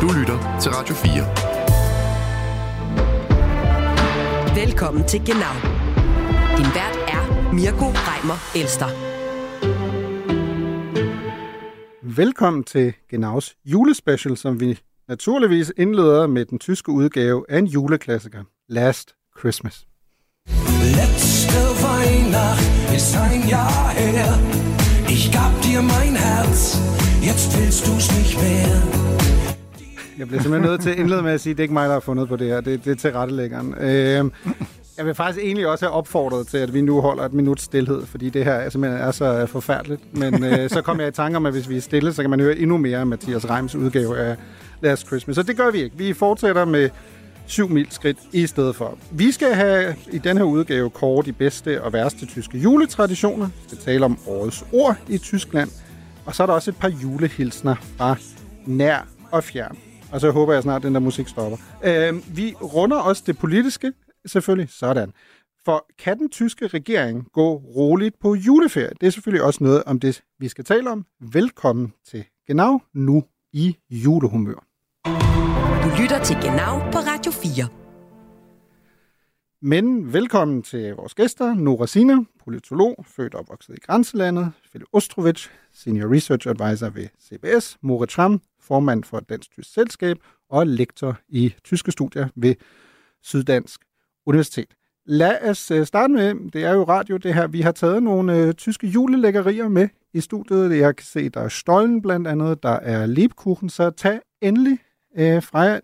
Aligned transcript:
Du 0.00 0.08
lytter 0.18 0.58
til 0.60 0.70
Radio 0.70 0.94
4. 0.94 1.10
Velkommen 4.64 5.08
til 5.08 5.20
Genau. 5.26 5.54
Din 6.56 6.66
vært 6.74 6.98
er 7.08 7.52
Mirko 7.52 7.84
Reimer 7.84 8.38
Elster. 8.60 8.86
Velkommen 12.02 12.64
til 12.64 12.92
Genaus 13.10 13.56
julespecial, 13.64 14.36
som 14.36 14.60
vi 14.60 14.78
naturligvis 15.08 15.72
indleder 15.76 16.26
med 16.26 16.44
den 16.44 16.58
tyske 16.58 16.92
udgave 16.92 17.44
af 17.48 17.58
en 17.58 17.66
juleklassiker, 17.66 18.42
Last 18.68 19.14
Christmas. 19.38 19.86
Letzte 20.98 21.60
Weihnacht 21.84 22.94
ist 22.96 23.16
ein 23.16 23.48
Jahr 23.48 23.90
her. 23.90 24.30
Ich 25.08 25.32
gab 25.32 25.52
dir 25.62 25.82
mein 25.82 26.16
Herz, 26.16 26.78
jetzt 27.28 27.48
willst 27.58 27.86
du's 27.86 28.08
nicht 28.18 28.36
mere. 28.42 29.09
Jeg 30.20 30.28
bliver 30.28 30.42
simpelthen 30.42 30.70
nødt 30.70 30.80
til 30.80 30.90
at 30.90 30.98
indlede 30.98 31.22
med 31.22 31.32
at 31.32 31.40
sige, 31.40 31.50
at 31.50 31.56
det 31.56 31.62
er 31.62 31.64
ikke 31.64 31.74
mig, 31.74 31.86
der 31.86 31.92
har 31.92 32.00
fundet 32.00 32.28
på 32.28 32.36
det 32.36 32.46
her. 32.46 32.60
Det, 32.60 32.84
det 32.84 32.90
er 32.90 32.94
til 32.94 33.12
rettelæggeren. 33.12 33.74
Øh, 33.80 34.30
jeg 34.98 35.06
vil 35.06 35.14
faktisk 35.14 35.44
egentlig 35.44 35.66
også 35.66 35.84
have 35.84 35.92
opfordret 35.92 36.46
til, 36.46 36.58
at 36.58 36.74
vi 36.74 36.80
nu 36.80 37.00
holder 37.00 37.24
et 37.24 37.32
minut 37.32 37.60
stillhed, 37.60 38.06
fordi 38.06 38.30
det 38.30 38.44
her 38.44 38.52
er 38.52 38.70
simpelthen 38.70 39.00
er 39.00 39.10
så 39.10 39.24
øh, 39.24 39.48
forfærdeligt. 39.48 40.16
Men 40.16 40.44
øh, 40.44 40.70
så 40.70 40.82
kom 40.82 41.00
jeg 41.00 41.08
i 41.08 41.10
tanke 41.10 41.36
om, 41.36 41.46
at 41.46 41.52
hvis 41.52 41.68
vi 41.68 41.76
er 41.76 41.80
stille, 41.80 42.12
så 42.12 42.22
kan 42.22 42.30
man 42.30 42.40
høre 42.40 42.56
endnu 42.56 42.76
mere 42.76 42.98
af 42.98 43.06
Mathias 43.06 43.50
Reims 43.50 43.74
udgave 43.74 44.18
af 44.18 44.36
Last 44.80 45.06
Christmas. 45.06 45.36
Så 45.36 45.42
det 45.42 45.56
gør 45.56 45.70
vi 45.70 45.82
ikke. 45.82 45.96
Vi 45.96 46.12
fortsætter 46.12 46.64
med 46.64 46.90
syv 47.46 47.68
mil 47.68 47.86
skridt 47.90 48.18
i 48.32 48.46
stedet 48.46 48.76
for. 48.76 48.98
Vi 49.10 49.32
skal 49.32 49.54
have 49.54 49.94
i 50.12 50.18
den 50.18 50.36
her 50.36 50.44
udgave 50.44 50.90
kort 50.90 51.26
de 51.26 51.32
bedste 51.32 51.82
og 51.82 51.92
værste 51.92 52.26
tyske 52.26 52.58
juletraditioner. 52.58 53.46
Vi 53.46 53.52
skal 53.66 53.78
tale 53.78 54.04
om 54.04 54.18
årets 54.26 54.64
ord 54.72 54.96
i 55.08 55.18
Tyskland. 55.18 55.70
Og 56.24 56.34
så 56.34 56.42
er 56.42 56.46
der 56.46 56.54
også 56.54 56.70
et 56.70 56.76
par 56.76 56.92
julehilsner 57.02 57.74
fra 57.96 58.16
nær 58.66 59.06
og 59.30 59.44
fjern. 59.44 59.76
Og 60.12 60.20
så 60.20 60.30
håber 60.30 60.52
jeg 60.52 60.62
snart, 60.62 60.76
at 60.76 60.82
den 60.82 60.94
der 60.94 61.00
musik 61.00 61.28
stopper. 61.28 61.58
Øh, 61.84 62.36
vi 62.36 62.54
runder 62.62 62.96
også 62.96 63.22
det 63.26 63.38
politiske, 63.38 63.92
selvfølgelig. 64.26 64.70
Sådan. 64.70 65.12
For 65.64 65.86
kan 65.98 66.18
den 66.18 66.28
tyske 66.28 66.66
regering 66.66 67.26
gå 67.32 67.54
roligt 67.54 68.14
på 68.20 68.34
juleferie? 68.34 68.90
Det 69.00 69.06
er 69.06 69.10
selvfølgelig 69.10 69.44
også 69.44 69.64
noget 69.64 69.84
om 69.84 70.00
det, 70.00 70.22
vi 70.38 70.48
skal 70.48 70.64
tale 70.64 70.90
om. 70.90 71.04
Velkommen 71.20 71.92
til 72.06 72.24
Genau 72.46 72.80
nu 72.94 73.24
i 73.52 73.76
julehumør. 73.90 74.64
Du 75.84 76.02
lytter 76.02 76.24
til 76.24 76.36
Genau 76.36 76.78
på 76.92 76.98
Radio 76.98 77.32
4. 77.32 77.68
Men 79.62 80.12
velkommen 80.12 80.62
til 80.62 80.94
vores 80.94 81.14
gæster, 81.14 81.54
Nora 81.54 81.86
Sina, 81.86 82.16
politolog, 82.44 83.04
født 83.08 83.34
og 83.34 83.40
opvokset 83.40 83.74
i 83.74 83.80
grænselandet, 83.80 84.52
Philip 84.70 84.88
Ostrovic, 84.92 85.46
senior 85.72 86.14
research 86.14 86.48
advisor 86.48 86.88
ved 86.88 87.06
CBS, 87.22 87.78
Moritz 87.82 88.14
Tram, 88.14 88.40
formand 88.70 89.04
for 89.04 89.20
Dansk 89.20 89.50
Tysk 89.50 89.72
Selskab 89.74 90.16
og 90.50 90.66
lektor 90.66 91.18
i 91.28 91.54
tyske 91.64 91.92
studier 91.92 92.28
ved 92.36 92.54
Syddansk 93.22 93.80
Universitet. 94.26 94.74
Lad 95.06 95.50
os 95.50 95.70
øh, 95.70 95.86
starte 95.86 96.12
med, 96.12 96.50
det 96.50 96.64
er 96.64 96.72
jo 96.72 96.84
radio 96.84 97.16
det 97.16 97.34
her, 97.34 97.46
vi 97.46 97.60
har 97.60 97.72
taget 97.72 98.02
nogle 98.02 98.36
øh, 98.36 98.54
tyske 98.54 98.86
julelækkerier 98.86 99.68
med 99.68 99.88
i 100.14 100.20
studiet. 100.20 100.78
Jeg 100.78 100.96
kan 100.96 101.06
se, 101.06 101.28
der 101.28 101.40
er 101.40 101.48
Stollen 101.48 102.02
blandt 102.02 102.28
andet, 102.28 102.62
der 102.62 102.70
er 102.70 103.06
Lebkuchen, 103.06 103.68
så 103.70 103.90
tag 103.90 104.20
endelig 104.40 104.78
øh, 105.18 105.42
fra 105.42 105.60
jer. 105.60 105.80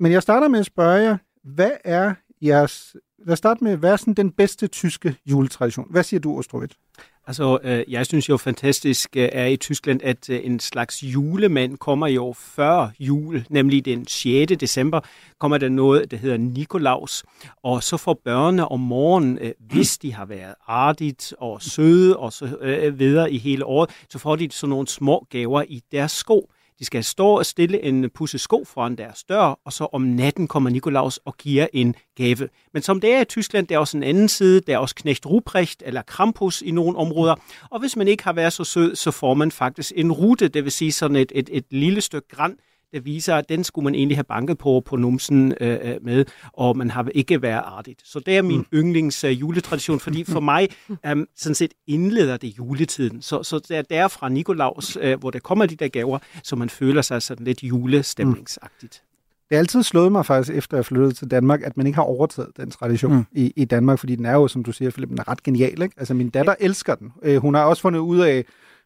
Men 0.00 0.12
jeg 0.12 0.22
starter 0.22 0.48
med 0.48 0.60
at 0.60 0.66
spørge 0.66 1.02
jer, 1.02 1.16
hvad 1.44 1.72
er 1.84 2.14
jeres... 2.42 2.96
Lad 3.26 3.32
os 3.32 3.38
starte 3.38 3.64
med, 3.64 3.76
hvad 3.76 3.92
er 3.92 3.96
sådan 3.96 4.14
den 4.14 4.30
bedste 4.30 4.66
tyske 4.66 5.16
juletradition? 5.26 5.86
Hvad 5.90 6.02
siger 6.02 6.20
du, 6.20 6.38
Ostrovit? 6.38 6.76
Altså, 7.26 7.58
øh, 7.62 7.84
jeg 7.88 8.06
synes 8.06 8.28
jo 8.28 8.36
fantastisk 8.36 9.16
øh, 9.16 9.28
er 9.32 9.46
i 9.46 9.56
Tyskland, 9.56 10.00
at 10.02 10.30
øh, 10.30 10.40
en 10.44 10.60
slags 10.60 11.02
julemand 11.02 11.78
kommer 11.78 12.06
i 12.06 12.16
år 12.16 12.32
før 12.32 12.88
jul, 13.00 13.44
nemlig 13.50 13.84
den 13.84 14.06
6. 14.06 14.52
december, 14.60 15.00
kommer 15.38 15.58
der 15.58 15.68
noget, 15.68 16.10
der 16.10 16.16
hedder 16.16 16.36
Nikolaus. 16.36 17.24
Og 17.62 17.82
så 17.82 17.96
får 17.96 18.20
børnene 18.24 18.68
om 18.68 18.80
morgenen, 18.80 19.38
øh, 19.38 19.52
hvis 19.60 19.98
de 19.98 20.12
har 20.12 20.24
været 20.24 20.54
artigt 20.66 21.34
og 21.38 21.62
søde 21.62 22.16
og 22.16 22.32
så 22.32 22.56
øh, 22.60 22.84
øh 22.84 22.98
videre 22.98 23.32
i 23.32 23.38
hele 23.38 23.66
året, 23.66 23.90
så 24.10 24.18
får 24.18 24.36
de 24.36 24.48
sådan 24.50 24.70
nogle 24.70 24.88
små 24.88 25.26
gaver 25.30 25.62
i 25.68 25.82
deres 25.92 26.12
sko. 26.12 26.50
De 26.84 26.86
skal 26.86 27.04
stå 27.04 27.26
og 27.26 27.46
stille 27.46 27.82
en 27.82 28.10
pusse 28.10 28.38
sko 28.38 28.64
foran 28.64 28.96
deres 28.96 29.24
dør, 29.24 29.60
og 29.64 29.72
så 29.72 29.88
om 29.92 30.02
natten 30.02 30.48
kommer 30.48 30.70
Nikolaus 30.70 31.20
og 31.24 31.36
giver 31.36 31.66
en 31.72 31.94
gave. 32.16 32.48
Men 32.72 32.82
som 32.82 33.00
det 33.00 33.14
er 33.14 33.20
i 33.20 33.24
Tyskland, 33.24 33.66
der 33.66 33.74
er 33.74 33.78
også 33.78 33.96
en 33.96 34.02
anden 34.02 34.28
side. 34.28 34.60
Der 34.60 34.74
er 34.74 34.78
også 34.78 34.94
Knecht 34.94 35.26
Ruprecht 35.26 35.82
eller 35.86 36.02
Krampus 36.02 36.62
i 36.62 36.70
nogle 36.70 36.98
områder. 36.98 37.34
Og 37.70 37.80
hvis 37.80 37.96
man 37.96 38.08
ikke 38.08 38.24
har 38.24 38.32
været 38.32 38.52
så 38.52 38.64
sød, 38.64 38.96
så 38.96 39.10
får 39.10 39.34
man 39.34 39.50
faktisk 39.50 39.92
en 39.96 40.12
rute, 40.12 40.48
det 40.48 40.64
vil 40.64 40.72
sige 40.72 40.92
sådan 40.92 41.16
et, 41.16 41.32
et, 41.34 41.48
et 41.52 41.64
lille 41.70 42.00
stykke 42.00 42.28
græn, 42.28 42.56
der 42.92 43.00
viser, 43.00 43.34
at 43.34 43.48
den 43.48 43.64
skulle 43.64 43.84
man 43.84 43.94
egentlig 43.94 44.16
have 44.16 44.24
banket 44.24 44.58
på 44.58 44.82
på 44.86 44.96
numsen 44.96 45.54
øh, 45.60 45.78
øh 45.82 45.96
med, 46.02 46.24
og 46.52 46.76
man 46.76 46.90
har 46.90 47.08
ikke 47.14 47.42
været 47.42 47.62
artigt. 47.64 48.00
Så 48.04 48.18
det 48.18 48.36
er 48.36 48.42
min 48.42 48.58
mm. 48.58 48.66
yndlings 48.74 49.24
øh, 49.24 49.40
juletradition, 49.40 50.00
fordi 50.00 50.24
for 50.24 50.40
mig 50.54 50.68
øh, 51.06 51.26
sådan 51.36 51.54
set 51.54 51.74
indleder 51.86 52.36
det 52.36 52.58
juletiden. 52.58 53.22
Så, 53.22 53.42
så 53.42 53.58
det 53.58 53.76
er 53.76 53.82
der 53.82 54.08
fra 54.08 54.28
Nikolaus, 54.28 54.98
øh, 55.00 55.18
hvor 55.20 55.30
der 55.30 55.38
kommer 55.38 55.66
de 55.66 55.76
der 55.76 55.88
gaver, 55.88 56.18
så 56.42 56.56
man 56.56 56.70
føler 56.70 57.02
sig 57.02 57.22
sådan 57.22 57.44
lidt 57.44 57.62
julestemningsagtigt. 57.62 59.02
Mm. 59.04 59.14
Det 59.48 59.54
er 59.54 59.58
altid 59.58 59.82
slået 59.82 60.12
mig 60.12 60.26
faktisk, 60.26 60.56
efter 60.56 60.76
jeg 60.76 60.84
flyttede 60.84 61.12
til 61.12 61.30
Danmark, 61.30 61.62
at 61.62 61.76
man 61.76 61.86
ikke 61.86 61.96
har 61.96 62.02
overtaget 62.02 62.50
den 62.56 62.70
tradition 62.70 63.14
mm. 63.14 63.24
i, 63.32 63.52
i 63.56 63.64
Danmark, 63.64 63.98
fordi 63.98 64.16
den 64.16 64.26
er 64.26 64.32
jo, 64.32 64.48
som 64.48 64.64
du 64.64 64.72
siger, 64.72 64.90
Philip, 64.90 65.08
den 65.08 65.18
er 65.18 65.28
ret 65.28 65.42
genial. 65.42 65.82
Ikke? 65.82 65.94
Altså 65.96 66.14
min 66.14 66.30
datter 66.30 66.54
ja. 66.60 66.64
elsker 66.64 66.94
den. 66.94 67.12
Øh, 67.22 67.36
hun 67.36 67.54
har 67.54 67.64
også 67.64 67.82
fundet 67.82 68.00
ud 68.00 68.18
af, 68.18 68.44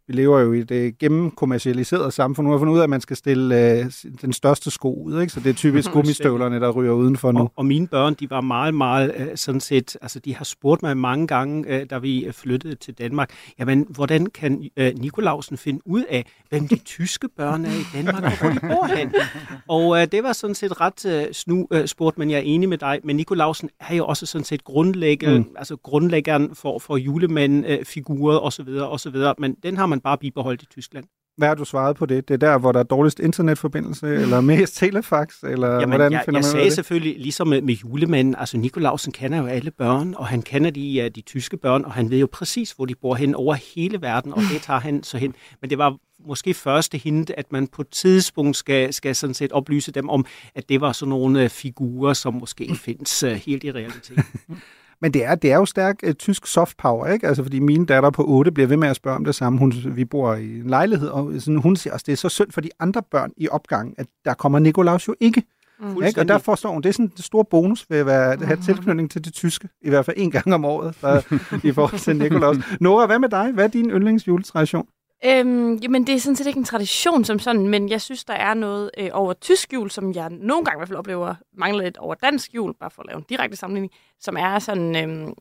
vi 0.09 0.15
lever 0.15 0.41
jo 0.41 0.53
i 0.53 0.59
et 0.59 0.99
gennemkommercialiseret 0.99 2.13
samfund. 2.13 2.47
Nu 2.47 2.51
har 2.51 2.59
fundet 2.59 2.75
ud 2.75 2.79
af, 2.79 2.83
at 2.83 2.91
man 2.91 3.01
skal 3.01 3.17
stille 3.17 3.79
øh, 3.79 3.85
den 4.21 4.33
største 4.33 4.71
sko 4.71 5.03
ud, 5.03 5.21
ikke? 5.21 5.33
så 5.33 5.41
det 5.41 5.51
er 5.51 5.55
typisk 5.55 5.93
gummistøvlerne, 5.97 6.61
der 6.61 6.71
ryger 6.71 6.93
udenfor 6.93 7.33
nu. 7.33 7.41
Og, 7.41 7.53
og 7.57 7.67
mine 7.67 7.87
børn, 7.87 8.15
de 8.15 8.31
var 8.31 8.41
meget, 8.41 8.75
meget 8.75 9.13
øh, 9.17 9.27
sådan 9.35 9.61
set, 9.61 9.97
altså 10.03 10.19
de 10.19 10.35
har 10.35 10.45
spurgt 10.45 10.83
mig 10.83 10.97
mange 10.97 11.27
gange, 11.27 11.65
øh, 11.69 11.87
da 11.91 11.99
vi 11.99 12.29
flyttede 12.33 12.75
til 12.75 12.95
Danmark, 12.95 13.31
jamen, 13.59 13.87
hvordan 13.91 14.27
kan 14.27 14.71
øh, 14.77 14.93
Nikolausen 14.99 15.57
finde 15.57 15.81
ud 15.85 16.05
af, 16.09 16.27
hvem 16.49 16.69
de 16.69 16.77
tyske 16.77 17.29
børn 17.37 17.65
er 17.65 17.71
i 17.71 17.85
Danmark, 17.95 18.25
og 18.25 18.39
hvor 18.39 18.51
de 18.51 18.61
bor 18.61 18.87
hen? 18.97 19.15
Og 19.69 20.01
øh, 20.01 20.07
det 20.13 20.23
var 20.23 20.33
sådan 20.33 20.55
set 20.55 20.81
ret 20.81 21.07
øh, 21.07 21.33
snu 21.33 21.69
øh, 21.71 21.87
spurgt, 21.87 22.19
men 22.19 22.31
jeg 22.31 22.37
er 22.37 22.43
enig 22.43 22.69
med 22.69 22.79
dig, 22.79 23.01
men 23.05 23.17
Nikolausen 23.17 23.71
er 23.81 23.95
jo 23.95 24.07
også 24.07 24.27
sådan 24.27 24.45
set 24.45 24.65
grundlægger, 24.65 25.39
mm. 25.39 25.45
altså 25.57 25.77
grundlæggeren 25.77 26.55
for, 26.55 26.79
for 26.79 26.97
julemandfigurer 26.97 28.37
øh, 28.37 28.47
osv., 28.47 28.69
osv., 28.69 29.17
men 29.39 29.57
den 29.63 29.77
har 29.77 29.87
man 29.87 29.98
man 29.99 30.03
bare 30.03 30.19
bibeholdt 30.19 30.63
i 30.63 30.67
Tyskland. 30.67 31.05
Hvad 31.37 31.49
har 31.49 31.55
du 31.55 31.65
svaret 31.65 31.97
på 31.97 32.07
det? 32.07 32.29
Det 32.29 32.35
er 32.35 32.39
der, 32.39 32.59
hvor 32.59 32.73
der 32.73 32.81
er 32.81 32.85
dårligst 32.85 33.21
internetforbindelse, 33.21 34.07
eller 34.23 34.41
mest 34.41 34.77
telefax, 34.77 35.43
eller 35.43 35.73
Jamen, 35.73 35.89
hvordan 35.89 36.13
jeg, 36.13 36.23
finder 36.25 36.39
jeg 36.39 36.45
man 36.45 36.51
sagde 36.51 36.65
det? 36.65 36.73
selvfølgelig, 36.73 37.19
ligesom 37.19 37.49
med, 37.49 37.63
med 37.63 37.75
julemanden, 37.75 38.35
altså 38.39 38.57
Nikolausen 38.57 39.13
kender 39.13 39.39
jo 39.39 39.47
alle 39.47 39.71
børn, 39.71 40.15
og 40.15 40.27
han 40.27 40.43
kender 40.43 40.71
de, 40.71 41.11
de 41.15 41.21
tyske 41.21 41.57
børn, 41.57 41.85
og 41.85 41.93
han 41.93 42.11
ved 42.11 42.19
jo 42.19 42.29
præcis, 42.33 42.73
hvor 42.73 42.85
de 42.85 42.95
bor 42.95 43.15
hen 43.15 43.35
over 43.35 43.55
hele 43.75 44.03
verden, 44.03 44.33
og 44.33 44.41
det 44.53 44.63
tager 44.63 44.81
han 44.81 45.03
så 45.03 45.19
hen. 45.19 45.35
Men 45.61 45.71
det 45.71 45.79
var 45.79 45.97
måske 46.27 46.55
første 46.55 46.99
hint, 46.99 47.31
at 47.31 47.53
man 47.53 47.67
på 47.67 47.83
et 47.83 47.89
tidspunkt 47.89 48.57
skal, 48.57 48.93
skal 48.93 49.17
sådan 49.17 49.35
set 49.35 49.53
oplyse 49.53 49.93
dem 49.93 50.09
om, 50.09 50.27
at 50.55 50.69
det 50.69 50.81
var 50.81 50.93
sådan 50.93 51.11
nogle 51.11 51.45
uh, 51.45 51.51
figurer, 51.51 52.13
som 52.13 52.35
måske 52.35 52.75
findes 52.85 53.23
uh, 53.23 53.31
helt 53.31 53.65
i 53.65 53.73
realiteten. 53.73 54.25
Men 55.03 55.15
det 55.15 55.25
er, 55.25 55.35
det 55.35 55.53
er 55.53 55.57
jo 55.57 55.65
stærk 55.65 55.97
uh, 56.07 56.13
tysk 56.13 56.47
soft 56.47 56.77
power, 56.77 57.07
ikke? 57.07 57.27
Altså, 57.27 57.43
fordi 57.43 57.59
min 57.59 57.85
datter 57.85 58.11
på 58.11 58.25
8 58.27 58.53
bliver 58.53 58.67
ved 58.67 58.77
med 58.77 58.89
at 58.89 58.97
spørge 58.97 59.17
om 59.17 59.25
det 59.25 59.35
samme. 59.35 59.59
Hun, 59.59 59.73
vi 59.85 60.05
bor 60.05 60.35
i 60.35 60.59
en 60.59 60.71
lejlighed, 60.71 61.09
og 61.09 61.33
sådan, 61.39 61.57
hun 61.57 61.77
siger 61.77 61.95
også, 61.95 62.05
det 62.07 62.13
er 62.13 62.17
så 62.17 62.29
synd 62.29 62.53
for 62.53 62.61
de 62.61 62.71
andre 62.81 63.03
børn 63.11 63.31
i 63.37 63.49
opgang, 63.49 63.95
at 63.99 64.07
der 64.25 64.35
kommer 64.35 64.59
Nikolaus 64.59 65.09
jo 65.09 65.15
ikke. 65.21 65.43
Mm. 65.81 66.03
Ikke? 66.03 66.21
Og 66.21 66.29
der 66.29 66.39
forstår 66.39 66.73
hun, 66.73 66.83
det 66.83 66.89
er 66.89 66.93
sådan 66.93 67.07
en 67.07 67.13
stor 67.17 67.43
bonus 67.43 67.87
ved 67.91 67.99
at 67.99 68.07
være, 68.07 68.37
have 68.37 68.57
mm. 68.57 68.63
tilknytning 68.63 69.11
til 69.11 69.25
det 69.25 69.33
tyske, 69.33 69.69
i 69.83 69.89
hvert 69.89 70.05
fald 70.05 70.17
en 70.19 70.31
gang 70.31 70.55
om 70.55 70.65
året, 70.65 70.95
for, 70.95 71.35
i 71.67 71.73
forhold 71.73 72.01
til 72.01 72.17
Nikolaus. 72.17 72.57
Nora, 72.81 73.07
hvad 73.07 73.19
med 73.19 73.29
dig? 73.29 73.53
Hvad 73.53 73.65
er 73.65 73.69
din 73.69 73.91
yndlingsjuletradition? 73.91 74.87
Øhm, 75.25 75.75
jamen, 75.75 76.07
det 76.07 76.15
er 76.15 76.19
sådan 76.19 76.37
set 76.37 76.47
ikke 76.47 76.59
en 76.59 76.65
tradition 76.65 77.25
som 77.25 77.39
sådan, 77.39 77.69
men 77.69 77.89
jeg 77.89 78.01
synes, 78.01 78.25
der 78.25 78.35
er 78.35 78.55
noget 78.55 78.91
øh, 78.99 79.09
over 79.13 79.33
tysk 79.33 79.73
jul, 79.73 79.91
som 79.91 80.13
jeg 80.15 80.31
nogle 80.31 80.65
gange 80.65 80.77
i 80.77 80.79
hvert 80.79 80.89
fald 80.89 80.99
oplever 80.99 81.35
mangler 81.53 81.85
lidt 81.85 81.97
over 81.97 82.15
dansk 82.15 82.55
jul, 82.55 82.75
bare 82.75 82.91
for 82.91 83.03
at 83.03 83.07
lave 83.09 83.19
en 83.19 83.25
direkte 83.29 83.57
sammenligning, 83.57 83.93
som 84.21 84.37
er 84.37 84.59
sådan, 84.59 84.97
øhm, 84.97 85.35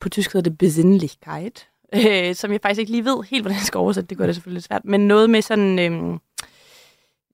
på 0.00 0.08
tysk 0.08 0.32
hedder 0.32 0.50
det 0.50 0.58
Besinnlichkeit, 0.58 1.68
øh, 1.94 2.34
som 2.34 2.52
jeg 2.52 2.60
faktisk 2.62 2.80
ikke 2.80 2.92
lige 2.92 3.04
ved 3.04 3.22
helt, 3.22 3.42
hvordan 3.42 3.56
jeg 3.56 3.64
skal 3.66 3.78
oversætte, 3.78 4.08
det 4.08 4.18
gør 4.18 4.26
det 4.26 4.34
selvfølgelig 4.34 4.56
lidt 4.56 4.64
svært, 4.64 4.84
men 4.84 5.08
noget 5.08 5.30
med 5.30 5.42
sådan, 5.42 5.78
øhm, 5.78 6.18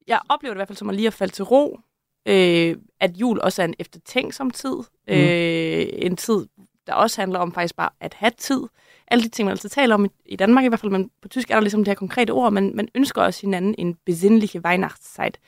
jeg 0.06 0.20
oplever 0.28 0.54
det 0.54 0.56
i 0.56 0.58
hvert 0.58 0.68
fald 0.68 0.78
som 0.78 0.88
at 0.88 0.94
lige 0.94 1.06
at 1.06 1.14
falde 1.14 1.32
til 1.32 1.44
ro, 1.44 1.80
øh, 2.26 2.76
at 3.00 3.16
jul 3.16 3.40
også 3.40 3.62
er 3.62 3.66
en 3.66 3.74
eftertænksom 3.78 4.50
tid, 4.50 4.76
mm. 4.76 5.14
øh, 5.14 5.86
en 5.92 6.16
tid, 6.16 6.46
der 6.86 6.94
også 6.94 7.20
handler 7.20 7.38
om 7.38 7.52
faktisk 7.52 7.76
bare 7.76 7.90
at 8.00 8.14
have 8.14 8.32
tid, 8.38 8.62
alle 9.08 9.24
de 9.24 9.28
ting, 9.28 9.46
man 9.46 9.50
altid 9.50 9.68
taler 9.68 9.94
om 9.94 10.10
i, 10.26 10.36
Danmark 10.36 10.64
i 10.64 10.68
hvert 10.68 10.80
fald, 10.80 10.92
men 10.92 11.10
på 11.22 11.28
tysk 11.28 11.50
er 11.50 11.54
der 11.54 11.60
ligesom 11.60 11.80
det 11.80 11.88
her 11.88 11.94
konkrete 11.94 12.30
ord, 12.30 12.52
men 12.52 12.76
man 12.76 12.88
ønsker 12.94 13.22
også 13.22 13.40
hinanden 13.40 13.74
en 13.78 13.94
besinnliche 14.06 14.60
Weihnachtszeit. 14.64 15.38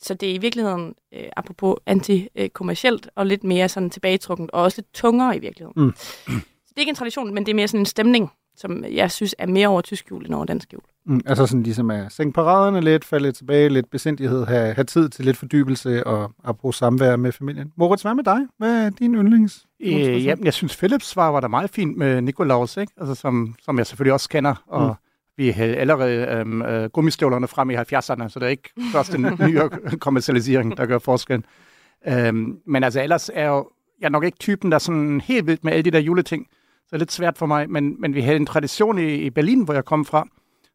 Så 0.00 0.14
det 0.14 0.30
er 0.30 0.34
i 0.34 0.38
virkeligheden, 0.38 0.94
øh, 1.14 1.24
apropos 1.36 1.76
antikommercielt, 1.86 3.08
og 3.14 3.26
lidt 3.26 3.44
mere 3.44 3.68
sådan 3.68 3.90
tilbagetrukket, 3.90 4.50
og 4.50 4.62
også 4.62 4.78
lidt 4.80 4.94
tungere 4.94 5.36
i 5.36 5.38
virkeligheden. 5.38 5.84
Mm. 5.84 5.92
Så 5.96 6.68
det 6.68 6.76
er 6.76 6.80
ikke 6.80 6.90
en 6.90 6.96
tradition, 6.96 7.34
men 7.34 7.46
det 7.46 7.52
er 7.52 7.56
mere 7.56 7.68
sådan 7.68 7.80
en 7.80 7.86
stemning, 7.86 8.30
som 8.62 8.84
jeg 8.84 9.10
synes 9.10 9.34
er 9.38 9.46
mere 9.46 9.68
over 9.68 9.80
tysk 9.80 10.10
jul 10.10 10.26
end 10.26 10.34
over 10.34 10.44
dansk 10.44 10.72
jul. 10.72 10.82
Mm, 11.04 11.20
altså 11.26 11.46
sådan 11.46 11.62
ligesom 11.62 11.90
at 11.90 12.12
sænke 12.12 12.32
paraderne 12.34 12.80
lidt, 12.80 13.04
falde 13.04 13.24
lidt 13.24 13.36
tilbage, 13.36 13.68
lidt 13.68 13.90
besindighed, 13.90 14.44
have, 14.46 14.74
have 14.74 14.84
tid 14.84 15.08
til 15.08 15.24
lidt 15.24 15.36
fordybelse 15.36 16.06
og 16.06 16.32
apropos 16.44 16.76
samvær 16.76 17.16
med 17.16 17.32
familien. 17.32 17.72
Moritz, 17.76 18.02
hvad 18.02 18.14
med 18.14 18.24
dig? 18.24 18.38
Hvad 18.58 18.86
er 18.86 18.90
din 18.90 19.14
yndlings? 19.14 19.66
Øh, 19.80 20.24
jamen, 20.24 20.44
jeg 20.44 20.52
synes, 20.52 20.76
Philips 20.76 21.06
svar 21.06 21.30
var 21.30 21.40
da 21.40 21.48
meget 21.48 21.70
fint 21.70 21.96
med 21.96 22.20
Nikolaus, 22.20 22.76
ikke? 22.76 22.92
Altså, 23.00 23.14
som, 23.14 23.54
som 23.62 23.78
jeg 23.78 23.86
selvfølgelig 23.86 24.12
også 24.12 24.28
kender, 24.28 24.54
og 24.66 24.86
mm. 24.86 24.94
vi 25.36 25.50
havde 25.50 25.76
allerede 25.76 26.26
øhm, 26.26 26.62
øh, 26.62 26.90
gummistøvlerne 26.90 27.48
frem 27.48 27.70
i 27.70 27.74
70'erne, 27.74 28.28
så 28.28 28.38
det 28.38 28.42
er 28.42 28.48
ikke 28.48 28.70
først 28.92 29.14
en 29.14 29.22
nyere 29.48 29.70
kommercialisering, 30.00 30.76
der 30.76 30.86
gør 30.86 30.98
forskel. 30.98 31.44
Øhm, 32.08 32.58
men 32.66 32.84
altså, 32.84 33.02
ellers 33.02 33.30
er 33.34 33.48
jo, 33.48 33.68
jeg 34.00 34.06
er 34.06 34.10
nok 34.10 34.24
ikke 34.24 34.38
typen, 34.38 34.70
der 34.70 34.74
er 34.74 34.78
sådan 34.78 35.20
helt 35.20 35.46
vildt 35.46 35.64
med 35.64 35.72
alle 35.72 35.82
de 35.82 35.90
der 35.90 35.98
juleting, 35.98 36.46
det 36.92 36.96
er 36.96 36.98
lidt 36.98 37.12
svært 37.12 37.38
for 37.38 37.46
mig, 37.46 37.70
men, 37.70 38.00
men 38.00 38.14
vi 38.14 38.20
havde 38.20 38.36
en 38.36 38.46
tradition 38.46 38.98
i, 38.98 39.14
i 39.14 39.30
Berlin, 39.30 39.64
hvor 39.64 39.74
jeg 39.74 39.84
kom 39.84 40.04
fra, 40.04 40.28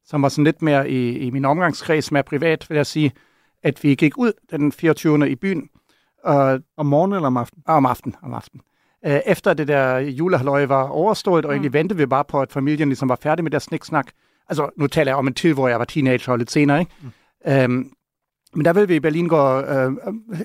som 0.06 0.22
var 0.22 0.30
sådan 0.30 0.44
lidt 0.44 0.62
mere 0.62 0.90
i, 0.90 1.18
i 1.18 1.30
min 1.30 1.46
omgangskreds, 1.46 2.12
mere 2.12 2.24
privat, 2.24 2.66
vil 2.70 2.76
jeg 2.76 2.86
sige, 2.86 3.12
at 3.64 3.84
vi 3.84 3.96
gik 3.96 4.18
ud 4.18 4.32
den 4.52 4.72
24. 4.72 5.30
i 5.30 5.36
byen. 5.36 5.70
Og, 6.24 6.60
om 6.78 6.86
morgenen 6.86 7.16
eller 7.16 7.28
om 7.28 7.38
aftenen? 7.38 7.64
Om 7.68 7.86
aftenen. 7.86 8.16
Om 8.24 8.34
aftenen. 8.34 8.62
Øh, 9.06 9.20
efter 9.26 9.54
det 9.54 9.68
der 9.68 9.98
julehaløje 9.98 10.70
var 10.70 10.88
overstået, 10.88 11.46
og 11.46 11.50
mm. 11.50 11.54
egentlig 11.54 11.74
ventede 11.74 11.98
vi 11.98 12.06
bare 12.06 12.26
på, 12.26 12.42
at 12.42 12.52
familien 12.52 12.90
ligesom 12.90 13.10
var 13.10 13.18
færdig 13.22 13.44
med 13.44 13.52
deres 13.52 13.64
sniksnak. 13.64 14.08
Altså, 14.50 14.70
nu 14.78 14.88
taler 14.88 15.12
jeg 15.12 15.18
om 15.18 15.28
en 15.28 15.34
tid, 15.34 15.54
hvor 15.54 15.68
jeg 15.68 15.80
var 15.80 15.86
teenager 15.86 16.32
og 16.32 16.38
lidt 16.38 16.52
senere, 16.52 16.80
ikke? 16.80 16.92
Mm. 17.02 17.52
Øhm, 17.52 17.92
men 18.56 18.66
der 18.66 18.74
vil 18.74 18.90
vi 18.90 18.96
i 18.96 19.00
Berlin 19.00 19.28
gå, 19.28 19.60
øh, 19.60 19.92
øh 19.92 19.98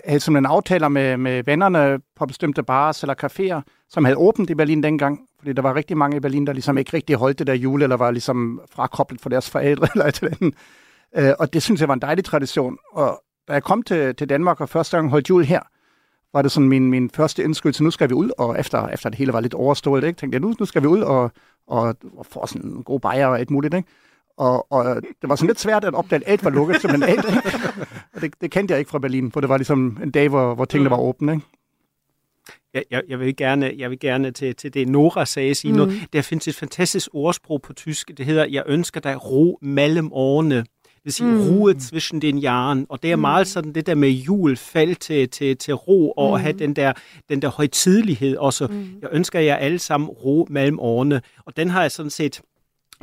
have 0.04 0.20
sådan 0.20 0.36
en 0.36 0.46
aftaler 0.46 0.88
med, 0.88 1.16
med 1.16 1.44
vennerne 1.44 1.98
på 2.16 2.26
bestemte 2.26 2.62
bars 2.62 3.02
eller 3.02 3.14
caféer, 3.24 3.86
som 3.88 4.04
havde 4.04 4.16
åbent 4.16 4.50
i 4.50 4.54
Berlin 4.54 4.82
dengang. 4.82 5.20
Fordi 5.38 5.52
der 5.52 5.62
var 5.62 5.74
rigtig 5.74 5.96
mange 5.96 6.16
i 6.16 6.20
Berlin, 6.20 6.46
der 6.46 6.52
ligesom 6.52 6.78
ikke 6.78 6.92
rigtig 6.92 7.16
holdt 7.16 7.38
det 7.38 7.46
der 7.46 7.54
jule, 7.54 7.82
eller 7.82 7.96
var 7.96 8.10
ligesom 8.10 8.60
frakoblet 8.70 9.20
for 9.20 9.28
deres 9.28 9.50
forældre 9.50 9.88
eller 9.94 10.06
et 10.06 10.20
eller 10.22 10.36
andet. 10.40 10.54
Øh, 11.16 11.32
og 11.38 11.52
det 11.52 11.62
synes 11.62 11.80
jeg 11.80 11.88
var 11.88 11.94
en 11.94 12.00
dejlig 12.00 12.24
tradition. 12.24 12.78
Og 12.92 13.22
da 13.48 13.52
jeg 13.52 13.62
kom 13.62 13.82
til, 13.82 14.16
til 14.16 14.28
Danmark 14.28 14.60
og 14.60 14.68
første 14.68 14.96
gang 14.96 15.10
holdt 15.10 15.30
jul 15.30 15.44
her, 15.44 15.60
var 16.32 16.42
det 16.42 16.52
sådan 16.52 16.68
min, 16.68 16.90
min 16.90 17.10
første 17.10 17.44
indskydelse, 17.44 17.84
nu 17.84 17.90
skal 17.90 18.08
vi 18.08 18.14
ud, 18.14 18.30
og 18.38 18.58
efter, 18.58 18.88
efter 18.88 19.10
det 19.10 19.18
hele 19.18 19.32
var 19.32 19.40
lidt 19.40 19.54
overstået, 19.54 20.04
ikke, 20.04 20.18
tænkte 20.18 20.36
jeg, 20.36 20.40
nu, 20.40 20.54
nu 20.60 20.64
skal 20.64 20.82
vi 20.82 20.86
ud 20.86 21.00
og, 21.00 21.30
og, 21.66 21.96
og 22.16 22.26
få 22.26 22.46
sådan 22.46 22.70
en 22.70 22.82
god 22.82 23.00
bajer 23.00 23.26
og 23.26 23.42
et 23.42 23.50
muligt, 23.50 23.74
ikke? 23.74 23.88
Og, 24.36 24.72
og 24.72 24.84
det 25.02 25.28
var 25.28 25.36
sådan 25.36 25.46
lidt 25.46 25.60
svært 25.60 25.84
at 25.84 25.94
opdage, 25.94 26.22
at 26.26 26.32
alt 26.32 26.44
var 26.44 26.50
lukket, 26.50 26.80
simpelthen 26.80 27.18
alt, 27.18 27.26
ikke? 27.28 27.42
Og 28.14 28.20
det, 28.20 28.34
det 28.40 28.50
kendte 28.50 28.72
jeg 28.72 28.78
ikke 28.78 28.90
fra 28.90 28.98
Berlin, 28.98 29.32
for 29.32 29.40
det 29.40 29.48
var 29.48 29.56
ligesom 29.56 29.98
en 30.02 30.10
dag, 30.10 30.28
hvor, 30.28 30.54
hvor 30.54 30.64
tingene 30.64 30.90
var 30.90 30.98
åbne, 30.98 31.32
ikke? 31.32 31.46
Jeg, 32.74 32.84
jeg, 32.90 33.02
jeg, 33.08 33.20
vil 33.20 33.36
gerne, 33.36 33.74
jeg 33.78 33.90
vil 33.90 33.98
gerne 33.98 34.30
til, 34.30 34.56
til 34.56 34.74
det, 34.74 34.88
Nora 34.88 35.24
sagde, 35.24 35.54
sige 35.54 35.72
mm. 35.72 35.78
noget. 35.78 36.06
Der 36.12 36.22
findes 36.22 36.48
et 36.48 36.54
fantastisk 36.54 37.08
ordsprog 37.12 37.62
på 37.62 37.72
tysk. 37.72 38.10
Det 38.16 38.26
hedder, 38.26 38.44
jeg 38.44 38.62
ønsker 38.66 39.00
dig 39.00 39.30
ro 39.30 39.58
mellem 39.62 40.12
årene. 40.12 40.56
Det 40.56 41.04
vil 41.04 41.12
sige 41.12 41.30
mm. 41.30 41.48
ruhe 41.48 41.74
zwischen 41.80 42.22
den 42.22 42.38
jaren. 42.38 42.86
Og 42.88 43.02
det 43.02 43.12
er 43.12 43.16
mm. 43.16 43.20
meget 43.20 43.46
sådan 43.46 43.72
det 43.72 43.86
der 43.86 43.94
med 43.94 44.08
jul, 44.08 44.56
fald 44.56 44.96
til, 44.96 45.28
til, 45.28 45.56
til 45.56 45.74
ro, 45.74 46.10
og 46.10 46.28
mm. 46.28 46.34
at 46.34 46.40
have 46.40 46.52
den 46.52 46.76
der, 46.76 46.92
den 47.28 47.42
der 47.42 47.48
højtidlighed 47.48 48.36
også. 48.36 48.66
Mm. 48.66 48.86
Jeg 49.02 49.08
ønsker 49.12 49.40
jer 49.40 49.56
alle 49.56 49.78
sammen 49.78 50.08
ro 50.08 50.46
mellem 50.50 50.78
årene. 50.80 51.22
Og 51.46 51.56
den 51.56 51.70
har 51.70 51.80
jeg 51.80 51.90
sådan 51.90 52.10
set 52.10 52.40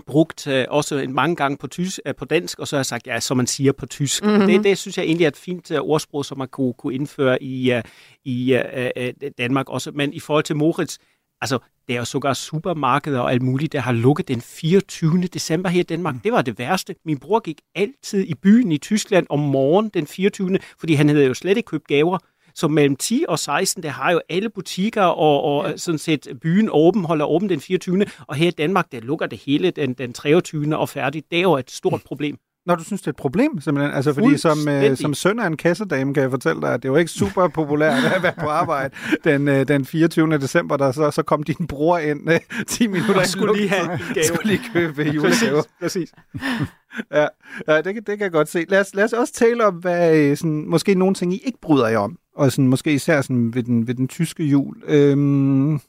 brugt 0.08 0.48
uh, 0.48 0.54
også 0.68 1.06
mange 1.10 1.36
gange 1.36 1.58
på, 1.58 1.68
tysk, 1.68 2.00
uh, 2.10 2.16
på 2.16 2.26
dansk, 2.26 2.60
og 2.60 2.68
så 2.68 2.76
har 2.76 2.80
jeg 2.80 2.86
sagt, 2.86 3.08
ja, 3.08 3.20
som 3.20 3.38
man 3.38 3.48
siger 3.48 3.72
på 3.72 3.86
tysk. 3.86 4.24
Mm-hmm. 4.24 4.48
Det, 4.48 4.64
det 4.64 4.78
synes 4.78 4.98
jeg 4.98 5.06
egentlig 5.06 5.26
er 5.26 5.30
et 5.30 5.38
fint 5.38 5.72
uh, 5.72 5.78
ordsprog, 5.78 6.26
som 6.26 6.38
man 6.38 6.48
kunne, 6.48 6.74
kunne 6.74 6.94
indføre 6.94 7.44
i, 7.44 7.74
uh, 7.74 7.82
i 8.26 8.56
uh, 8.56 9.04
uh, 9.04 9.30
Danmark 9.38 9.70
også. 9.70 9.92
Men 9.92 10.14
i 10.14 10.20
forhold 10.20 10.44
til 10.44 10.56
Moritz, 10.56 10.98
altså, 11.42 11.60
det 11.88 11.96
er 11.96 12.00
jo 12.00 12.06
sågar 12.06 12.34
supermarkeder 12.34 13.20
og 13.20 13.32
alt 13.32 13.42
muligt, 13.42 13.74
der 13.74 13.80
har 13.80 13.92
lukket 13.92 14.28
den 14.28 14.42
24. 14.42 15.22
december 15.22 15.70
her 15.70 15.80
i 15.80 15.84
Danmark. 15.84 16.14
Mm. 16.14 16.20
Det 16.20 16.32
var 16.32 16.42
det 16.42 16.60
værste. 16.60 16.96
Min 17.06 17.20
bror 17.20 17.40
gik 17.40 17.62
altid 17.76 18.26
i 18.28 18.34
byen 18.34 18.72
i 18.72 18.78
Tyskland 18.78 19.28
om 19.30 19.40
morgen 19.40 19.90
den 19.90 20.08
24., 20.08 20.60
fordi 20.80 20.94
han 20.94 21.10
havde 21.10 21.26
jo 21.26 21.34
slet 21.34 21.58
ikke 21.58 21.68
købt 21.68 21.88
gaver. 21.88 22.18
Så 22.56 22.68
mellem 22.68 22.96
10 22.96 23.26
og 23.28 23.40
16, 23.40 23.84
der 23.84 23.90
har 23.90 24.12
jo 24.12 24.22
alle 24.30 24.50
butikker 24.50 25.04
og, 25.04 25.44
og 25.44 25.70
ja. 25.70 25.78
sådan 25.78 26.00
set 26.00 26.28
byen 26.42 26.70
åben, 26.72 27.04
holder 27.04 27.26
åben 27.26 27.50
den 27.50 27.62
24. 27.62 28.06
Og 28.28 28.36
her 28.36 28.48
i 28.48 28.52
Danmark, 28.52 28.92
der 28.92 29.00
lukker 29.00 29.26
det 29.26 29.42
hele 29.46 29.72
den, 29.72 29.94
den 29.94 30.14
23. 30.14 30.78
og 30.78 30.90
færdigt. 30.90 31.26
Det 31.32 31.38
er 31.38 31.44
jo 31.44 31.58
et 31.58 31.72
stort 31.72 32.02
problem. 32.06 32.38
Når 32.66 32.76
du 32.76 32.84
synes, 32.84 33.02
det 33.02 33.08
er 33.08 33.12
et 33.12 33.16
problem, 33.16 33.62
simpelthen. 33.62 33.96
Altså, 33.96 34.14
fordi 34.14 34.38
som, 34.38 34.68
øh, 34.68 34.98
som 34.98 35.14
søn 35.14 35.40
af 35.40 35.48
en 35.48 35.58
kassedame, 35.58 36.14
kan 36.14 36.24
jeg 36.24 36.32
fortælle 36.32 36.62
dig, 36.62 36.74
at 36.74 36.84
det 36.84 36.92
var 36.92 36.98
ikke 36.98 37.12
super 37.12 37.48
populært 37.48 38.04
at 38.16 38.24
være 38.24 38.34
på 38.40 38.48
arbejde 38.48 38.96
den, 39.24 39.48
øh, 39.48 39.68
den 39.68 39.86
24. 39.86 40.38
december, 40.38 40.78
der 40.78 40.92
så, 40.92 41.12
så 41.12 41.24
kom 41.24 41.44
din 41.44 41.68
bror 41.68 41.98
ind 41.98 42.32
øh, 42.32 42.40
10 42.68 42.88
minutter 42.88 43.20
og 43.20 43.26
skulle 43.26 43.56
lige 43.58 43.70
have 43.70 43.94
en 43.94 44.00
gave. 44.14 44.26
Skulle 44.26 44.48
lige 44.48 44.62
købe 44.74 45.02
julegave. 45.02 45.64
Præcis. 45.82 46.14
ja, 47.14 47.28
ja 47.68 47.82
det, 47.82 47.96
det 47.96 48.06
kan 48.06 48.22
jeg 48.22 48.32
godt 48.32 48.50
se. 48.50 48.66
Lad 48.70 48.80
os, 48.80 48.96
lad 48.96 49.04
os 49.04 49.14
også 49.14 49.34
tale 49.34 49.66
om, 49.66 49.74
hvad 49.74 50.18
øh, 50.18 50.38
sådan, 50.38 50.66
måske 50.68 50.96
nogle 50.96 51.16
ting, 51.16 51.34
I 51.34 51.42
ikke 51.46 51.60
bryder 51.62 51.88
jer 51.88 52.00
om 52.00 52.18
og 52.40 52.52
sådan, 52.52 52.68
måske 52.68 52.94
især 52.94 53.22
sådan 53.22 53.54
ved, 53.54 53.64
den, 53.64 53.88
ved 53.88 53.96
den 53.96 54.08
tyske 54.08 54.44
jul. 54.44 54.76
Øhm, 54.88 55.80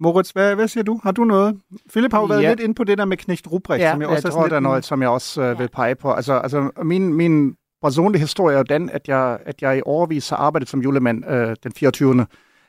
Moritz, 0.00 0.30
hvad, 0.30 0.54
hvad 0.54 0.68
siger 0.68 0.84
du? 0.84 1.00
Har 1.02 1.12
du 1.12 1.24
noget? 1.24 1.60
Philip 1.90 2.12
har 2.12 2.20
jo 2.20 2.26
været 2.26 2.42
ja. 2.42 2.48
lidt 2.48 2.60
inde 2.60 2.74
på 2.74 2.84
det 2.84 2.98
der 2.98 3.04
med 3.04 3.16
Knecht 3.16 3.46
Ruprecht, 3.52 3.82
ja, 3.82 3.92
som 3.92 4.00
jeg, 4.00 4.08
jeg 4.08 4.16
også 4.16 4.28
tror, 4.28 4.42
lidt... 4.42 4.50
der 4.50 4.56
er 4.56 4.60
noget, 4.60 4.84
som 4.84 5.02
jeg 5.02 5.10
også 5.10 5.42
øh, 5.42 5.58
vil 5.58 5.68
pege 5.68 5.94
på. 5.94 6.12
Altså, 6.12 6.32
altså 6.34 6.70
min, 6.82 7.14
min 7.14 7.56
personlige 7.82 8.20
historie 8.20 8.56
er 8.58 8.62
den, 8.62 8.90
at 8.90 9.08
jeg, 9.08 9.38
at 9.46 9.62
jeg 9.62 9.78
i 9.78 9.80
overvis 9.84 10.28
har 10.28 10.36
arbejdet 10.36 10.68
som 10.68 10.80
julemand 10.80 11.30
øh, 11.30 11.56
den 11.62 11.72
24. 11.72 12.26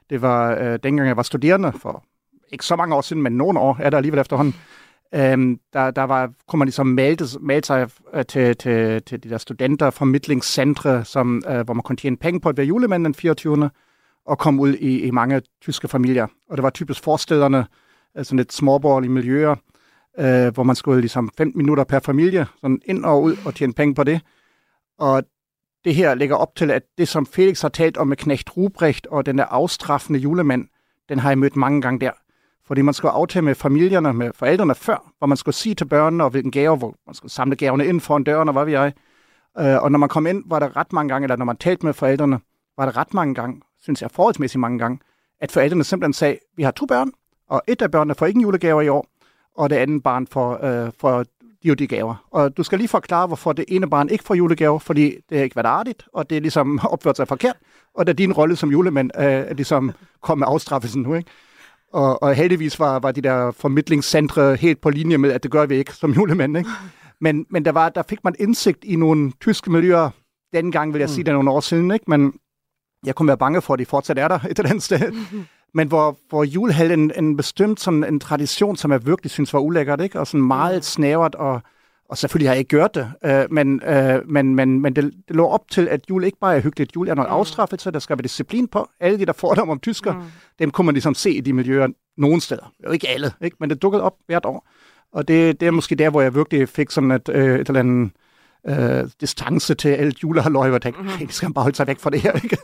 Det 0.09 0.21
var 0.21 0.55
øh, 0.55 0.79
dengang, 0.83 1.07
jeg 1.07 1.17
var 1.17 1.23
studerende 1.23 1.71
for 1.81 2.03
ikke 2.51 2.65
så 2.65 2.75
mange 2.75 2.95
år 2.95 3.01
siden, 3.01 3.21
men 3.21 3.37
nogle 3.37 3.59
år 3.59 3.77
er 3.79 3.89
der 3.89 3.97
alligevel 3.97 4.19
efterhånden. 4.19 4.55
Øhm, 5.13 5.59
der, 5.73 5.91
der 5.91 6.03
var, 6.03 6.31
kunne 6.47 6.57
man 6.57 6.65
ligesom 6.65 6.87
malte, 6.87 7.25
malte 7.41 7.67
sig 7.67 7.89
øh, 8.13 8.25
til, 8.25 8.57
til, 8.57 9.01
til 9.03 9.23
de 9.23 9.29
der 9.29 9.37
studenterformidlingscentre, 9.37 11.05
som, 11.05 11.43
øh, 11.49 11.61
hvor 11.65 11.73
man 11.73 11.83
kunne 11.83 11.95
tjene 11.95 12.17
penge 12.17 12.39
på 12.39 12.49
at 12.49 12.57
være 12.57 12.65
julemand 12.65 13.05
den 13.05 13.13
24. 13.13 13.69
og 14.25 14.37
komme 14.37 14.61
ud 14.61 14.73
i, 14.73 14.99
i 14.99 15.11
mange 15.11 15.41
tyske 15.61 15.87
familier. 15.87 16.27
Og 16.49 16.57
det 16.57 16.63
var 16.63 16.69
typisk 16.69 17.03
forstederne, 17.03 17.67
øh, 18.17 18.25
sådan 18.25 18.37
lidt 18.37 18.53
småborgerlige 18.53 19.11
miljøer, 19.11 19.55
øh, 20.19 20.53
hvor 20.53 20.63
man 20.63 20.75
skulle 20.75 21.01
ligesom 21.01 21.29
15 21.37 21.57
minutter 21.57 21.83
per 21.83 21.99
familie, 21.99 22.45
sådan 22.61 22.81
ind 22.85 23.05
og 23.05 23.23
ud 23.23 23.37
og 23.45 23.55
tjene 23.55 23.73
penge 23.73 23.95
på 23.95 24.03
det. 24.03 24.21
Og 24.99 25.23
det 25.85 25.95
her 25.95 26.15
lægger 26.15 26.35
op 26.35 26.55
til, 26.55 26.71
at 26.71 26.83
det, 26.97 27.07
som 27.07 27.25
Felix 27.25 27.61
har 27.61 27.69
talt 27.69 27.97
om 27.97 28.07
med 28.07 28.17
Knecht 28.17 28.57
Ruprecht 28.57 29.07
og 29.07 29.25
den 29.25 29.37
der 29.37 29.45
afstraffende 29.45 30.19
julemand, 30.19 30.67
den 31.09 31.19
har 31.19 31.29
jeg 31.29 31.37
mødt 31.37 31.55
mange 31.55 31.81
gange 31.81 31.99
der. 31.99 32.11
Fordi 32.67 32.81
man 32.81 32.93
skulle 32.93 33.11
aftale 33.11 33.45
med 33.45 33.55
familierne, 33.55 34.13
med 34.13 34.31
forældrene 34.35 34.75
før, 34.75 35.11
hvor 35.17 35.27
man 35.27 35.37
skulle 35.37 35.55
sige 35.55 35.75
til 35.75 35.85
børnene, 35.85 36.23
og 36.23 36.29
hvilken 36.29 36.51
gave, 36.51 36.77
hvor 36.77 36.95
man 37.07 37.15
skulle 37.15 37.31
samle 37.31 37.55
gaverne 37.55 37.85
ind 37.85 38.01
foran 38.01 38.23
døren, 38.23 38.49
og 38.49 38.53
hvad 38.53 38.65
vi 38.65 38.71
jeg. 38.71 38.93
Øh, 39.59 39.83
og 39.83 39.91
når 39.91 39.99
man 39.99 40.09
kom 40.09 40.27
ind, 40.27 40.43
var 40.45 40.59
der 40.59 40.77
ret 40.77 40.93
mange 40.93 41.09
gange, 41.09 41.25
eller 41.25 41.35
når 41.35 41.45
man 41.45 41.57
talte 41.57 41.85
med 41.85 41.93
forældrene, 41.93 42.39
var 42.77 42.85
der 42.85 42.97
ret 42.97 43.13
mange 43.13 43.35
gange, 43.35 43.61
synes 43.81 44.01
jeg 44.01 44.11
forholdsmæssigt 44.11 44.59
mange 44.59 44.79
gange, 44.79 44.99
at 45.41 45.51
forældrene 45.51 45.83
simpelthen 45.83 46.13
sagde, 46.13 46.37
vi 46.55 46.63
har 46.63 46.71
to 46.71 46.85
børn, 46.85 47.11
og 47.49 47.61
et 47.67 47.81
af 47.81 47.91
børnene 47.91 48.15
får 48.15 48.25
ikke 48.25 48.37
en 48.37 48.41
julegave 48.41 48.85
i 48.85 48.87
år, 48.87 49.07
og 49.57 49.69
det 49.69 49.75
andet 49.75 50.03
barn 50.03 50.27
får, 50.27 50.65
øh, 50.65 50.91
får 50.99 51.25
de 51.63 51.71
og 51.71 51.79
de 51.79 51.87
gaver. 51.87 52.25
Og 52.31 52.57
du 52.57 52.63
skal 52.63 52.77
lige 52.77 52.87
forklare, 52.87 53.27
hvorfor 53.27 53.53
det 53.53 53.65
ene 53.67 53.89
barn 53.89 54.09
ikke 54.09 54.23
får 54.23 54.35
julegaver, 54.35 54.79
fordi 54.79 55.15
det 55.29 55.37
har 55.37 55.43
ikke 55.43 55.55
været 55.55 55.65
artigt, 55.65 56.03
og 56.13 56.29
det 56.29 56.37
er 56.37 56.41
ligesom 56.41 56.79
opført 56.93 57.17
sig 57.17 57.27
forkert, 57.27 57.55
og 57.93 58.07
det 58.07 58.13
er 58.13 58.15
din 58.15 58.33
rolle 58.33 58.55
som 58.55 58.71
julemand, 58.71 59.11
øh, 59.19 59.55
ligesom 59.55 59.91
kom 60.21 60.37
med 60.37 60.47
afstraffelsen 60.49 61.01
nu, 61.01 61.13
ikke? 61.13 61.29
Og, 61.93 62.23
og 62.23 62.35
heldigvis 62.35 62.79
var, 62.79 62.99
var 62.99 63.11
de 63.11 63.21
der 63.21 63.51
formidlingscentre 63.51 64.55
helt 64.55 64.81
på 64.81 64.89
linje 64.89 65.17
med, 65.17 65.31
at 65.31 65.43
det 65.43 65.51
gør 65.51 65.65
vi 65.65 65.75
ikke 65.75 65.93
som 65.93 66.11
julemænd. 66.11 66.57
Ikke? 66.57 66.69
Men, 67.21 67.45
men 67.49 67.65
der, 67.65 67.71
var, 67.71 67.89
der 67.89 68.03
fik 68.09 68.23
man 68.23 68.35
indsigt 68.39 68.83
i 68.83 68.95
nogle 68.95 69.31
tyske 69.41 69.71
miljøer, 69.71 70.09
dengang 70.53 70.93
vil 70.93 70.99
jeg 70.99 71.07
mm. 71.07 71.13
sige, 71.13 71.23
det 71.23 71.29
er 71.29 71.33
nogle 71.33 71.51
år 71.51 71.59
siden, 71.59 71.91
ikke? 71.91 72.05
men 72.07 72.33
jeg 73.05 73.15
kunne 73.15 73.27
være 73.27 73.37
bange 73.37 73.61
for, 73.61 73.73
at 73.73 73.79
de 73.79 73.85
fortsat 73.85 74.17
er 74.17 74.27
der 74.27 74.39
et 74.39 74.59
eller 74.59 74.69
andet 74.69 74.83
sted. 74.83 75.11
Men 75.73 75.87
hvor, 75.87 76.17
hvor 76.29 76.43
jul 76.43 76.71
havde 76.71 76.93
en, 76.93 77.11
en 77.17 77.37
bestemt 77.37 77.79
sådan 77.79 78.03
en 78.03 78.19
tradition, 78.19 78.75
som 78.75 78.91
jeg 78.91 79.05
virkelig 79.05 79.31
synes 79.31 79.53
var 79.53 79.59
ulækkert, 79.59 80.01
ikke? 80.01 80.19
og 80.19 80.27
sådan 80.27 80.47
meget 80.47 80.85
snævert 80.85 81.35
og 81.35 81.61
og 82.09 82.17
selvfølgelig 82.17 82.49
har 82.49 82.53
jeg 82.53 82.59
ikke 82.59 82.69
gjort 82.69 82.95
det, 82.95 83.11
øh, 83.25 83.45
men, 83.51 83.83
øh, 83.83 84.29
men, 84.29 84.55
men, 84.55 84.79
men 84.81 84.95
det, 84.95 85.03
det 85.27 85.35
lå 85.35 85.47
op 85.47 85.69
til, 85.71 85.87
at 85.87 86.01
jul 86.09 86.23
ikke 86.23 86.37
bare 86.41 86.55
er 86.55 86.61
hyggeligt. 86.61 86.95
Jul 86.95 87.09
er 87.09 87.15
noget 87.15 87.29
mm. 87.29 87.35
afstraffelse, 87.35 87.91
der 87.91 87.99
skal 87.99 88.17
være 88.17 88.23
disciplin 88.23 88.67
på. 88.67 88.89
Alle 88.99 89.19
de, 89.19 89.25
der 89.25 89.33
får 89.33 89.53
dem 89.53 89.69
om 89.69 89.79
tysker, 89.79 90.13
mm. 90.13 90.21
dem 90.59 90.71
kunne 90.71 90.85
man 90.85 90.93
ligesom 90.93 91.13
se 91.13 91.31
i 91.31 91.41
de 91.41 91.53
miljøer 91.53 91.87
nogen 92.17 92.41
steder. 92.41 92.73
Jo 92.85 92.91
ikke 92.91 93.07
alle, 93.09 93.31
ikke? 93.41 93.57
men 93.59 93.69
det 93.69 93.81
dukkede 93.81 94.03
op 94.03 94.13
hvert 94.27 94.45
år. 94.45 94.67
Og 95.11 95.27
det, 95.27 95.59
det 95.59 95.67
er 95.67 95.71
måske 95.71 95.95
der, 95.95 96.09
hvor 96.09 96.21
jeg 96.21 96.35
virkelig 96.35 96.69
fik 96.69 96.91
sådan 96.91 97.11
et, 97.11 97.29
øh, 97.29 97.59
et 97.59 97.67
eller 97.67 97.79
andet 97.79 98.11
øh, 98.67 99.09
distance 99.21 99.75
til 99.75 99.89
alt 99.89 100.23
julehaløj, 100.23 100.67
hvor 100.67 100.75
jeg 100.75 100.81
tænkte, 100.81 101.01
mm. 101.01 101.29
skal 101.29 101.45
man 101.45 101.53
bare 101.53 101.63
holde 101.63 101.75
sig 101.75 101.87
væk 101.87 101.99
fra 101.99 102.09
det 102.09 102.21
her. 102.21 102.31
Ikke? 102.43 102.57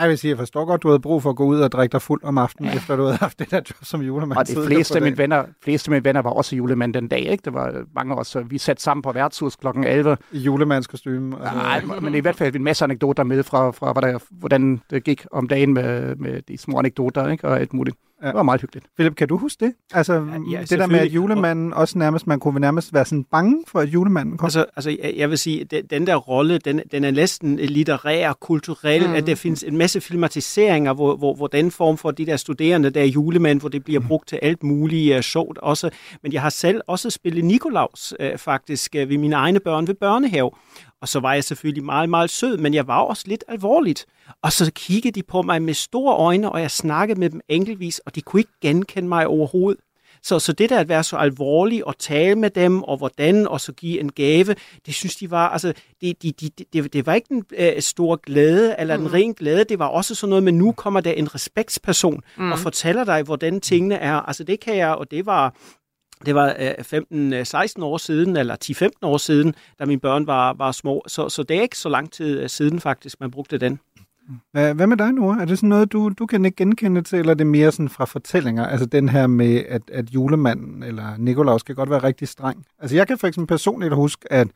Jeg 0.00 0.08
vil 0.08 0.18
sige, 0.18 0.28
jeg 0.28 0.38
forstår 0.38 0.64
godt, 0.64 0.82
du 0.82 0.88
havde 0.88 1.00
brug 1.00 1.22
for 1.22 1.30
at 1.30 1.36
gå 1.36 1.44
ud 1.44 1.60
og 1.60 1.72
drikke 1.72 1.92
dig 1.92 2.02
fuld 2.02 2.24
om 2.24 2.38
aftenen, 2.38 2.70
ja. 2.70 2.76
efter 2.76 2.96
du 2.96 3.02
havde 3.02 3.16
haft 3.16 3.38
det 3.38 3.50
der 3.50 3.56
job 3.56 3.76
som 3.82 4.00
julemand. 4.00 4.38
Og 4.38 4.48
de 4.48 4.56
fleste 4.66 4.96
af, 4.96 5.02
mine 5.02 5.18
venner, 5.18 5.44
fleste 5.64 5.88
af 5.88 5.90
mine 5.90 6.04
venner 6.04 6.22
var 6.22 6.30
også 6.30 6.56
julemand 6.56 6.94
den 6.94 7.08
dag. 7.08 7.20
Ikke? 7.20 7.42
Det 7.44 7.54
var 7.54 7.84
mange 7.94 8.14
af 8.14 8.18
os. 8.18 8.36
Vi 8.46 8.58
satte 8.58 8.82
sammen 8.82 9.02
på 9.02 9.12
værtshus 9.12 9.56
kl. 9.56 9.66
11. 9.66 10.16
I 10.32 10.38
julemandskostyme? 10.38 11.30
Nej, 11.30 11.82
men 12.00 12.14
i 12.14 12.18
hvert 12.20 12.36
fald 12.36 12.56
en 12.56 12.64
masse 12.64 12.84
anekdoter 12.84 13.24
med 13.24 13.42
fra, 13.42 13.70
fra 13.70 14.20
hvordan 14.30 14.80
det 14.90 15.04
gik 15.04 15.26
om 15.32 15.48
dagen 15.48 15.74
med, 15.74 16.16
med 16.16 16.42
de 16.42 16.58
små 16.58 16.78
anekdoter 16.78 17.28
ikke? 17.28 17.48
og 17.48 17.60
alt 17.60 17.72
muligt. 17.72 17.96
Det 18.22 18.34
var 18.34 18.42
meget 18.42 18.60
hyggeligt. 18.60 18.86
Philip, 18.96 19.14
kan 19.16 19.28
du 19.28 19.36
huske 19.36 19.64
det? 19.64 19.74
Altså, 19.94 20.26
ja, 20.50 20.60
det 20.60 20.70
der 20.70 20.86
med, 20.86 20.98
at 20.98 21.06
julemanden 21.06 21.74
også 21.74 21.98
nærmest, 21.98 22.26
man 22.26 22.40
kunne 22.40 22.60
nærmest 22.60 22.94
være 22.94 23.04
sådan 23.04 23.24
bange 23.24 23.64
for, 23.66 23.80
at 23.80 23.88
julemanden 23.88 24.38
kom. 24.38 24.46
Altså, 24.46 24.66
altså 24.76 24.90
jeg, 24.90 25.14
jeg 25.16 25.30
vil 25.30 25.38
sige, 25.38 25.64
den, 25.64 25.86
den 25.86 26.06
der 26.06 26.16
rolle, 26.16 26.58
den, 26.58 26.80
den 26.92 27.04
er 27.04 27.10
næsten 27.10 27.56
litterær, 27.56 28.32
kulturel, 28.32 29.08
mm. 29.08 29.14
at 29.14 29.26
der 29.26 29.34
findes 29.34 29.62
en 29.62 29.76
masse 29.76 30.00
filmatiseringer, 30.00 30.92
hvor, 30.92 31.16
hvor, 31.16 31.34
hvor 31.34 31.46
den 31.46 31.70
form 31.70 31.96
for 31.96 32.10
de 32.10 32.26
der 32.26 32.36
studerende, 32.36 32.90
der 32.90 33.00
er 33.00 33.06
julemand, 33.06 33.60
hvor 33.60 33.68
det 33.68 33.84
bliver 33.84 34.00
brugt 34.00 34.28
til 34.28 34.38
alt 34.42 34.62
muligt 34.62 35.16
uh, 35.16 35.20
sjovt 35.20 35.58
også. 35.58 35.90
Men 36.22 36.32
jeg 36.32 36.42
har 36.42 36.50
selv 36.50 36.80
også 36.86 37.10
spillet 37.10 37.44
Nikolaus 37.44 38.14
uh, 38.20 38.38
faktisk 38.38 38.96
uh, 39.02 39.08
ved 39.08 39.18
mine 39.18 39.36
egne 39.36 39.60
børn 39.60 39.86
ved 39.86 39.94
børnehave. 39.94 40.50
Og 41.06 41.10
så 41.10 41.20
var 41.20 41.34
jeg 41.34 41.44
selvfølgelig 41.44 41.84
meget, 41.84 42.08
meget 42.08 42.30
sød, 42.30 42.56
men 42.56 42.74
jeg 42.74 42.86
var 42.86 43.00
også 43.00 43.22
lidt 43.26 43.44
alvorligt. 43.48 44.06
Og 44.42 44.52
så 44.52 44.72
kiggede 44.74 45.20
de 45.20 45.22
på 45.22 45.42
mig 45.42 45.62
med 45.62 45.74
store 45.74 46.16
øjne, 46.16 46.52
og 46.52 46.60
jeg 46.60 46.70
snakkede 46.70 47.20
med 47.20 47.30
dem 47.30 47.40
enkeltvis, 47.48 47.98
og 47.98 48.14
de 48.14 48.20
kunne 48.20 48.40
ikke 48.40 48.52
genkende 48.60 49.08
mig 49.08 49.26
overhovedet. 49.26 49.80
Så, 50.22 50.38
så 50.38 50.52
det 50.52 50.70
der 50.70 50.78
at 50.78 50.88
være 50.88 51.04
så 51.04 51.16
alvorlig 51.16 51.86
og 51.86 51.98
tale 51.98 52.34
med 52.34 52.50
dem, 52.50 52.82
og 52.82 52.96
hvordan, 52.96 53.48
og 53.48 53.60
så 53.60 53.72
give 53.72 54.00
en 54.00 54.12
gave, 54.12 54.54
det 54.86 54.94
synes 54.94 55.16
de 55.16 55.30
var, 55.30 55.48
altså, 55.48 55.72
det, 56.00 56.22
de, 56.22 56.32
de, 56.32 56.50
det, 56.72 56.92
det 56.92 57.06
var 57.06 57.14
ikke 57.14 57.32
en 57.32 57.44
øh, 57.58 57.82
stor 57.82 58.16
glæde, 58.16 58.74
eller 58.78 58.94
en 58.94 59.12
ren 59.12 59.34
glæde, 59.34 59.64
det 59.64 59.78
var 59.78 59.86
også 59.86 60.14
sådan 60.14 60.30
noget, 60.30 60.42
men 60.42 60.58
nu 60.58 60.72
kommer 60.72 61.00
der 61.00 61.12
en 61.12 61.34
respektsperson, 61.34 62.22
mm. 62.36 62.52
og 62.52 62.58
fortæller 62.58 63.04
dig, 63.04 63.22
hvordan 63.22 63.60
tingene 63.60 63.94
er. 63.94 64.14
Altså 64.14 64.44
det 64.44 64.60
kan 64.60 64.76
jeg, 64.76 64.94
og 64.94 65.10
det 65.10 65.26
var, 65.26 65.54
det 66.26 66.34
var 66.34 66.56
øh, 66.58 66.70
15-16 67.80 67.82
år 67.82 67.96
siden, 67.96 68.36
eller 68.36 68.56
10-15 68.64 68.88
år 69.02 69.16
siden, 69.16 69.54
da 69.78 69.84
mine 69.84 70.00
børn 70.00 70.26
var, 70.26 70.52
var 70.52 70.72
små. 70.72 71.02
Så, 71.06 71.28
så 71.28 71.42
det 71.42 71.56
er 71.56 71.62
ikke 71.62 71.78
så 71.78 71.88
lang 71.88 72.12
tid 72.12 72.40
øh, 72.40 72.48
siden 72.48 72.80
faktisk, 72.80 73.20
man 73.20 73.30
brugte 73.30 73.58
den. 73.58 73.80
Hvad, 74.52 74.86
med 74.86 74.96
dig, 74.96 75.12
Nora? 75.12 75.40
Er 75.40 75.44
det 75.44 75.58
sådan 75.58 75.68
noget, 75.68 75.92
du, 75.92 76.12
du 76.18 76.26
kan 76.26 76.44
ikke 76.44 76.56
genkende 76.56 77.02
til, 77.02 77.18
eller 77.18 77.30
er 77.30 77.34
det 77.34 77.46
mere 77.46 77.72
sådan 77.72 77.88
fra 77.88 78.04
fortællinger? 78.04 78.66
Altså 78.66 78.86
den 78.86 79.08
her 79.08 79.26
med, 79.26 79.62
at, 79.68 79.82
at 79.92 80.10
julemanden 80.10 80.82
eller 80.82 81.16
Nikolaus 81.18 81.60
skal 81.60 81.74
godt 81.74 81.90
være 81.90 82.02
rigtig 82.02 82.28
streng. 82.28 82.64
Altså 82.78 82.96
jeg 82.96 83.06
kan 83.06 83.18
for 83.18 83.26
eksempel 83.26 83.48
personligt 83.48 83.94
huske, 83.94 84.32
at 84.32 84.48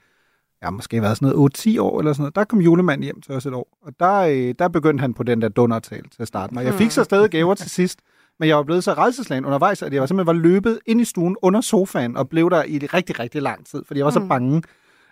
jeg 0.60 0.66
har 0.66 0.70
måske 0.70 1.02
været 1.02 1.16
sådan 1.16 1.36
noget 1.36 1.58
8-10 1.58 1.80
år 1.80 1.98
eller 1.98 2.12
sådan 2.12 2.22
noget, 2.22 2.34
der 2.34 2.44
kom 2.44 2.60
julemanden 2.60 3.04
hjem 3.04 3.20
til 3.20 3.34
os 3.34 3.46
et 3.46 3.54
år, 3.54 3.78
og 3.82 3.92
der, 4.00 4.20
øh, 4.20 4.54
der 4.58 4.68
begyndte 4.68 5.02
han 5.02 5.14
på 5.14 5.22
den 5.22 5.42
der 5.42 5.48
dundertal 5.48 6.02
til 6.02 6.22
at 6.22 6.28
starte 6.28 6.54
med. 6.54 6.62
Jeg 6.62 6.74
fik 6.74 6.90
så 6.90 7.04
stadig 7.04 7.30
gaver 7.30 7.54
til 7.54 7.70
sidst, 7.80 7.98
men 8.40 8.48
jeg 8.48 8.56
var 8.56 8.62
blevet 8.62 8.84
så 8.84 8.92
redselslagen 8.92 9.44
undervejs, 9.44 9.82
at 9.82 9.92
jeg 9.92 10.00
var 10.00 10.06
simpelthen 10.06 10.36
var 10.36 10.42
løbet 10.42 10.78
ind 10.86 11.00
i 11.00 11.04
stuen 11.04 11.36
under 11.42 11.60
sofaen 11.60 12.16
og 12.16 12.28
blev 12.28 12.50
der 12.50 12.64
i 12.64 12.78
rigtig, 12.78 13.20
rigtig 13.20 13.42
lang 13.42 13.66
tid, 13.66 13.82
fordi 13.86 13.98
jeg 13.98 14.04
var 14.04 14.10
så 14.10 14.26
bange 14.28 14.62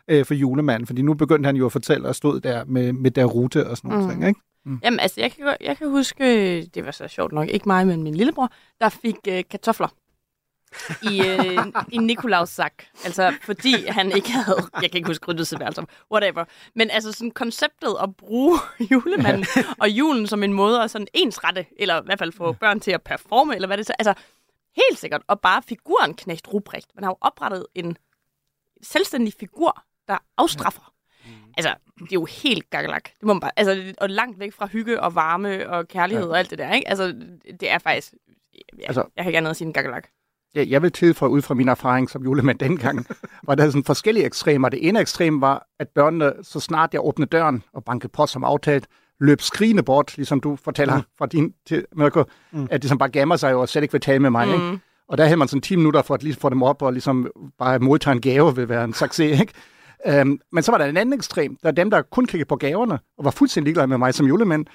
øh, 0.08 0.24
for 0.24 0.34
julemanden, 0.34 0.86
fordi 0.86 1.02
nu 1.02 1.14
begyndte 1.14 1.46
han 1.46 1.56
jo 1.56 1.66
at 1.66 1.72
fortælle 1.72 2.08
og 2.08 2.14
stod 2.14 2.40
der 2.40 2.64
med, 2.64 2.92
med 2.92 3.10
der 3.10 3.24
rute 3.24 3.66
og 3.66 3.76
sådan 3.76 3.90
noget 3.90 4.04
mm. 4.04 4.10
ting, 4.10 4.28
ikke? 4.28 4.40
Mm. 4.64 4.80
Jamen, 4.84 5.00
altså, 5.00 5.20
jeg 5.20 5.32
kan, 5.32 5.56
jeg 5.60 5.76
kan 5.76 5.90
huske, 5.90 6.24
det 6.62 6.84
var 6.84 6.90
så 6.90 7.08
sjovt 7.08 7.32
nok, 7.32 7.48
ikke 7.48 7.68
mig, 7.68 7.86
men 7.86 8.02
min 8.02 8.14
lillebror, 8.14 8.52
der 8.80 8.88
fik 8.88 9.16
øh, 9.28 9.44
kartofler 9.50 9.88
i, 11.02 11.20
øh, 11.26 11.58
i 11.92 11.98
Nikolaus 11.98 12.48
sak. 12.48 12.72
Altså, 13.04 13.34
fordi 13.42 13.86
han 13.86 14.12
ikke 14.12 14.30
havde, 14.30 14.56
jeg 14.82 14.90
kan 14.90 14.98
ikke 14.98 15.06
huske 15.06 15.26
ryddelseværelser, 15.28 15.82
whatever. 16.12 16.44
Men 16.74 16.90
altså 16.90 17.12
sådan 17.12 17.30
konceptet 17.30 17.96
at 18.02 18.16
bruge 18.16 18.58
julemanden 18.92 19.46
og 19.80 19.90
julen 19.90 20.26
som 20.26 20.42
en 20.42 20.52
måde 20.52 20.82
at 20.82 20.90
sådan 20.90 21.06
ensrette, 21.14 21.66
eller 21.78 22.00
i 22.02 22.04
hvert 22.04 22.18
fald 22.18 22.32
få 22.32 22.52
børn 22.52 22.80
til 22.80 22.90
at 22.90 23.02
performe, 23.02 23.54
eller 23.54 23.66
hvad 23.66 23.76
det 23.76 23.86
så, 23.86 23.92
altså 23.98 24.14
helt 24.76 24.98
sikkert. 24.98 25.22
Og 25.26 25.40
bare 25.40 25.62
figuren 25.62 26.14
Knecht 26.14 26.48
Ruprecht. 26.52 26.90
Man 26.94 27.04
har 27.04 27.10
jo 27.10 27.16
oprettet 27.20 27.66
en 27.74 27.96
selvstændig 28.82 29.32
figur, 29.40 29.82
der 30.08 30.18
afstraffer. 30.36 30.92
Altså, 31.56 31.74
det 31.98 32.02
er 32.02 32.08
jo 32.12 32.24
helt 32.24 32.70
gakkelak. 32.70 33.04
Det 33.04 33.22
må 33.22 33.32
man 33.32 33.40
bare, 33.40 33.50
altså, 33.56 33.94
og 33.98 34.10
langt 34.10 34.38
væk 34.38 34.52
fra 34.52 34.66
hygge 34.66 35.00
og 35.00 35.14
varme 35.14 35.70
og 35.70 35.88
kærlighed 35.88 36.24
ja. 36.24 36.30
og 36.30 36.38
alt 36.38 36.50
det 36.50 36.58
der, 36.58 36.72
ikke? 36.72 36.88
Altså, 36.88 37.06
det 37.60 37.70
er 37.70 37.78
faktisk, 37.78 38.12
Altså- 38.72 38.86
altså, 38.86 39.04
jeg 39.16 39.24
kan 39.24 39.30
ikke 39.30 39.36
andet 39.38 39.50
at 39.50 39.56
sige 39.56 39.66
en 39.66 39.72
gakkelak. 39.72 40.08
Jeg, 40.54 40.68
jeg 40.68 40.82
vil 40.82 40.92
tilføje 40.92 41.30
ud 41.30 41.42
fra 41.42 41.54
min 41.54 41.68
erfaring 41.68 42.10
som 42.10 42.22
julemand 42.22 42.58
dengang, 42.58 43.06
var 43.46 43.54
der 43.54 43.66
sådan 43.66 43.84
forskellige 43.84 44.26
ekstremer. 44.26 44.68
Det 44.68 44.88
ene 44.88 45.00
ekstrem 45.00 45.40
var, 45.40 45.66
at 45.78 45.88
børnene, 45.88 46.32
så 46.42 46.60
snart 46.60 46.94
jeg 46.94 47.04
åbnede 47.04 47.28
døren 47.28 47.62
og 47.72 47.84
bankede 47.84 48.12
på 48.12 48.26
som 48.26 48.44
aftalt, 48.44 48.86
løb 49.20 49.40
skrigende 49.40 49.82
bort, 49.82 50.16
ligesom 50.16 50.40
du 50.40 50.56
fortæller 50.56 51.02
fra 51.18 51.26
din 51.26 51.54
til 51.66 51.84
Mirko, 51.96 52.24
mm. 52.52 52.68
at 52.70 52.82
de 52.82 52.88
som 52.88 52.98
bare 52.98 53.08
gammer 53.08 53.36
sig 53.36 53.54
og 53.54 53.68
slet 53.68 53.82
ikke 53.82 53.92
vil 53.92 54.00
tale 54.00 54.18
med 54.18 54.30
mig. 54.30 54.46
Mm. 54.46 54.54
Ikke? 54.54 54.78
Og 55.08 55.18
der 55.18 55.24
havde 55.24 55.36
man 55.36 55.48
sådan 55.48 55.62
10 55.62 55.76
minutter 55.76 56.02
for 56.02 56.14
at 56.14 56.22
lige 56.22 56.36
få 56.36 56.48
dem 56.48 56.62
op 56.62 56.82
og 56.82 56.92
ligesom 56.92 57.30
bare 57.58 57.78
modtage 57.78 58.12
en 58.12 58.20
gave 58.20 58.56
vil 58.56 58.68
være 58.68 58.84
en 58.84 58.94
succes. 58.94 59.40
Ikke? 59.40 60.20
Um, 60.20 60.40
men 60.52 60.62
så 60.62 60.70
var 60.70 60.78
der 60.78 60.84
en 60.84 60.96
anden 60.96 61.12
ekstrem, 61.12 61.56
der 61.62 61.68
er 61.68 61.72
dem, 61.72 61.90
der 61.90 62.02
kun 62.02 62.26
kiggede 62.26 62.48
på 62.48 62.56
gaverne 62.56 62.98
og 63.18 63.24
var 63.24 63.30
fuldstændig 63.30 63.66
ligeglade 63.66 63.86
med 63.86 63.98
mig 63.98 64.14
som 64.14 64.26
julemand. 64.26 64.66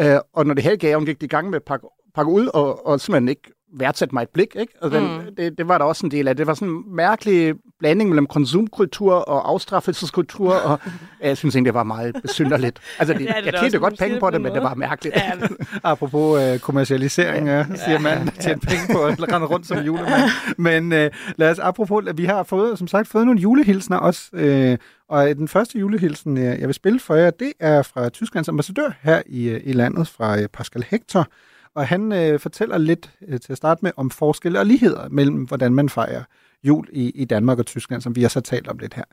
Uh, 0.00 0.04
og 0.32 0.46
når 0.46 0.54
det 0.54 0.64
hele 0.64 0.76
gaven 0.76 1.06
gik 1.06 1.20
de 1.20 1.24
i 1.24 1.28
gang 1.28 1.50
med 1.50 1.56
at 1.56 1.62
pakke, 1.62 1.86
pakke 2.14 2.32
ud 2.32 2.46
og, 2.46 2.86
og 2.86 3.00
simpelthen 3.00 3.28
ikke 3.28 3.52
værdsætte 3.72 4.14
mig 4.14 4.22
et 4.22 4.28
blik. 4.28 4.56
Ikke? 4.56 4.72
Og 4.80 4.90
den, 4.90 5.02
mm. 5.02 5.34
det, 5.36 5.58
det, 5.58 5.68
var 5.68 5.78
der 5.78 5.84
også 5.84 6.06
en 6.06 6.10
del 6.10 6.28
af. 6.28 6.36
Det 6.36 6.46
var 6.46 6.54
sådan 6.54 6.68
en 6.68 6.96
mærkelig 6.96 7.54
blanding 7.78 8.10
mellem 8.10 8.26
konsumkultur 8.26 9.14
og 9.14 9.50
afstraffelseskultur, 9.50 10.54
og 10.54 10.78
jeg 11.22 11.36
synes 11.36 11.54
egentlig, 11.54 11.70
det 11.70 11.74
var 11.74 11.82
meget 11.82 12.16
besynderligt. 12.22 12.80
Altså, 12.98 13.14
det, 13.14 13.30
er 13.30 13.34
det 13.40 13.52
jeg 13.52 13.60
tjente 13.60 13.78
godt 13.78 13.98
penge 13.98 14.20
på 14.20 14.30
det 14.30 14.40
men 14.40 14.50
en 14.50 14.54
det 14.54 14.62
var 14.62 14.74
mærkeligt. 14.74 15.16
Ja, 15.16 15.34
men- 15.34 15.56
Apropos 15.84 16.42
øh, 16.42 16.58
kommercialisering, 16.58 17.46
ja. 17.46 17.64
siger 17.84 17.98
man, 17.98 18.28
tjene 18.40 18.60
penge 18.60 18.82
på 18.92 19.04
at 19.04 19.32
rende 19.32 19.46
rundt 19.46 19.66
som 19.66 19.78
julemand. 19.78 20.22
Men 20.58 20.92
øh, 20.92 21.10
lad 21.36 21.50
os, 21.50 21.58
apropos, 21.58 22.04
vi 22.14 22.24
har 22.24 22.42
fået, 22.42 22.78
som 22.78 22.88
sagt 22.88 23.08
fået 23.08 23.26
nogle 23.26 23.40
julehilsner 23.40 23.96
også, 23.96 24.30
øh, 24.32 24.78
og 25.08 25.28
den 25.28 25.48
første 25.48 25.78
julehilsen, 25.78 26.38
øh, 26.38 26.44
jeg 26.44 26.66
vil 26.66 26.74
spille 26.74 27.00
for 27.00 27.14
jer, 27.14 27.30
det 27.30 27.52
er 27.60 27.82
fra 27.82 28.08
Tysklands 28.08 28.48
ambassadør 28.48 28.90
her 29.02 29.22
i, 29.26 29.48
øh, 29.48 29.60
i 29.64 29.72
landet, 29.72 30.08
fra 30.08 30.40
øh, 30.40 30.48
Pascal 30.48 30.84
Hector, 30.88 31.26
og 31.74 31.86
han 31.86 32.12
øh, 32.12 32.40
fortæller 32.40 32.78
lidt 32.78 33.10
øh, 33.28 33.40
til 33.40 33.52
at 33.52 33.56
starte 33.56 33.80
med 33.82 33.92
om 33.96 34.10
forskelle 34.10 34.58
og 34.58 34.66
ligheder 34.66 35.08
mellem, 35.08 35.44
hvordan 35.44 35.74
man 35.74 35.88
fejrer 35.88 36.22
jul 36.62 36.88
i, 36.92 37.10
i 37.10 37.24
Danmark 37.24 37.58
og 37.58 37.66
Tyskland, 37.66 38.02
som 38.02 38.16
vi 38.16 38.22
har 38.22 38.28
så 38.28 38.40
talt 38.40 38.68
om 38.68 38.78
lidt 38.78 38.94
her. 38.94 39.04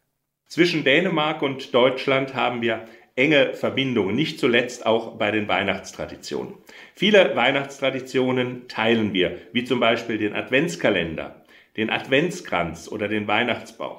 Zwischen 0.50 0.84
Dänemark 0.86 1.42
und 1.42 1.74
Deutschland 1.74 2.34
haben 2.34 2.62
wir 2.62 2.76
enge 3.18 3.54
Verbindungen, 3.54 4.16
nicht 4.16 4.40
zuletzt 4.40 4.86
auch 4.86 5.18
bei 5.18 5.32
den 5.32 5.48
Weihnachtstraditionen. 5.48 6.54
Viele 6.96 7.36
Weihnachtstraditionen 7.36 8.68
teilen 8.70 9.14
wir, 9.14 9.38
wie 9.52 9.66
zum 9.66 9.80
Beispiel 9.80 10.18
den 10.18 10.34
Adventskalender, 10.34 11.36
den 11.76 11.90
Adventskranz 11.90 12.88
oder 12.90 13.08
den 13.08 13.28
Weihnachtsbaum. 13.28 13.98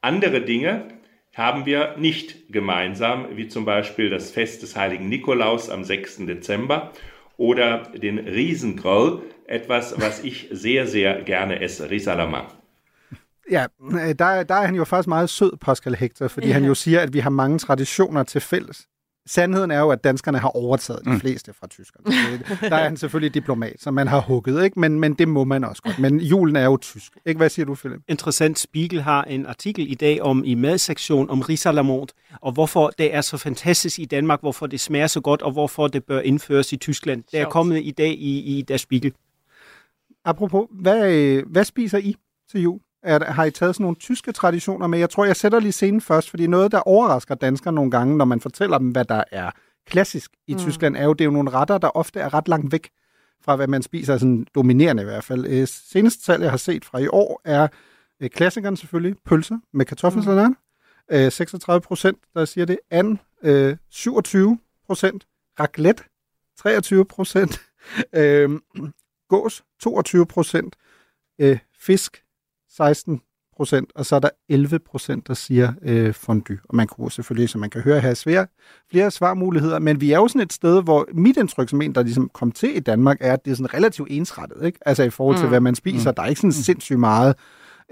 Andere 0.00 0.40
Dinge 0.40 0.88
haben 1.34 1.66
wir 1.66 1.96
nicht 1.98 2.52
gemeinsam, 2.52 3.36
wie 3.36 3.48
zum 3.48 3.64
Beispiel 3.64 4.10
das 4.10 4.30
Fest 4.30 4.62
des 4.62 4.74
heiligen 4.74 5.08
Nikolaus 5.08 5.70
am 5.70 5.84
6. 5.84 6.26
Dezember 6.26 6.92
oder 7.40 7.84
den 8.02 8.18
Riesengrill, 8.18 9.18
etwas, 9.48 9.94
was 9.96 10.24
ich 10.24 10.48
sehr, 10.52 10.86
sehr 10.86 11.24
gerne 11.24 11.62
esse, 11.62 11.90
Risalamande. 11.90 12.50
Ja, 13.50 13.66
øh, 13.92 14.14
der, 14.18 14.42
der 14.42 14.54
er 14.54 14.66
han 14.66 14.74
jo 14.74 14.84
faktisk 14.84 15.08
meget 15.08 15.30
sød, 15.30 15.52
Pascal 15.60 15.94
Hector, 15.94 16.28
fordi 16.28 16.46
ja. 16.46 16.52
han 16.52 16.64
jo 16.64 16.74
siger, 16.74 17.00
at 17.00 17.12
vi 17.12 17.18
har 17.18 17.30
mange 17.30 17.58
traditioner 17.58 18.22
til 18.22 18.40
fælles. 18.40 18.86
Sandheden 19.30 19.70
er 19.70 19.78
jo, 19.78 19.90
at 19.90 20.04
danskerne 20.04 20.38
har 20.38 20.48
overtaget 20.48 21.04
de 21.04 21.20
fleste 21.20 21.52
fra 21.52 21.66
tyskerne. 21.66 22.38
Der 22.70 22.76
er 22.76 22.84
han 22.84 22.96
selvfølgelig 22.96 23.34
diplomat, 23.34 23.76
så 23.78 23.90
man 23.90 24.08
har 24.08 24.20
hugget, 24.20 24.64
ikke? 24.64 24.80
Men, 24.80 25.00
men 25.00 25.14
det 25.14 25.28
må 25.28 25.44
man 25.44 25.64
også 25.64 25.82
godt. 25.82 25.98
Men 25.98 26.20
julen 26.20 26.56
er 26.56 26.64
jo 26.64 26.76
tysk. 26.76 27.12
Ikke? 27.26 27.38
Hvad 27.38 27.48
siger 27.48 27.66
du, 27.66 27.74
Philip? 27.74 28.00
Interessant, 28.08 28.58
Spiegel 28.58 29.02
har 29.02 29.24
en 29.24 29.46
artikel 29.46 29.90
i 29.90 29.94
dag 29.94 30.22
om 30.22 30.44
i 30.44 30.54
madsektion 30.54 31.30
om 31.30 31.40
risalamande, 31.40 32.06
og 32.40 32.52
hvorfor 32.52 32.90
det 32.98 33.14
er 33.14 33.20
så 33.20 33.36
fantastisk 33.36 33.98
i 33.98 34.04
Danmark, 34.04 34.40
hvorfor 34.40 34.66
det 34.66 34.80
smager 34.80 35.06
så 35.06 35.20
godt, 35.20 35.42
og 35.42 35.52
hvorfor 35.52 35.88
det 35.88 36.04
bør 36.04 36.20
indføres 36.20 36.72
i 36.72 36.76
Tyskland. 36.76 37.24
Det 37.32 37.40
er 37.40 37.44
kommet 37.44 37.80
i 37.84 37.90
dag 37.90 38.10
i, 38.10 38.58
i 38.58 38.62
Der 38.62 38.76
Spiegel. 38.76 39.12
Apropos, 40.24 40.66
hvad, 40.70 41.12
øh, 41.12 41.44
hvad 41.46 41.64
spiser 41.64 41.98
I 41.98 42.14
til 42.50 42.62
jul? 42.62 42.80
Der- 43.04 43.24
har 43.32 43.44
I 43.44 43.50
taget 43.50 43.74
sådan 43.74 43.84
nogle 43.84 43.96
tyske 43.96 44.32
traditioner 44.32 44.86
med? 44.86 44.98
Jeg 44.98 45.10
tror, 45.10 45.24
jeg 45.24 45.36
sætter 45.36 45.60
lige 45.60 45.72
scenen 45.72 46.00
først, 46.00 46.30
fordi 46.30 46.46
noget, 46.46 46.72
der 46.72 46.78
overrasker 46.80 47.34
danskere 47.34 47.72
nogle 47.72 47.90
gange, 47.90 48.16
når 48.16 48.24
man 48.24 48.40
fortæller 48.40 48.78
dem, 48.78 48.88
hvad 48.90 49.04
der 49.04 49.24
er 49.32 49.50
klassisk 49.86 50.30
i 50.46 50.52
mm. 50.54 50.58
Tyskland, 50.58 50.96
er 50.96 51.04
jo, 51.04 51.12
det 51.12 51.20
er 51.20 51.24
jo 51.24 51.30
nogle 51.30 51.50
retter, 51.50 51.78
der 51.78 51.96
ofte 51.96 52.20
er 52.20 52.34
ret 52.34 52.48
langt 52.48 52.72
væk 52.72 52.90
fra, 53.44 53.56
hvad 53.56 53.66
man 53.66 53.82
spiser, 53.82 54.18
sådan 54.18 54.46
dominerende 54.54 55.02
i 55.02 55.06
hvert 55.06 55.24
fald. 55.24 55.46
Øh, 55.46 55.68
seneste 55.68 56.24
tal, 56.24 56.40
jeg 56.40 56.50
har 56.50 56.56
set 56.58 56.84
fra 56.84 56.98
i 56.98 57.08
år, 57.08 57.40
er 57.44 57.68
øh, 58.20 58.30
klassikeren 58.30 58.76
selvfølgelig, 58.76 59.16
pølser 59.26 59.58
med 59.72 59.84
kartoffelsalat. 59.86 60.48
Mm. 60.48 60.56
Øh, 61.12 61.32
36 61.32 61.80
procent, 61.80 62.18
der 62.34 62.44
siger 62.44 62.64
det. 62.64 62.78
Anden, 62.90 63.20
øh, 63.42 63.76
27 63.90 64.58
procent. 64.86 65.26
Raclette, 65.60 66.04
23 66.58 67.04
procent. 67.04 67.60
Øh, 68.12 68.50
gås, 69.28 69.62
22 69.80 70.26
procent. 70.26 70.76
Øh, 71.38 71.58
fisk, 71.78 72.22
16 72.76 73.20
procent, 73.56 73.92
og 73.94 74.06
så 74.06 74.16
er 74.16 74.20
der 74.20 74.28
11 74.48 74.78
procent, 74.78 75.28
der 75.28 75.34
siger 75.34 75.72
øh, 75.82 76.14
fondue. 76.14 76.58
Og 76.68 76.76
man 76.76 76.86
kunne 76.86 77.10
selvfølgelig, 77.10 77.48
som 77.48 77.60
man 77.60 77.70
kan 77.70 77.80
høre, 77.80 78.00
have 78.00 78.14
svære, 78.14 78.46
flere 78.90 79.10
svarmuligheder, 79.10 79.78
men 79.78 80.00
vi 80.00 80.12
er 80.12 80.16
jo 80.16 80.28
sådan 80.28 80.40
et 80.40 80.52
sted, 80.52 80.82
hvor 80.82 81.08
mit 81.12 81.36
indtryk 81.36 81.68
som 81.68 81.82
en, 81.82 81.94
der 81.94 82.02
ligesom 82.02 82.30
kom 82.34 82.52
til 82.52 82.76
i 82.76 82.80
Danmark, 82.80 83.16
er, 83.20 83.32
at 83.32 83.44
det 83.44 83.50
er 83.50 83.54
sådan 83.54 83.74
relativt 83.74 84.08
ensrettet, 84.10 84.64
ikke? 84.66 84.78
Altså 84.86 85.02
i 85.02 85.10
forhold 85.10 85.36
til, 85.36 85.44
mm. 85.44 85.48
hvad 85.48 85.60
man 85.60 85.74
spiser. 85.74 86.10
Mm. 86.10 86.14
Der 86.14 86.22
er 86.22 86.26
ikke 86.26 86.40
sådan 86.40 86.52
sindssygt 86.52 86.98
meget 86.98 87.34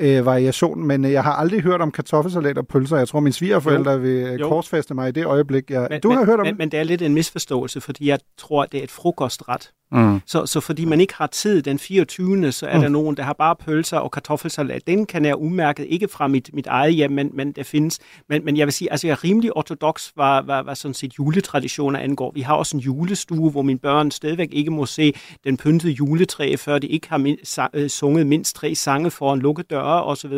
øh, 0.01 0.27
variation, 0.27 0.87
men 0.87 1.05
øh, 1.05 1.13
jeg 1.13 1.23
har 1.23 1.33
aldrig 1.33 1.61
hørt 1.63 1.81
om 1.81 1.91
kartoffelsalat 1.91 2.59
og 2.59 2.67
pølser. 2.67 2.97
Jeg 2.97 3.09
tror, 3.09 3.21
mine 3.21 3.33
svigerforældre 3.33 4.01
vil 4.01 4.11
øh, 4.11 4.41
Jo. 4.41 4.49
korsfeste 4.49 4.95
mig 4.95 5.09
i 5.09 5.13
det 5.13 5.25
øjeblik. 5.27 5.71
Jeg, 5.71 5.87
Men, 5.91 6.01
du 6.01 6.11
har 6.11 6.19
men, 6.19 6.27
hørt 6.27 6.41
om 6.41 6.47
men, 6.47 6.59
men 6.59 6.71
det 6.71 6.81
er 6.81 6.85
lidt 6.85 7.03
en 7.03 7.15
misforståelse, 7.15 7.81
fordi 7.81 8.09
jeg 8.09 8.19
tror, 8.39 8.65
det 8.65 8.81
er 8.81 8.85
et 8.85 8.91
frokostret. 8.91 9.71
Mm. 9.93 10.21
Så, 10.27 10.47
så 10.47 10.61
fordi 10.61 10.85
man 10.85 11.01
ikke 11.01 11.15
har 11.15 11.27
tid 11.27 11.63
den 11.63 11.79
24. 11.79 12.53
så 12.53 12.67
er 12.67 12.77
mm. 12.77 12.83
der 12.83 12.89
nogen, 12.89 13.17
der 13.17 13.23
har 13.23 13.33
bare 13.33 13.57
pølser 13.57 13.99
og 13.99 14.11
kartoffelsalat. 14.11 14.87
Den 14.87 15.07
kan 15.07 15.25
jeg 15.25 15.37
umærket 15.37 15.87
ikke 15.89 16.09
fra 16.09 16.29
mit, 16.29 16.51
mit 16.53 16.67
eget 16.67 16.95
hjem, 16.95 17.11
men, 17.11 17.31
men 17.35 17.53
der 17.53 17.63
findes. 17.63 17.99
Men, 18.29 18.45
men 18.45 18.57
jeg 18.57 18.67
vil 18.67 18.73
sige, 18.73 18.91
altså 18.91 19.07
jeg 19.07 19.13
er 19.13 19.25
rimelig 19.25 19.57
ortodox, 19.57 20.09
hvad, 20.15 20.43
hvad, 20.45 20.63
hvad 20.63 20.75
sådan 20.75 20.95
set 20.95 21.19
juletraditioner 21.19 21.99
angår. 21.99 22.33
Vi 22.35 22.41
har 22.41 22.55
også 22.55 22.77
en 22.77 22.81
julestue, 22.81 23.51
hvor 23.51 23.63
mine 23.63 23.79
børn 23.79 24.11
stadigvæk 24.11 24.49
ikke 24.53 24.71
må 24.71 24.87
se 24.87 25.13
den 25.45 25.57
pyntede 25.57 25.93
juletræ, 25.93 26.57
før 26.57 26.79
de 26.79 26.87
ikke 26.87 27.09
har 27.09 27.19
min, 27.19 27.37
sa, 27.45 27.67
øh, 27.75 27.89
sunget 27.89 28.27
mindst 28.27 28.57
tre 28.57 28.75
sange 28.75 29.11
foran 29.11 29.39
lukkede 29.39 29.67
døre 29.71 30.05
osv. 30.05 30.33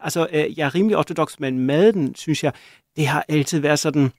Altså 0.00 0.26
øh, 0.32 0.58
jeg 0.58 0.66
er 0.66 0.74
rimelig 0.74 0.96
ortodox, 0.96 1.38
men 1.38 1.58
maden, 1.58 2.14
synes 2.14 2.44
jeg, 2.44 2.52
det 2.96 3.06
har 3.06 3.24
altid 3.28 3.60
været 3.60 3.78
sådan 3.78 4.10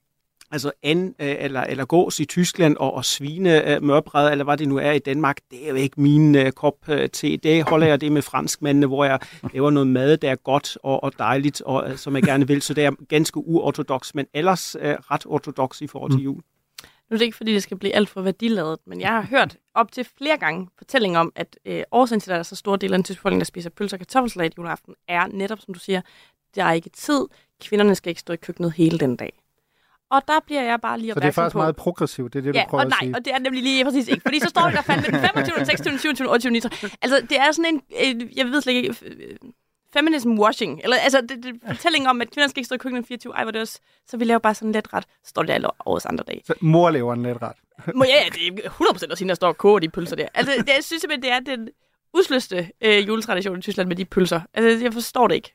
altså 0.51 0.71
an, 0.83 1.15
øh, 1.19 1.35
eller, 1.39 1.61
eller 1.61 1.85
gås 1.85 2.19
i 2.19 2.25
Tyskland 2.25 2.77
og, 2.77 2.93
og 2.93 3.05
svine 3.05 3.75
øh, 3.75 3.83
mørbræd, 3.83 4.31
eller 4.31 4.43
hvad 4.43 4.57
det 4.57 4.67
nu 4.67 4.77
er 4.77 4.91
i 4.91 4.99
Danmark, 4.99 5.37
det 5.51 5.65
er 5.65 5.69
jo 5.69 5.75
ikke 5.75 6.01
min 6.01 6.35
øh, 6.35 6.51
kop 6.51 6.89
øh, 6.89 7.09
te. 7.09 7.37
Det 7.37 7.63
holder 7.63 7.87
jeg 7.87 8.01
det 8.01 8.11
med 8.11 8.21
franskmændene, 8.21 8.87
hvor 8.87 9.05
jeg 9.05 9.19
laver 9.53 9.69
noget 9.69 9.87
mad, 9.87 10.17
der 10.17 10.31
er 10.31 10.35
godt 10.35 10.77
og, 10.83 11.03
og 11.03 11.19
dejligt, 11.19 11.61
og 11.61 11.89
øh, 11.89 11.97
som 11.97 12.15
jeg 12.15 12.23
gerne 12.23 12.47
vil. 12.47 12.61
Så 12.61 12.73
det 12.73 12.85
er 12.85 12.91
ganske 13.09 13.37
uortodox, 13.37 14.13
men 14.13 14.25
ellers 14.33 14.75
øh, 14.79 14.95
ret 15.11 15.25
ortodox 15.25 15.81
i 15.81 15.87
forhold 15.87 16.11
til 16.11 16.21
jul. 16.21 16.41
Nu 17.09 17.13
er 17.13 17.17
det 17.17 17.25
ikke, 17.25 17.37
fordi 17.37 17.53
det 17.53 17.63
skal 17.63 17.77
blive 17.77 17.95
alt 17.95 18.09
for 18.09 18.21
værdiladet, 18.21 18.79
men 18.85 19.01
jeg 19.01 19.09
har 19.09 19.21
hørt 19.21 19.57
op 19.75 19.91
til 19.91 20.07
flere 20.17 20.37
gange 20.37 20.67
fortælling 20.77 21.17
om, 21.17 21.31
at 21.35 21.59
øh, 21.65 21.83
årsagen 21.91 22.19
til, 22.19 22.31
at 22.31 22.33
der 22.33 22.39
er 22.39 22.43
så 22.43 22.55
store 22.55 22.77
del 22.77 22.93
af 22.93 22.97
den 22.97 23.03
tyske 23.03 23.19
befolkning, 23.19 23.39
der 23.39 23.45
spiser 23.45 23.69
pølser 23.69 23.97
og 23.97 23.99
kartoffelsalat 23.99 24.57
juleaften, 24.57 24.93
er 25.07 25.27
netop, 25.27 25.59
som 25.59 25.73
du 25.73 25.79
siger, 25.79 26.01
der 26.55 26.63
er 26.63 26.73
ikke 26.73 26.89
tid. 26.89 27.25
Kvinderne 27.61 27.95
skal 27.95 28.09
ikke 28.09 28.21
stå 28.21 28.33
i 28.33 28.35
køkkenet 28.35 28.73
hele 28.73 28.99
den 28.99 29.15
dag. 29.15 29.39
Og 30.11 30.21
der 30.27 30.39
bliver 30.45 30.61
jeg 30.61 30.81
bare 30.81 30.99
lige 30.99 31.13
Så 31.13 31.19
det 31.19 31.23
er 31.23 31.27
opmærksom 31.27 31.43
faktisk 31.43 31.53
på... 31.53 31.57
meget 31.59 31.75
progressivt, 31.75 32.33
det 32.33 32.39
er 32.39 32.43
det, 32.43 32.55
ja, 32.55 32.63
du 32.63 32.69
prøver 32.69 32.83
og 32.83 32.89
nej, 32.89 32.97
at 32.97 33.03
sige. 33.03 33.15
og 33.15 33.25
det 33.25 33.33
er 33.33 33.39
nemlig 33.39 33.63
lige 33.63 33.85
præcis 33.85 34.07
ikke. 34.07 34.21
Fordi 34.21 34.39
så 34.39 34.49
står 34.49 34.69
vi 34.69 34.75
der 34.75 34.81
fandt 34.81 35.05
den 35.05 35.19
25., 35.19 35.65
26., 35.65 35.99
27., 35.99 36.29
28., 36.29 36.51
29. 36.51 36.89
Altså, 37.01 37.21
det 37.29 37.39
er 37.39 37.51
sådan 37.51 37.81
en, 37.99 38.29
jeg 38.35 38.45
ved 38.45 38.61
slet 38.61 38.73
ikke, 38.73 38.95
øh, 39.05 39.37
feminism 39.93 40.39
washing. 40.39 40.81
Eller, 40.83 40.97
altså, 40.97 41.21
det, 41.21 41.43
det 41.43 41.55
fortælling 41.67 42.07
om, 42.09 42.21
at 42.21 42.31
kvinder 42.31 42.47
skal 42.47 42.59
ikke 42.59 42.65
stå 42.65 42.75
i 42.75 42.77
køkkenet 42.77 43.07
24. 43.07 43.33
Ej, 43.35 43.43
hvor 43.43 43.51
det 43.51 43.61
også, 43.61 43.79
så 44.07 44.17
vi 44.17 44.23
laver 44.25 44.39
bare 44.39 44.55
sådan 44.55 44.71
lidt 44.71 44.93
ret. 44.93 45.03
Så 45.23 45.29
står 45.29 45.43
det 45.43 45.53
alle 45.53 45.67
årets 45.85 46.05
andre 46.05 46.23
dage. 46.27 46.41
Så 46.45 46.53
mor 46.61 46.89
laver 46.89 47.13
en 47.13 47.23
lidt 47.23 47.37
ret. 47.41 47.55
Må, 47.95 48.03
ja, 48.03 48.23
ja, 48.23 48.29
det 48.29 48.65
er 48.65 48.69
100% 48.69 49.11
at 49.11 49.17
sige, 49.17 49.27
der 49.27 49.33
står 49.35 49.47
og 49.47 49.57
koger 49.57 49.79
de 49.79 49.89
pølser 49.89 50.15
der. 50.15 50.27
Altså, 50.33 50.53
det, 50.57 50.67
jeg 50.67 50.83
synes 50.83 51.01
simpelthen, 51.01 51.21
det 51.21 51.31
er 51.31 51.55
den 51.55 51.69
usløste 52.13 52.69
øh, 52.81 53.07
juletradition 53.07 53.57
i 53.59 53.61
Tyskland 53.61 53.87
med 53.87 53.95
de 53.95 54.05
pølser. 54.05 54.41
Altså, 54.53 54.83
jeg 54.83 54.93
forstår 54.93 55.27
det 55.27 55.35
ikke. 55.35 55.53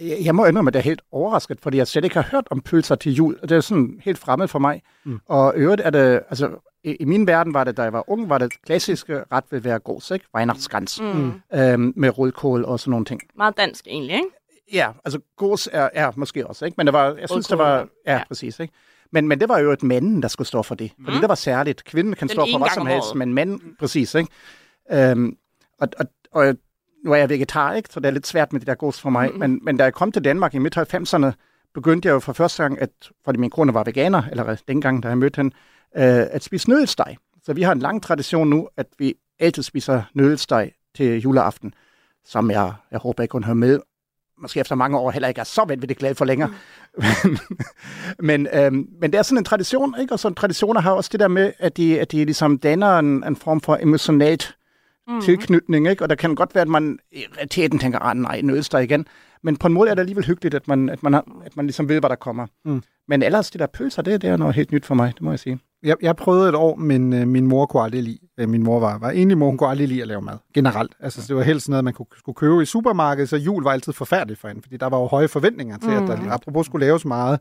Jeg, 0.00 0.34
må 0.34 0.44
indrømme, 0.44 0.68
at 0.68 0.74
jeg 0.74 0.80
er 0.80 0.84
helt 0.84 1.02
overrasket, 1.12 1.60
fordi 1.60 1.76
jeg 1.76 1.88
slet 1.88 2.04
ikke 2.04 2.16
har 2.16 2.28
hørt 2.30 2.48
om 2.50 2.60
pølser 2.60 2.94
til 2.94 3.12
jul. 3.12 3.38
Det 3.42 3.52
er 3.52 3.60
sådan 3.60 4.00
helt 4.04 4.18
fremmed 4.18 4.48
for 4.48 4.58
mig. 4.58 4.82
Mm. 5.04 5.20
Og 5.26 5.52
øvrigt 5.56 5.80
er 5.84 5.90
det, 5.90 6.20
altså, 6.28 6.50
i, 6.84 6.94
i 6.94 7.04
min 7.04 7.26
verden 7.26 7.54
var 7.54 7.64
det, 7.64 7.76
da 7.76 7.82
jeg 7.82 7.92
var 7.92 8.10
ung, 8.10 8.28
var 8.28 8.38
det 8.38 8.52
klassiske 8.66 9.24
ret 9.32 9.44
vil 9.50 9.64
være 9.64 9.78
gås, 9.78 10.10
ikke? 10.10 10.26
Weihnachtsgans. 10.34 11.00
Mm. 11.00 11.32
Øhm, 11.54 11.92
med 11.96 12.18
rødkål 12.18 12.64
og 12.64 12.80
sådan 12.80 12.90
nogle 12.90 13.04
ting. 13.04 13.20
Meget 13.36 13.56
dansk 13.56 13.86
egentlig, 13.86 14.14
ikke? 14.14 14.28
Ja, 14.72 14.90
altså 15.04 15.20
gås 15.36 15.68
er, 15.72 15.88
er 15.92 16.12
måske 16.16 16.46
også, 16.46 16.64
ikke? 16.64 16.74
Men 16.76 16.86
det 16.86 16.92
var, 16.92 17.14
jeg 17.20 17.28
synes, 17.28 17.48
det 17.48 17.58
var, 17.58 17.88
ja, 18.06 18.12
ja. 18.12 18.22
præcis, 18.28 18.60
ikke? 18.60 18.74
Men, 19.12 19.28
men 19.28 19.40
det 19.40 19.48
var 19.48 19.58
jo 19.58 19.72
et 19.72 19.82
manden, 19.82 20.22
der 20.22 20.28
skulle 20.28 20.48
stå 20.48 20.62
for 20.62 20.74
det. 20.74 20.92
Fordi 21.04 21.20
det 21.20 21.28
var 21.28 21.34
særligt. 21.34 21.84
Kvinden 21.84 22.14
kan 22.14 22.28
Den 22.28 22.34
stå 22.34 22.46
for 22.52 22.58
hvad 22.58 22.68
som 22.74 22.80
om 22.80 22.86
helst, 22.86 23.14
men 23.14 23.34
manden, 23.34 23.60
præcis, 23.78 24.14
ikke? 24.14 24.30
Øhm, 24.92 25.36
og, 25.80 25.88
og, 25.98 26.06
og 26.32 26.54
nu 27.04 27.12
er 27.12 27.16
jeg 27.16 27.28
vegetar, 27.28 27.72
ikke? 27.72 27.88
Så 27.92 28.00
det 28.00 28.06
er 28.06 28.10
lidt 28.10 28.26
svært 28.26 28.52
med 28.52 28.60
det 28.60 28.66
der 28.66 28.74
gås 28.74 29.00
for 29.00 29.10
mig. 29.10 29.30
Mm. 29.32 29.38
Men, 29.38 29.60
men 29.62 29.76
da 29.76 29.84
jeg 29.84 29.94
kom 29.94 30.12
til 30.12 30.24
Danmark 30.24 30.54
i 30.54 30.58
midt-90'erne, 30.58 31.32
begyndte 31.74 32.06
jeg 32.06 32.14
jo 32.14 32.20
for 32.20 32.32
første 32.32 32.62
gang, 32.62 32.80
at, 32.80 32.90
fordi 33.24 33.38
min 33.38 33.50
kone 33.50 33.74
var 33.74 33.84
veganer, 33.84 34.22
eller 34.30 34.56
dengang, 34.68 35.02
da 35.02 35.08
jeg 35.08 35.18
mødte 35.18 35.36
hende, 35.36 35.54
øh, 35.96 36.26
at 36.30 36.44
spise 36.44 36.68
nødelsteg. 36.68 37.16
Så 37.42 37.52
vi 37.52 37.62
har 37.62 37.72
en 37.72 37.78
lang 37.78 38.02
tradition 38.02 38.50
nu, 38.50 38.68
at 38.76 38.86
vi 38.98 39.14
altid 39.38 39.62
spiser 39.62 40.02
nødelsteg 40.14 40.72
til 40.94 41.20
juleaften, 41.20 41.74
som 42.24 42.50
jeg, 42.50 42.72
jeg 42.90 42.98
håber 42.98 43.22
ikke 43.22 43.32
hun 43.32 43.44
hører 43.44 43.54
med, 43.54 43.80
måske 44.38 44.60
efter 44.60 44.74
mange 44.74 44.98
år 44.98 45.10
heller 45.10 45.28
ikke 45.28 45.40
er 45.40 45.44
så 45.44 45.64
vanvittigt 45.68 45.98
glad 45.98 46.14
for 46.14 46.24
længere. 46.24 46.50
Mm. 46.98 47.38
men, 48.28 48.48
øhm, 48.52 48.88
men 49.00 49.12
det 49.12 49.18
er 49.18 49.22
sådan 49.22 49.38
en 49.38 49.44
tradition, 49.44 49.94
ikke? 50.00 50.14
Og 50.14 50.18
sådan 50.18 50.34
traditioner 50.34 50.80
har 50.80 50.92
også 50.92 51.10
det 51.12 51.20
der 51.20 51.28
med, 51.28 51.52
at 51.58 51.76
de, 51.76 52.00
at 52.00 52.12
de 52.12 52.24
ligesom 52.24 52.58
danner 52.58 52.98
en, 52.98 53.24
en 53.24 53.36
form 53.36 53.60
for 53.60 53.76
emotionalt 53.76 54.56
mm. 55.08 55.20
tilknytning, 55.20 55.88
ikke? 55.88 56.02
Og 56.04 56.08
der 56.08 56.14
kan 56.14 56.34
godt 56.34 56.54
være, 56.54 56.62
at 56.62 56.68
man 56.68 56.98
i 57.12 57.24
realiteten 57.36 57.78
tænker, 57.78 57.98
ah 57.98 58.16
nej, 58.16 58.40
nødsteg 58.40 58.82
igen. 58.82 59.06
Men 59.42 59.56
på 59.56 59.66
en 59.66 59.72
måde 59.72 59.90
er 59.90 59.94
det 59.94 60.00
alligevel 60.00 60.26
hyggeligt, 60.26 60.54
at 60.54 60.68
man, 60.68 60.88
at 60.88 61.02
man, 61.02 61.12
har, 61.12 61.24
at 61.44 61.56
man 61.56 61.66
ligesom 61.66 61.88
ved, 61.88 62.00
hvad 62.00 62.10
der 62.10 62.16
kommer. 62.16 62.46
Mm. 62.64 62.82
Men 63.08 63.22
ellers, 63.22 63.50
det 63.50 63.58
der 63.58 63.66
pølser, 63.66 64.02
det, 64.02 64.22
det 64.22 64.30
er 64.30 64.36
noget 64.36 64.54
helt 64.54 64.72
nyt 64.72 64.86
for 64.86 64.94
mig, 64.94 65.12
det 65.14 65.22
må 65.22 65.30
jeg 65.30 65.38
sige. 65.38 65.58
Jeg, 65.84 65.96
jeg 66.02 66.16
prøvede 66.16 66.48
et 66.48 66.54
år, 66.54 66.76
men 66.76 67.12
øh, 67.12 67.28
min 67.28 67.46
mor 67.46 67.66
kunne 67.66 67.82
aldrig 67.82 68.02
lide. 68.02 68.18
Øh, 68.38 68.48
min 68.48 68.62
mor 68.62 68.80
var, 68.80 68.98
var 68.98 69.10
egentlig 69.10 69.38
mor, 69.38 69.46
hun 69.46 69.56
kunne 69.58 69.70
aldrig 69.70 69.88
lide 69.88 70.02
at 70.02 70.08
lave 70.08 70.22
mad. 70.22 70.34
Generelt. 70.54 70.92
Altså, 71.00 71.24
det 71.28 71.36
var 71.36 71.42
helst 71.42 71.68
noget, 71.68 71.84
man 71.84 71.94
kunne, 71.94 72.06
skulle 72.18 72.36
købe 72.36 72.62
i 72.62 72.66
supermarkedet, 72.66 73.28
så 73.28 73.36
jul 73.36 73.62
var 73.62 73.70
altid 73.70 73.92
forfærdeligt 73.92 74.40
for 74.40 74.48
hende, 74.48 74.62
fordi 74.62 74.76
der 74.76 74.86
var 74.86 74.98
jo 74.98 75.06
høje 75.06 75.28
forventninger 75.28 75.78
til, 75.78 75.90
mm. 75.90 75.96
at 75.96 76.08
der 76.08 76.30
apropos 76.30 76.66
skulle 76.66 76.86
laves 76.86 77.04
meget. 77.04 77.40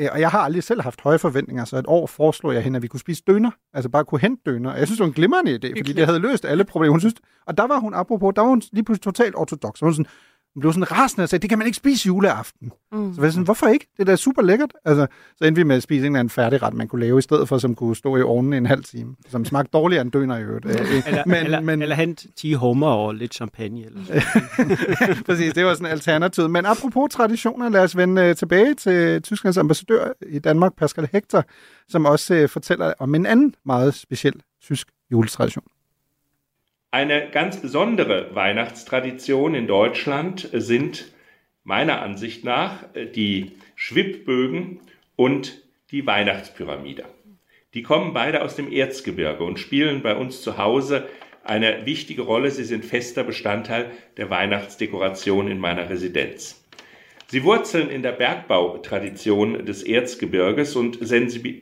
Øh, 0.00 0.08
Og 0.12 0.20
jeg 0.20 0.30
har 0.30 0.38
aldrig 0.38 0.62
selv 0.62 0.82
haft 0.82 1.00
høje 1.00 1.18
forventninger, 1.18 1.64
så 1.64 1.76
et 1.76 1.84
år 1.88 2.06
foreslog 2.06 2.54
jeg 2.54 2.62
hende, 2.62 2.76
at 2.76 2.82
vi 2.82 2.88
kunne 2.88 3.00
spise 3.00 3.22
døner. 3.26 3.50
Altså 3.74 3.88
bare 3.88 4.04
kunne 4.04 4.20
hente 4.20 4.42
døner. 4.46 4.72
Og 4.72 4.78
jeg 4.78 4.86
synes, 4.86 4.98
det 4.98 5.04
var 5.04 5.08
en 5.08 5.12
glimrende 5.14 5.54
idé, 5.54 5.78
fordi 5.80 5.92
det 5.92 6.06
havde 6.06 6.18
løst 6.18 6.44
alle 6.44 6.64
problemer. 6.64 6.90
Hun 6.90 7.00
synes, 7.00 7.14
og 7.46 7.56
der 7.58 7.66
var 7.66 7.78
hun, 7.80 7.94
apropos, 7.94 8.32
der 8.36 8.42
var 8.42 8.48
hun 8.48 8.62
lige 8.72 8.84
pludselig 8.84 9.02
totalt 9.04 9.34
ortodox. 9.36 9.80
Hun, 9.80 9.92
sådan, 9.94 10.06
hun 10.54 10.60
blev 10.60 10.72
sådan 10.72 10.90
rasende 10.92 11.22
og 11.22 11.28
sagde, 11.28 11.42
det 11.42 11.48
kan 11.50 11.58
man 11.58 11.66
ikke 11.66 11.76
spise 11.76 12.06
juleaften. 12.06 12.72
Mm. 12.92 13.14
Så 13.14 13.20
var 13.20 13.26
jeg 13.26 13.32
sådan, 13.32 13.44
hvorfor 13.44 13.66
ikke? 13.66 13.86
Det 13.96 14.00
er 14.00 14.04
da 14.04 14.16
super 14.16 14.42
lækkert. 14.42 14.72
Altså, 14.84 15.06
så 15.36 15.44
endte 15.44 15.60
vi 15.60 15.62
med 15.62 15.76
at 15.76 15.82
spise 15.82 16.00
en 16.00 16.12
eller 16.12 16.18
anden 16.20 16.30
færdigret, 16.30 16.74
man 16.74 16.88
kunne 16.88 17.00
lave 17.00 17.18
i 17.18 17.22
stedet 17.22 17.48
for, 17.48 17.58
som 17.58 17.74
kunne 17.74 17.96
stå 17.96 18.16
i 18.16 18.22
ovnen 18.22 18.52
i 18.52 18.56
en 18.56 18.66
halv 18.66 18.84
time. 18.84 19.14
Som 19.28 19.44
smagte 19.44 19.70
dårligere 19.72 20.02
end 20.02 20.12
døner 20.12 20.36
i 20.38 20.42
øvrigt. 20.42 20.66
Øh, 20.66 20.72
Eller, 21.06 21.22
men, 21.26 21.36
eller, 21.36 21.60
men, 21.60 21.82
eller 21.82 21.96
hent 21.96 22.26
10 22.36 22.52
hummer 22.52 22.86
og 22.88 23.14
lidt 23.14 23.34
champagne. 23.34 23.84
Eller 23.86 24.00
sådan. 24.04 24.76
Præcis, 25.26 25.52
det 25.54 25.64
var 25.64 25.74
sådan 25.74 25.86
alternativ. 25.92 26.48
Men 26.48 26.66
apropos 26.66 27.12
traditioner, 27.12 27.68
lad 27.68 27.82
os 27.82 27.96
vende 27.96 28.22
øh, 28.22 28.36
tilbage 28.36 28.74
til 28.74 29.22
Tysklands 29.22 29.56
ambassadør 29.56 30.12
i 30.28 30.38
Danmark, 30.38 30.72
Pascal 30.76 31.08
Hector, 31.12 31.44
som 31.88 32.04
også 32.06 32.34
øh, 32.34 32.48
fortæller 32.48 32.92
om 32.98 33.14
en 33.14 33.26
anden 33.26 33.54
meget 33.66 33.94
speciel 33.94 34.34
tysk 34.62 34.88
juletradition. 35.12 35.64
Eine 36.94 37.28
ganz 37.28 37.56
besondere 37.56 38.36
Weihnachtstradition 38.36 39.56
in 39.56 39.66
Deutschland 39.66 40.48
sind 40.52 41.10
meiner 41.64 42.00
Ansicht 42.00 42.44
nach 42.44 42.84
die 43.16 43.56
Schwibbögen 43.74 44.78
und 45.16 45.60
die 45.90 46.06
Weihnachtspyramide. 46.06 47.04
Die 47.74 47.82
kommen 47.82 48.14
beide 48.14 48.42
aus 48.42 48.54
dem 48.54 48.70
Erzgebirge 48.70 49.42
und 49.42 49.58
spielen 49.58 50.02
bei 50.02 50.14
uns 50.14 50.40
zu 50.40 50.56
Hause 50.56 51.08
eine 51.42 51.84
wichtige 51.84 52.22
Rolle. 52.22 52.52
Sie 52.52 52.62
sind 52.62 52.84
fester 52.84 53.24
Bestandteil 53.24 53.90
der 54.16 54.30
Weihnachtsdekoration 54.30 55.50
in 55.50 55.58
meiner 55.58 55.90
Residenz. 55.90 56.64
Sie 57.26 57.42
wurzeln 57.42 57.90
in 57.90 58.04
der 58.04 58.12
Bergbautradition 58.12 59.66
des 59.66 59.82
Erzgebirges 59.82 60.76
und, 60.76 61.00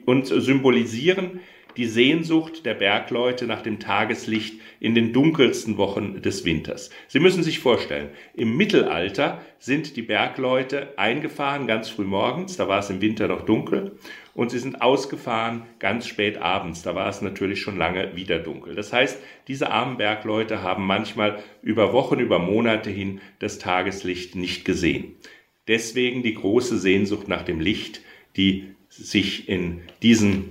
und 0.05 0.27
symbolisieren 0.27 1.41
die 1.77 1.87
Sehnsucht 1.87 2.67
der 2.67 2.75
Bergleute 2.75 3.47
nach 3.47 3.63
dem 3.63 3.79
Tageslicht 3.81 4.61
in 4.81 4.95
den 4.95 5.13
dunkelsten 5.13 5.77
Wochen 5.77 6.23
des 6.23 6.45
Winters. 6.45 6.91
Sie 7.09 7.21
müssen 7.21 7.43
sich 7.43 7.61
vorstellen, 7.61 8.11
im 8.35 8.57
Mittelalter 8.57 9.41
sind 9.59 9.97
die 9.97 10.03
Bergleute 10.03 10.99
eingefahren 10.99 11.67
ganz 11.67 11.89
früh 11.89 12.05
morgens, 12.05 12.57
da 12.57 12.69
war 12.69 12.81
es 12.81 12.91
im 12.91 13.01
Winter 13.01 13.29
noch 13.29 13.43
dunkel, 13.43 13.93
und 14.35 14.51
sie 14.51 14.59
sind 14.59 14.81
ausgefahren 14.83 15.63
ganz 15.79 16.07
spät 16.07 16.39
abends, 16.39 16.83
da 16.83 16.95
war 16.95 17.09
es 17.09 17.23
natürlich 17.23 17.61
schon 17.61 17.79
lange 17.79 18.17
wieder 18.17 18.39
dunkel. 18.39 18.75
Das 18.75 18.93
heißt, 18.93 19.19
diese 19.49 19.71
armen 19.71 19.99
Bergleute 19.99 20.63
haben 20.63 20.87
manchmal 20.87 21.43
über 21.63 21.93
Wochen, 21.93 22.19
über 22.19 22.39
Monate 22.39 22.91
hin 22.91 23.21
das 23.39 23.59
Tageslicht 23.59 24.35
nicht 24.35 24.65
gesehen. 24.65 25.17
Deswegen 25.69 26.23
die 26.23 26.35
große 26.35 26.79
Sehnsucht 26.79 27.29
nach 27.29 27.43
dem 27.43 27.61
Licht, 27.61 28.01
die 28.37 28.75
sich 28.89 29.49
in 29.49 29.83
diesen 30.03 30.51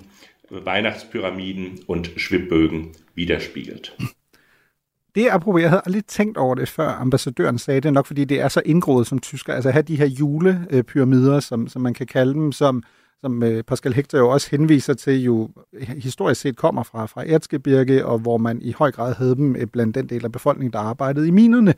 Weihnachtspyramiden 0.51 1.79
und 1.87 2.07
Schwibbögen 2.17 2.91
widerspiegelt. 3.15 3.93
Det 5.15 5.27
er 5.27 5.33
apropos, 5.33 5.61
jeg 5.61 5.69
havde 5.69 5.81
aldrig 5.85 6.05
tænkt 6.05 6.37
over 6.37 6.55
det, 6.55 6.69
før 6.69 6.89
ambassadøren 6.89 7.57
sagde 7.57 7.81
det, 7.81 7.93
nok 7.93 8.05
fordi 8.05 8.25
det 8.25 8.39
er 8.39 8.47
så 8.47 8.61
indgroet 8.65 9.07
som 9.07 9.19
tysker. 9.19 9.53
Altså 9.53 9.69
at 9.69 9.73
have 9.73 9.83
de 9.83 9.95
her 9.95 10.05
julepyramider, 10.05 11.35
øh, 11.35 11.41
som, 11.41 11.67
som 11.67 11.81
man 11.81 11.93
kan 11.93 12.07
kalde 12.07 12.33
dem, 12.33 12.51
som, 12.51 12.83
som 13.21 13.43
øh, 13.43 13.63
Pascal 13.63 13.93
Hector 13.93 14.17
jo 14.17 14.29
også 14.29 14.47
henviser 14.51 14.93
til, 14.93 15.23
jo 15.23 15.49
historisk 15.97 16.41
set 16.41 16.55
kommer 16.55 16.83
fra, 16.83 17.05
fra 17.05 17.23
Erzgebirge, 17.27 18.05
og 18.05 18.19
hvor 18.19 18.37
man 18.37 18.61
i 18.61 18.71
høj 18.71 18.91
grad 18.91 19.15
havde 19.15 19.35
dem 19.35 19.55
øh, 19.55 19.67
blandt 19.67 19.95
den 19.95 20.09
del 20.09 20.25
af 20.25 20.31
befolkningen, 20.31 20.73
der 20.73 20.79
arbejdede 20.79 21.27
i 21.27 21.31
minerne. 21.31 21.73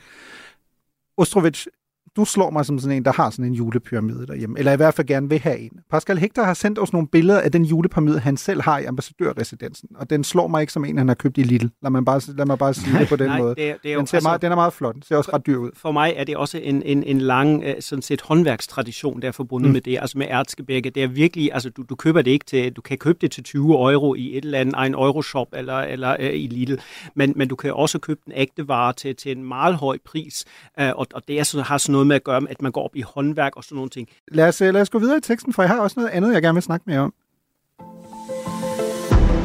Ostrovic, 1.17 1.65
du 2.15 2.25
slår 2.25 2.49
mig 2.49 2.65
som 2.65 2.79
sådan 2.79 2.97
en, 2.97 3.05
der 3.05 3.11
har 3.11 3.29
sådan 3.29 3.45
en 3.45 3.53
julepyramide 3.53 4.27
derhjemme, 4.27 4.59
eller 4.59 4.71
i 4.71 4.75
hvert 4.75 4.93
fald 4.93 5.07
gerne 5.07 5.29
vil 5.29 5.39
have 5.39 5.59
en. 5.59 5.71
Pascal 5.91 6.17
Hector 6.17 6.43
har 6.43 6.53
sendt 6.53 6.79
os 6.79 6.93
nogle 6.93 7.07
billeder 7.07 7.39
af 7.39 7.51
den 7.51 7.65
julepyramide, 7.65 8.19
han 8.19 8.37
selv 8.37 8.61
har 8.61 8.79
i 8.79 8.85
ambassadørresidensen, 8.85 9.89
og 9.95 10.09
den 10.09 10.23
slår 10.23 10.47
mig 10.47 10.61
ikke 10.61 10.73
som 10.73 10.85
en, 10.85 10.97
han 10.97 11.07
har 11.07 11.15
købt 11.15 11.37
i 11.37 11.43
Lidl. 11.43 11.67
Lad 11.81 11.91
mig 11.91 12.05
bare, 12.05 12.21
lad 12.37 12.45
mig 12.45 12.57
bare 12.57 12.73
sige 12.73 12.99
det 12.99 13.07
på 13.07 13.15
den 13.15 13.27
nej, 13.27 13.37
måde. 13.37 13.55
Det 13.55 13.69
er, 13.69 13.75
det 13.83 13.89
er 13.89 13.93
jo, 13.93 13.99
den, 13.99 14.07
ser 14.07 14.17
altså, 14.17 14.29
meget, 14.29 14.41
den 14.41 14.51
er 14.51 14.55
meget 14.55 14.73
flot. 14.73 14.95
Den 14.95 15.01
ser 15.01 15.17
også 15.17 15.31
ret 15.33 15.45
dyr 15.45 15.57
ud. 15.57 15.71
For 15.75 15.91
mig 15.91 16.13
er 16.15 16.23
det 16.23 16.37
også 16.37 16.57
en, 16.57 16.83
en, 16.83 17.03
en 17.03 17.21
lang 17.21 17.63
øh, 17.63 17.75
sådan 17.79 18.01
set 18.01 18.21
håndværkstradition, 18.21 19.21
der 19.21 19.27
er 19.27 19.31
forbundet 19.31 19.69
mm. 19.69 19.73
med 19.73 19.81
det. 19.81 19.97
Altså 20.01 20.17
med 20.17 20.27
ærtskebække. 20.29 20.89
Det 20.89 21.03
er 21.03 21.07
virkelig, 21.07 21.53
altså 21.53 21.69
du, 21.69 21.83
du 21.89 21.95
køber 21.95 22.21
det 22.21 22.31
ikke 22.31 22.45
til, 22.45 22.73
du 22.73 22.81
kan 22.81 22.97
købe 22.97 23.17
det 23.21 23.31
til 23.31 23.43
20 23.43 23.91
euro 23.91 24.15
i 24.15 24.37
et 24.37 24.45
eller 24.45 24.59
andet, 24.59 24.85
en 24.85 24.93
euroshop 24.93 25.47
eller, 25.53 25.77
eller 25.77 26.15
øh, 26.19 26.33
i 26.33 26.47
Lidl, 26.47 26.75
men, 27.15 27.33
men 27.35 27.47
du 27.47 27.55
kan 27.55 27.73
også 27.73 27.99
købe 27.99 28.19
den 28.25 28.33
ægte 28.35 28.67
vare 28.67 28.93
til, 28.93 29.15
til 29.15 29.37
en 29.37 29.43
meget 29.43 29.75
høj 29.75 29.97
pris, 30.05 30.45
øh, 30.79 30.89
og, 30.95 31.07
og 31.13 31.27
det 31.27 31.39
er, 31.39 31.43
så, 31.43 31.61
har 31.61 31.77
sådan 31.77 31.91
noget 31.91 32.02
med 32.05 32.15
at 32.15 32.23
gøre 32.23 32.41
med, 32.41 32.49
at 32.49 32.61
man 32.61 32.71
går 32.71 32.83
op 32.83 32.95
i 32.95 33.01
håndværk 33.01 33.55
og 33.55 33.63
sådan 33.63 33.75
nogle 33.75 33.89
ting. 33.89 34.07
Lad 34.31 34.47
os, 34.47 34.59
lad 34.59 34.81
os 34.81 34.89
gå 34.89 34.99
videre 34.99 35.17
i 35.17 35.21
teksten, 35.21 35.53
for 35.53 35.61
jeg 35.61 35.69
har 35.69 35.79
også 35.79 35.99
noget 35.99 36.11
andet, 36.11 36.33
jeg 36.33 36.41
gerne 36.41 36.55
vil 36.55 36.63
snakke 36.63 36.83
mere 36.87 36.99
om. 36.99 37.13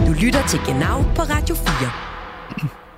Du 0.07 0.13
lytter 0.23 0.47
til 0.49 0.61
Genau 0.67 1.03
på 1.17 1.23
Radio 1.23 1.55
4. 1.55 1.65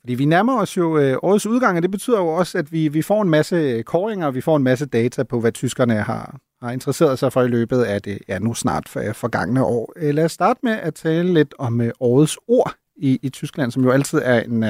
Fordi 0.00 0.14
vi 0.14 0.24
nærmer 0.24 0.60
os 0.60 0.76
jo 0.76 0.98
øh, 0.98 1.16
årets 1.22 1.46
udgang, 1.46 1.76
og 1.76 1.82
det 1.82 1.90
betyder 1.90 2.18
jo 2.18 2.28
også, 2.28 2.58
at 2.58 2.72
vi, 2.72 2.88
vi 2.88 3.02
får 3.02 3.22
en 3.22 3.28
masse 3.28 3.82
koringer, 3.82 4.26
og 4.26 4.34
vi 4.34 4.40
får 4.40 4.56
en 4.56 4.62
masse 4.62 4.86
data 4.86 5.22
på, 5.22 5.40
hvad 5.40 5.52
tyskerne 5.52 5.94
har, 5.94 6.36
har 6.62 6.70
interesseret 6.70 7.18
sig 7.18 7.32
for 7.32 7.42
i 7.42 7.48
løbet 7.48 7.82
af 7.82 8.02
det 8.02 8.18
ja, 8.28 8.38
nu 8.38 8.54
snart 8.54 8.88
for, 8.88 9.02
forgangne 9.12 9.64
år. 9.64 9.92
Øh, 9.96 10.14
lad 10.14 10.24
os 10.24 10.32
starte 10.32 10.60
med 10.62 10.72
at 10.72 10.94
tale 10.94 11.34
lidt 11.34 11.54
om 11.58 11.80
øh, 11.80 11.90
årets 12.00 12.38
ord 12.48 12.74
i, 12.96 13.18
i 13.22 13.28
Tyskland, 13.28 13.72
som 13.72 13.84
jo 13.84 13.90
altid 13.90 14.18
er 14.24 14.40
en, 14.40 14.62
uh, 14.62 14.68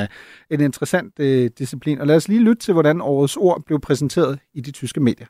en 0.51 0.61
interessant 0.61 1.19
uh, 1.19 1.47
disciplin. 1.59 2.01
Og 2.01 2.07
lad 2.07 2.17
os 2.17 2.29
lige 2.29 2.41
lytte 2.41 2.63
til, 2.63 2.73
hvordan 2.73 3.01
årets 3.01 3.37
ord 3.37 3.63
blev 3.67 3.81
præsenteret 3.81 4.39
i 4.55 4.61
de 4.61 4.71
tyske 4.71 5.01
medier. 5.01 5.27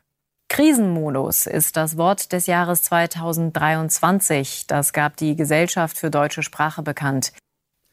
Krisenmodus 0.53 1.47
ist 1.47 1.77
das 1.77 1.97
Wort 1.97 2.31
des 2.31 2.45
Jahres 2.45 2.83
2023. 2.83 4.67
Das 4.67 4.93
gab 4.93 5.17
die 5.17 5.35
Gesellschaft 5.35 5.97
für 5.97 6.11
deutsche 6.11 6.43
Sprache 6.43 6.83
bekannt. 6.83 7.33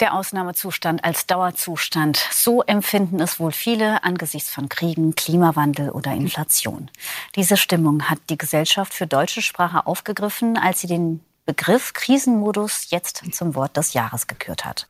Der 0.00 0.12
Ausnahmezustand 0.12 1.02
als 1.02 1.26
Dauerzustand. 1.26 2.18
So 2.30 2.62
empfinden 2.62 3.18
es 3.20 3.40
wohl 3.40 3.52
viele 3.52 4.04
angesichts 4.04 4.50
von 4.50 4.68
Kriegen, 4.68 5.14
Klimawandel 5.14 5.88
oder 5.88 6.12
Inflation. 6.12 6.90
Diese 7.34 7.56
Stimmung 7.56 8.10
hat 8.10 8.18
die 8.28 8.36
Gesellschaft 8.36 8.92
für 8.92 9.06
deutsche 9.06 9.40
Sprache 9.40 9.86
aufgegriffen, 9.86 10.58
als 10.58 10.82
sie 10.82 10.86
den 10.86 11.20
Begriff 11.46 11.94
Krisenmodus 11.94 12.90
jetzt 12.90 13.22
zum 13.32 13.54
Wort 13.54 13.78
des 13.78 13.94
Jahres 13.94 14.26
gekürt 14.26 14.66
hat. 14.66 14.89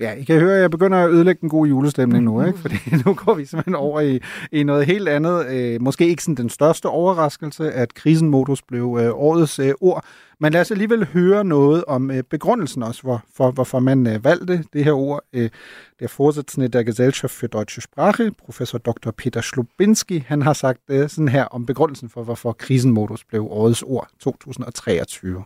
Ja, 0.00 0.12
I 0.12 0.24
kan 0.24 0.40
høre, 0.40 0.54
at 0.54 0.60
jeg 0.60 0.70
begynder 0.70 0.98
at 0.98 1.10
ødelægge 1.10 1.40
den 1.40 1.48
gode 1.48 1.68
julestemning 1.68 2.24
nu, 2.24 2.44
ikke? 2.44 2.58
fordi 2.58 2.76
nu 3.06 3.14
går 3.14 3.34
vi 3.34 3.44
simpelthen 3.44 3.74
over 3.74 4.00
i, 4.00 4.20
i 4.52 4.62
noget 4.62 4.86
helt 4.86 5.08
andet. 5.08 5.46
Øh, 5.46 5.82
måske 5.82 6.08
ikke 6.08 6.22
sådan 6.22 6.34
den 6.34 6.50
største 6.50 6.86
overraskelse, 6.86 7.72
at 7.72 7.94
krisenmodus 7.94 8.62
blev 8.62 8.98
øh, 9.00 9.10
årets 9.14 9.58
øh, 9.58 9.72
ord, 9.80 10.04
men 10.40 10.52
lad 10.52 10.60
os 10.60 10.70
alligevel 10.70 11.06
høre 11.06 11.44
noget 11.44 11.84
om 11.84 12.10
øh, 12.10 12.22
begrundelsen 12.22 12.82
også, 12.82 13.02
hvor, 13.02 13.24
for, 13.34 13.50
hvorfor 13.50 13.78
man 13.78 14.06
øh, 14.06 14.24
valgte 14.24 14.64
det 14.72 14.84
her 14.84 14.92
ord. 14.92 15.24
Øh, 15.32 15.50
der 16.00 16.14
Vorsitzende 16.18 16.68
der 16.68 16.82
Gesellschaft 16.82 17.34
für 17.34 17.48
Deutsche 17.48 17.82
Sprache, 17.82 18.30
professor 18.30 18.78
Dr. 18.78 19.10
Peter 19.10 19.40
Slubinski, 19.40 20.24
han 20.26 20.42
har 20.42 20.52
sagt 20.52 20.80
øh, 20.88 21.08
sådan 21.08 21.28
her 21.28 21.44
om 21.44 21.66
begrundelsen 21.66 22.08
for, 22.08 22.22
hvorfor 22.22 22.52
krisenmodus 22.52 23.24
blev 23.24 23.46
årets 23.50 23.82
ord 23.82 24.08
2023. 24.20 25.44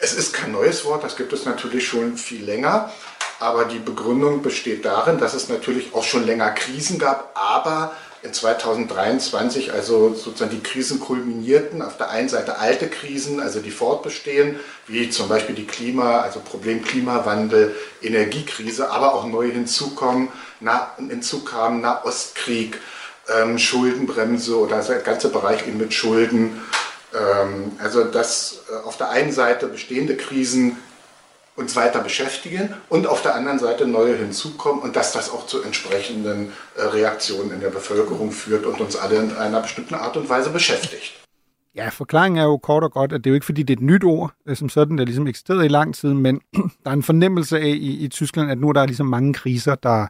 Es 0.00 0.12
ist 0.12 0.32
kein 0.32 0.52
neues 0.52 0.84
Wort, 0.84 1.02
das 1.02 1.16
gibt 1.16 1.32
es 1.32 1.44
natürlich 1.44 1.86
schon 1.88 2.16
viel 2.16 2.44
länger. 2.44 2.92
Aber 3.40 3.64
die 3.64 3.78
Begründung 3.78 4.42
besteht 4.42 4.84
darin, 4.84 5.18
dass 5.18 5.34
es 5.34 5.48
natürlich 5.48 5.94
auch 5.94 6.02
schon 6.02 6.26
länger 6.26 6.50
Krisen 6.50 6.98
gab, 6.98 7.30
aber 7.34 7.92
in 8.22 8.32
2023, 8.32 9.72
also 9.72 10.12
sozusagen 10.12 10.50
die 10.50 10.62
Krisen 10.62 10.98
kulminierten, 10.98 11.82
auf 11.82 11.96
der 11.96 12.10
einen 12.10 12.28
Seite 12.28 12.58
alte 12.58 12.88
Krisen, 12.88 13.38
also 13.38 13.60
die 13.60 13.70
fortbestehen, 13.70 14.58
wie 14.88 15.08
zum 15.10 15.28
Beispiel 15.28 15.54
die 15.54 15.66
Klima, 15.66 16.20
also 16.20 16.40
Problem 16.40 16.82
Klimawandel, 16.82 17.76
Energiekrise, 18.02 18.90
aber 18.90 19.14
auch 19.14 19.24
neue 19.24 19.52
hinzukommen, 19.52 20.28
na, 20.58 20.90
hinzukamen, 20.96 21.80
Nahostkrieg, 21.80 22.80
ähm, 23.32 23.56
Schuldenbremse 23.56 24.58
oder 24.58 24.82
der 24.82 24.98
ganze 24.98 25.28
Bereich 25.28 25.68
eben 25.68 25.78
mit 25.78 25.94
Schulden, 25.94 26.60
also 27.82 28.04
dass 28.04 28.64
äh, 28.70 28.86
auf 28.86 28.96
der 28.96 29.10
einen 29.10 29.32
Seite 29.32 29.66
bestehende 29.66 30.16
Krisen 30.16 30.76
uns 31.56 31.74
weiter 31.74 32.00
beschäftigen 32.00 32.72
und 32.88 33.06
auf 33.06 33.22
der 33.22 33.34
anderen 33.34 33.58
Seite 33.58 33.86
neue 33.86 34.14
hinzukommen 34.16 34.82
und 34.82 34.94
dass 34.94 35.12
das 35.12 35.30
auch 35.30 35.46
zu 35.46 35.62
entsprechenden 35.62 36.52
äh, 36.76 36.82
Reaktionen 36.82 37.52
in 37.52 37.60
der 37.60 37.70
Bevölkerung 37.70 38.30
führt 38.30 38.64
und 38.64 38.80
uns 38.80 38.96
alle 38.96 39.16
in 39.16 39.36
einer 39.36 39.60
bestimmten 39.60 39.94
Art 39.94 40.16
und 40.16 40.28
Weise 40.28 40.50
beschäftigt. 40.50 41.14
Ja, 41.74 41.90
forklaringen 41.90 42.38
er 42.38 42.44
jo 42.44 42.58
kort 42.58 42.84
og 42.84 42.92
godt, 42.92 43.12
at 43.12 43.24
det 43.24 43.26
er 43.26 43.30
jo 43.30 43.34
ikke 43.34 43.46
fordi, 43.46 43.62
det 43.62 43.74
er 43.74 43.78
et 43.78 43.82
nyt 43.82 44.04
ord, 44.04 44.32
øh, 44.46 44.56
som 44.56 44.68
sådan, 44.68 44.98
der 44.98 45.04
ligesom 45.04 45.26
eksisteret 45.26 45.64
i 45.64 45.68
lang 45.68 45.94
tid, 45.94 46.14
men 46.14 46.40
der 46.84 46.90
er 46.90 46.94
en 46.94 47.02
fornemmelse 47.02 47.58
af 47.58 47.66
i, 47.66 48.04
i 48.04 48.08
Tyskland, 48.08 48.50
at 48.50 48.58
nu 48.58 48.68
er 48.68 48.72
der 48.72 48.86
ligesom 48.86 49.06
mange 49.06 49.34
kriser, 49.34 49.74
der, 49.74 50.06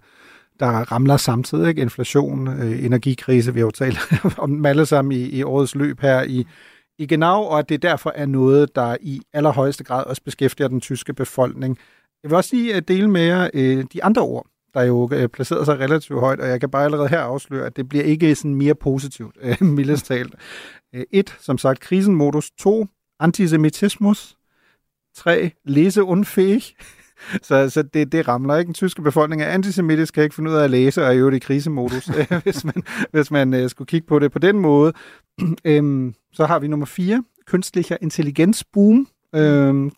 der 0.61 0.69
ramler 0.69 1.17
samtidig. 1.17 1.69
Ikke? 1.69 1.83
Inflation, 1.83 2.49
øh, 2.49 2.85
energikrise, 2.85 3.55
vi 3.55 3.61
har 3.61 3.67
jo 3.67 3.71
talt 3.71 3.99
om 4.39 4.51
dem 4.51 4.67
alle 4.67 4.87
sammen 4.87 5.13
i, 5.13 5.29
i 5.29 5.43
årets 5.43 5.75
løb 5.75 6.01
her 6.01 6.23
i, 6.23 6.47
i 6.99 7.07
Genau, 7.07 7.43
og 7.43 7.59
at 7.59 7.69
det 7.69 7.83
derfor 7.83 8.13
er 8.15 8.27
noget, 8.27 8.77
der 8.77 8.97
i 9.01 9.21
allerhøjeste 9.33 9.85
grad 9.85 10.05
også 10.05 10.23
beskæftiger 10.23 10.69
den 10.69 10.81
tyske 10.81 11.15
befolkning. 11.15 11.79
Jeg 12.23 12.31
vil 12.31 12.37
også 12.37 12.57
lige 12.57 12.77
øh, 12.77 12.83
dele 12.89 13.11
med 13.11 13.21
jer 13.21 13.51
øh, 13.55 13.85
de 13.93 14.05
andre 14.05 14.23
ord, 14.23 14.47
der 14.75 14.83
jo 14.83 15.11
øh, 15.13 15.29
placerer 15.29 15.65
sig 15.65 15.79
relativt 15.79 16.21
højt, 16.21 16.41
og 16.41 16.49
jeg 16.49 16.61
kan 16.61 16.71
bare 16.71 16.85
allerede 16.85 17.09
her 17.09 17.21
afsløre, 17.21 17.67
at 17.67 17.77
det 17.77 17.89
bliver 17.89 18.05
ikke 18.05 18.35
sådan 18.35 18.55
mere 18.55 18.75
positivt, 18.75 19.37
øh, 19.41 19.63
mildest 19.77 20.07
talt. 20.07 20.35
Øh, 20.95 21.05
et, 21.11 21.37
som 21.41 21.59
sagt, 21.59 21.81
krisenmodus. 21.81 22.51
To, 22.51 22.87
antisemitismus. 23.21 24.37
Tre, 25.17 25.51
leseunfæhig. 25.65 26.63
Så, 27.43 27.71
så 27.71 27.83
det, 27.83 28.13
det 28.13 28.29
ramler 28.29 28.57
ikke. 28.57 28.67
Den 28.67 28.75
tyske 28.75 29.03
befolkning 29.03 29.43
er 29.43 29.47
antisemitisk, 29.47 30.15
kan 30.15 30.23
ikke 30.23 30.35
finde 30.35 30.51
ud 30.51 30.57
af 30.57 30.65
at 30.65 30.71
læse, 30.71 31.03
og 31.03 31.09
er 31.09 31.13
jo 31.13 31.31
i 31.31 31.39
krisemodus, 31.39 32.11
hvis 32.45 32.65
man, 32.65 32.83
hvis 33.13 33.31
man 33.31 33.55
uh, 33.55 33.71
skulle 33.71 33.87
kigge 33.87 34.07
på 34.07 34.19
det 34.19 34.33
på 34.33 34.39
den 34.39 34.59
måde. 34.59 34.93
øhm, 35.65 36.15
så 36.33 36.47
har 36.47 36.59
vi 36.59 36.69
nummer 36.69 36.87
fire, 36.87 37.25
kunstig 37.47 37.85
intelligensboom. 38.01 39.09
Øhm, 39.35 39.91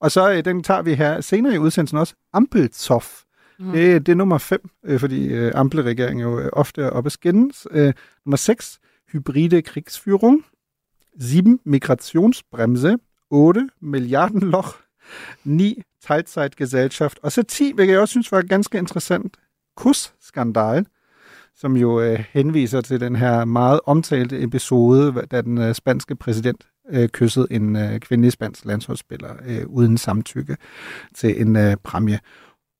og 0.00 0.10
så 0.10 0.32
øh, 0.32 0.44
den 0.44 0.62
tager 0.62 0.82
vi 0.82 0.94
her 0.94 1.20
senere 1.20 1.54
i 1.54 1.58
udsendelsen 1.58 1.98
også, 1.98 2.14
Ampelzoff. 2.32 3.22
Mm. 3.58 3.72
Det, 3.72 4.06
det 4.06 4.12
er 4.12 4.16
nummer 4.16 4.38
fem, 4.38 4.70
øh, 4.84 5.00
fordi 5.00 5.26
øh, 5.26 5.52
Ampelregeringen 5.54 6.22
jo 6.22 6.40
øh, 6.40 6.48
ofte 6.52 6.82
er 6.82 6.90
oppe 6.90 7.08
at 7.08 7.12
skændes. 7.12 7.66
Øh, 7.70 7.92
nummer 8.26 8.36
seks, 8.36 8.78
hybride 9.12 9.62
krigsführung. 9.62 10.44
7. 11.20 11.60
Migrationsbremse. 11.64 12.96
8. 13.30 13.68
Milliardenloch 13.80 14.68
ni 15.44 15.82
Teilzeitgesellschaft. 16.06 17.18
Og 17.22 17.32
så 17.32 17.42
10, 17.42 17.72
hvilket 17.74 17.92
jeg 17.92 18.00
også 18.00 18.12
synes 18.12 18.32
var 18.32 18.42
ganske 18.42 18.78
interessant, 18.78 19.36
Kus-skandal 19.76 20.86
som 21.60 21.76
jo 21.76 22.00
øh, 22.00 22.24
henviser 22.32 22.80
til 22.80 23.00
den 23.00 23.16
her 23.16 23.44
meget 23.44 23.80
omtalte 23.86 24.42
episode, 24.42 25.26
da 25.30 25.40
den 25.40 25.58
øh, 25.58 25.74
spanske 25.74 26.16
præsident 26.16 26.66
øh, 26.90 27.08
kyssede 27.08 27.46
en 27.50 27.76
øh, 27.76 28.00
kvindelig 28.00 28.32
spansk 28.32 28.64
landsholdsspiller 28.64 29.34
øh, 29.46 29.66
uden 29.66 29.98
samtykke 29.98 30.56
til 31.14 31.40
en 31.40 31.56
øh, 31.56 31.76
præmie 31.84 32.18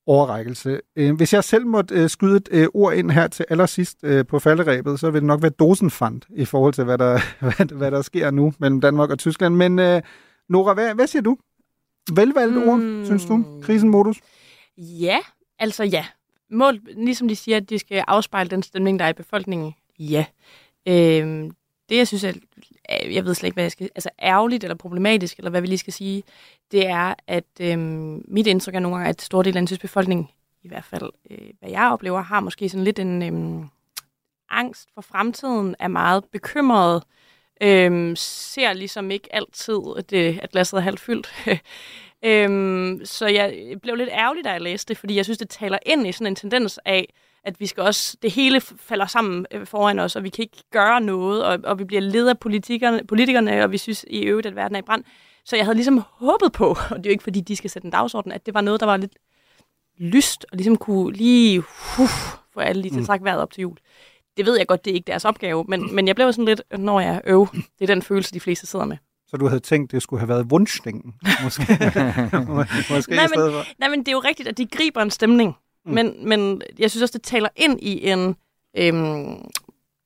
overrækkelse. 0.07 0.81
Øh, 0.97 1.17
hvis 1.17 1.35
jeg 1.35 1.45
selv 1.45 1.67
måtte 1.67 1.95
øh, 1.95 2.09
skyde 2.09 2.37
et 2.37 2.49
øh, 2.51 2.67
ord 2.75 2.95
ind 2.95 3.11
her 3.11 3.27
til 3.29 3.47
allersidst 3.49 4.05
på 4.29 4.39
falderæbet, 4.39 5.01
så 5.01 5.11
vil 5.11 5.21
det 5.21 5.27
nok 5.27 5.43
være 5.43 5.53
dosenfand 5.59 6.23
i 6.31 6.45
forhold 6.45 6.73
til, 6.73 6.85
hvad 6.85 6.99
der, 6.99 7.19
hvad, 7.41 7.77
hvad 7.77 7.91
der 7.91 8.03
sker 8.03 8.31
nu 8.31 8.53
mellem 8.59 8.81
Danmark 8.81 9.11
og 9.11 9.19
Tyskland. 9.19 9.55
Men 9.55 10.03
Nora, 10.49 10.75
hvad, 10.75 10.95
hvad 10.95 11.07
siger 11.07 11.23
du? 11.23 11.37
Velvalgt 12.15 12.55
mm. 12.55 12.69
ord, 12.69 13.05
synes 13.05 13.25
du? 13.25 13.61
Krisenmodus? 13.63 14.21
Ja, 14.79 15.19
altså 15.59 15.85
ja 15.85 16.07
mål, 16.51 16.81
ligesom 16.97 17.29
de 17.29 17.37
siger, 17.37 17.57
at 17.57 17.71
de 17.71 17.79
skal 17.79 18.05
afspejle 18.09 18.51
den 18.51 18.63
stemning, 18.63 18.99
der 18.99 19.05
er 19.05 19.09
i 19.09 19.13
befolkningen. 19.13 19.75
Ja. 19.99 20.25
Øhm, 20.89 21.51
det, 21.89 21.97
jeg 21.97 22.07
synes, 22.07 22.25
er, 22.25 22.33
jeg 23.11 23.25
ved 23.25 23.35
slet 23.35 23.47
ikke, 23.47 23.55
hvad 23.55 23.65
jeg 23.65 23.73
skal 23.73 23.91
altså 23.95 24.11
ærgerligt 24.23 24.65
eller 24.65 24.75
problematisk, 24.75 25.39
eller 25.39 25.51
hvad 25.51 25.61
vi 25.61 25.67
lige 25.67 25.79
skal 25.79 25.93
sige, 25.93 26.23
det 26.73 26.87
er, 26.87 27.15
at 27.27 27.45
øhm, 27.61 28.25
mit 28.29 28.47
indtryk 28.47 28.75
er 28.75 28.81
nogle 28.81 28.97
gange, 28.97 29.09
at 29.09 29.23
stor 29.23 29.43
del 29.43 29.57
af 29.57 29.61
den 29.61 29.67
tyske 29.67 29.83
befolkning, 29.83 30.31
i 30.63 30.69
hvert 30.69 30.85
fald 30.85 31.11
øh, 31.31 31.51
hvad 31.61 31.71
jeg 31.71 31.91
oplever, 31.93 32.21
har 32.21 32.41
måske 32.41 32.69
sådan 32.69 32.85
lidt 32.85 32.99
en 32.99 33.23
øhm, 33.23 33.69
angst 34.51 34.89
for 34.95 35.01
fremtiden, 35.01 35.75
er 35.79 35.89
meget 35.89 36.25
bekymret, 36.25 37.03
øhm, 37.61 38.17
ser 38.17 38.73
ligesom 38.73 39.11
ikke 39.11 39.35
altid, 39.35 39.81
at, 39.97 40.13
at 40.13 40.51
glasset 40.51 40.77
er 40.77 40.81
halvt 40.81 41.01
fyldt. 41.01 41.35
Øhm, 42.25 43.01
så 43.05 43.27
jeg 43.27 43.55
blev 43.83 43.95
lidt 43.95 44.09
ærgerlig, 44.13 44.45
da 44.45 44.51
jeg 44.51 44.61
læste 44.61 44.89
det, 44.89 44.99
fordi 44.99 45.17
jeg 45.17 45.25
synes, 45.25 45.39
det 45.39 45.49
taler 45.49 45.79
ind 45.87 46.07
i 46.07 46.13
sådan 46.13 46.27
en 46.27 46.37
tendens 46.37 46.81
af, 46.85 47.09
at 47.45 47.61
vi 47.61 47.67
skal 47.67 47.83
også, 47.83 48.17
det 48.23 48.31
hele 48.31 48.61
falder 48.61 49.07
sammen 49.07 49.47
øh, 49.51 49.67
foran 49.67 49.99
os, 49.99 50.17
og 50.17 50.25
vi 50.25 50.29
kan 50.29 50.43
ikke 50.43 50.63
gøre 50.71 51.01
noget, 51.01 51.45
og, 51.45 51.59
og 51.65 51.79
vi 51.79 51.85
bliver 51.85 52.01
led 52.01 52.29
af 52.29 52.39
politikerne, 52.39 53.05
politikerne, 53.05 53.65
og 53.65 53.73
vi 53.73 53.79
synes 53.79 54.05
i 54.09 54.23
øvrigt, 54.23 54.47
at 54.47 54.57
verden 54.57 54.75
er 54.75 54.79
i 54.79 54.83
brand. 54.83 55.05
Så 55.45 55.57
jeg 55.57 55.65
havde 55.65 55.75
ligesom 55.77 56.03
håbet 56.11 56.53
på, 56.53 56.69
og 56.91 56.97
det 56.97 57.07
er 57.07 57.11
jo 57.11 57.13
ikke, 57.13 57.25
fordi 57.25 57.41
de 57.41 57.57
skal 57.57 57.71
sætte 57.71 57.87
en 57.87 57.93
dagsorden, 57.93 58.33
at 58.33 58.47
det 58.47 58.55
var 58.55 58.61
noget, 58.61 58.81
der 58.81 58.87
var 58.87 58.97
lidt 58.97 59.19
lyst, 59.99 60.47
og 60.53 60.57
ligesom 60.57 60.77
kunne 60.77 61.13
lige 61.13 61.59
uh, 61.59 62.09
få 62.55 62.61
alle 62.61 62.83
lige 62.83 62.93
til 62.93 63.01
at 63.01 63.07
trække 63.07 63.25
vejret 63.25 63.41
op 63.41 63.53
til 63.53 63.63
jul. 63.63 63.77
Det 64.41 64.47
ved 64.47 64.57
jeg 64.57 64.67
godt, 64.67 64.85
det 64.85 64.91
er 64.91 64.95
ikke 64.95 65.07
deres 65.07 65.25
opgave, 65.25 65.65
men, 65.69 65.95
men 65.95 66.07
jeg 66.09 66.15
blev 66.15 66.33
sådan 66.33 66.45
lidt, 66.45 66.63
når 66.79 67.01
jeg 67.01 67.21
øv, 67.25 67.49
det 67.53 67.63
er 67.81 67.87
den 67.87 68.03
følelse, 68.03 68.35
de 68.35 68.41
fleste 68.41 68.67
sidder 68.67 68.85
med. 68.85 68.97
Så 69.27 69.37
du 69.37 69.47
havde 69.47 69.61
tænkt, 69.61 69.93
det 69.93 70.03
skulle 70.03 70.21
have 70.21 70.29
været 70.29 70.47
wunschdenken, 70.53 71.15
måske, 71.45 71.63
måske 72.91 73.15
nej, 73.15 73.25
i 73.25 73.29
stedet 73.29 73.53
men, 73.53 73.53
for? 73.53 73.79
nej, 73.79 73.89
men 73.89 73.99
det 73.99 74.09
er 74.09 74.13
jo 74.13 74.19
rigtigt, 74.19 74.49
at 74.49 74.59
de 74.59 74.67
griber 74.67 75.03
en 75.03 75.11
stemning. 75.11 75.55
Mm. 75.85 75.93
Men, 75.93 76.29
men 76.29 76.63
jeg 76.79 76.91
synes 76.91 77.03
også, 77.03 77.13
det 77.19 77.23
taler 77.23 77.49
ind 77.57 77.81
i 77.83 78.09
en, 78.09 78.37
øhm, 78.77 79.49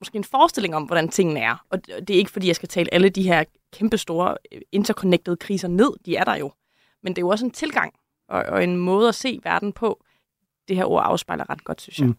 måske 0.01 0.17
en 0.17 0.25
forestilling 0.25 0.75
om, 0.75 0.83
hvordan 0.83 1.09
tingene 1.09 1.41
er. 1.41 1.65
Og 1.71 1.87
det 1.87 2.09
det 2.09 2.15
er 2.15 2.19
ikke, 2.19 2.31
fordi 2.31 2.47
jeg 2.47 2.57
skal 2.57 2.69
tale 2.69 2.95
alle 2.95 3.09
de 3.09 3.23
her 3.23 3.45
kæmpe 3.73 3.99
store 3.99 4.37
øh, 4.53 4.61
interconnected 4.73 5.37
kriser 5.37 5.69
ned. 5.69 5.91
De 6.07 6.17
er 6.17 6.25
der 6.25 6.37
jo. 6.37 6.53
Men 7.03 7.13
det 7.13 7.19
er 7.19 7.27
jo 7.27 7.29
også 7.29 7.45
en 7.45 7.51
tilgang 7.51 7.93
og, 8.29 8.43
og 8.43 8.65
en 8.65 8.77
måde 8.77 9.09
at 9.09 9.15
se 9.15 9.41
verden 9.45 9.73
på. 9.73 10.05
Det 10.69 10.77
her 10.77 10.85
ord 10.85 11.03
afspejler 11.07 11.51
ret 11.51 11.65
godt, 11.65 11.81
synes 11.81 11.99
jeg. 11.99 12.07
Mm. 12.07 12.17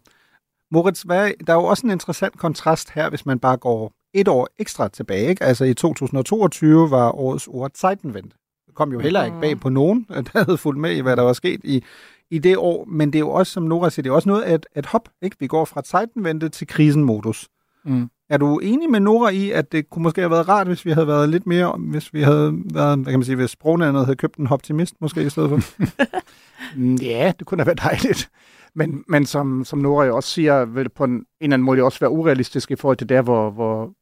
Moritz, 0.71 1.01
hvad, 1.01 1.31
der 1.47 1.53
er 1.53 1.57
jo 1.57 1.63
også 1.63 1.87
en 1.87 1.91
interessant 1.91 2.37
kontrast 2.37 2.91
her, 2.91 3.09
hvis 3.09 3.25
man 3.25 3.39
bare 3.39 3.57
går 3.57 3.93
et 4.13 4.27
år 4.27 4.47
ekstra 4.59 4.87
tilbage. 4.87 5.29
Ikke? 5.29 5.43
Altså 5.43 5.65
i 5.65 5.73
2022 5.73 6.91
var 6.91 7.11
årets 7.11 7.47
ord 7.47 7.71
Zeitenwende. 7.77 8.29
Det 8.67 8.75
kom 8.75 8.91
jo 8.91 8.99
heller 8.99 9.23
ikke 9.23 9.39
bag 9.41 9.59
på 9.59 9.69
nogen, 9.69 10.05
der 10.33 10.43
havde 10.43 10.57
fulgt 10.57 10.79
med 10.79 10.95
i, 10.95 10.99
hvad 10.99 11.15
der 11.15 11.23
var 11.23 11.33
sket 11.33 11.61
i, 11.63 11.83
i 12.31 12.39
det 12.39 12.57
år. 12.57 12.85
Men 12.85 13.13
det 13.13 13.19
er 13.19 13.19
jo 13.19 13.29
også, 13.29 13.53
som 13.53 13.63
Nora 13.63 13.89
siger, 13.89 14.03
det 14.03 14.09
er 14.09 14.13
også 14.13 14.29
noget 14.29 14.43
at, 14.43 14.67
at 14.75 14.85
hop. 14.85 15.09
Ikke? 15.21 15.35
Vi 15.39 15.47
går 15.47 15.65
fra 15.65 15.81
Zeitenwende 15.85 16.49
til 16.49 16.67
krisenmodus. 16.67 17.47
Mm. 17.85 18.09
Er 18.29 18.37
du 18.37 18.59
enig 18.59 18.89
med 18.89 18.99
Nora 18.99 19.29
i, 19.29 19.51
at 19.51 19.71
det 19.71 19.89
kunne 19.89 20.03
måske 20.03 20.21
have 20.21 20.31
været 20.31 20.47
rart, 20.49 20.67
hvis 20.67 20.85
vi 20.85 20.91
havde 20.91 21.07
været 21.07 21.29
lidt 21.29 21.47
mere, 21.47 21.75
hvis 21.79 22.13
vi 22.13 22.21
havde 22.21 22.53
været, 22.73 22.97
hvad 22.97 23.05
kan 23.13 23.19
man 23.19 23.25
sige, 23.25 23.35
hvis 23.35 23.51
sprognævnet 23.51 24.05
havde 24.05 24.15
købt 24.15 24.37
en 24.37 24.47
optimist 24.47 24.95
måske 24.99 25.23
i 25.23 25.29
stedet 25.29 25.49
for? 25.49 25.83
Mm, 26.75 26.95
Ja, 27.11 27.33
det 27.39 27.47
kunne 27.47 27.57
da 27.57 27.63
være 27.63 27.75
dejligt. 27.75 28.29
Men, 28.75 29.03
men 29.07 29.25
som, 29.25 29.65
som 29.65 29.79
Nora 29.79 30.05
jo 30.05 30.15
også 30.15 30.29
siger, 30.29 30.65
vil 30.65 30.83
det 30.83 30.93
på 30.93 31.03
en, 31.03 31.11
en 31.11 31.25
eller 31.41 31.53
anden 31.53 31.65
måde 31.65 31.83
også 31.83 31.99
være 31.99 32.09
urealistisk 32.09 32.71
i 32.71 32.75
forhold 32.75 32.97
til 32.97 33.09
der, 33.09 33.21
hvor, 33.21 33.49
hvor 33.49 33.93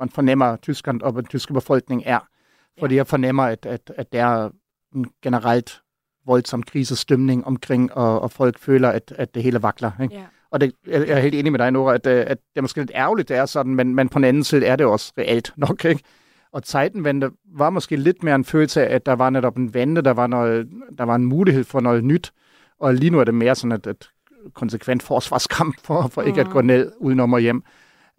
man 0.00 0.10
fornemmer, 0.10 0.46
at 0.46 0.60
Tyskland 0.60 1.02
og 1.02 1.12
den 1.12 1.24
tyske 1.24 1.52
befolkning 1.52 2.02
er. 2.06 2.18
Fordi 2.80 2.94
jeg 2.94 3.06
fornemmer, 3.06 3.42
at, 3.42 3.66
at, 3.66 3.92
at 3.96 4.12
der 4.12 4.24
er 4.24 4.50
en 4.94 5.06
generelt 5.22 5.80
voldsom 6.26 6.62
krisestemning 6.62 7.46
omkring, 7.46 7.94
og, 7.94 8.20
og 8.20 8.30
folk 8.30 8.58
føler, 8.58 8.88
at, 8.88 9.14
at 9.16 9.34
det 9.34 9.42
hele 9.42 9.62
vakler. 9.62 9.90
Ikke? 10.02 10.14
Ja. 10.14 10.24
Og 10.50 10.60
det, 10.60 10.72
jeg 10.86 11.08
er 11.08 11.20
helt 11.20 11.34
enig 11.34 11.52
med 11.52 11.58
dig, 11.58 11.70
Nora, 11.70 11.94
at, 11.94 12.06
øh, 12.06 12.24
at 12.26 12.38
det 12.38 12.56
er 12.56 12.62
måske 12.62 12.80
lidt 12.80 12.92
ærgerligt, 12.94 13.28
det 13.28 13.36
er 13.36 13.46
sådan, 13.46 13.74
men, 13.74 13.94
men 13.94 14.08
på 14.08 14.18
den 14.18 14.24
anden 14.24 14.44
side 14.44 14.66
er 14.66 14.76
det 14.76 14.86
også 14.86 15.12
reelt 15.18 15.52
nok. 15.68 15.84
Ikke? 15.84 16.02
Og 16.52 16.62
Zeitenwende 16.66 17.30
var 17.44 17.70
måske 17.70 17.96
lidt 17.96 18.22
mere 18.22 18.34
en 18.34 18.44
følelse 18.44 18.86
af, 18.86 18.94
at 18.94 19.06
der 19.06 19.12
var 19.12 19.30
netop 19.30 19.56
en 19.56 19.74
vende, 19.74 20.02
der 20.02 20.10
var, 20.10 20.26
noget, 20.26 20.68
der 20.98 21.04
var 21.04 21.14
en 21.14 21.24
mulighed 21.24 21.64
for 21.64 21.80
noget 21.80 22.04
nyt. 22.04 22.32
Og 22.80 22.94
lige 22.94 23.10
nu 23.10 23.20
er 23.20 23.24
det 23.24 23.34
mere 23.34 23.54
sådan 23.54 23.72
et, 23.72 23.86
et 23.86 24.10
konsekvent 24.54 25.02
forsvarskamp 25.02 25.74
for, 25.84 26.06
for 26.08 26.22
ikke 26.22 26.40
at 26.40 26.50
gå 26.50 26.60
ned 26.60 26.92
udenom 26.98 27.32
og 27.32 27.40
hjem. 27.40 27.62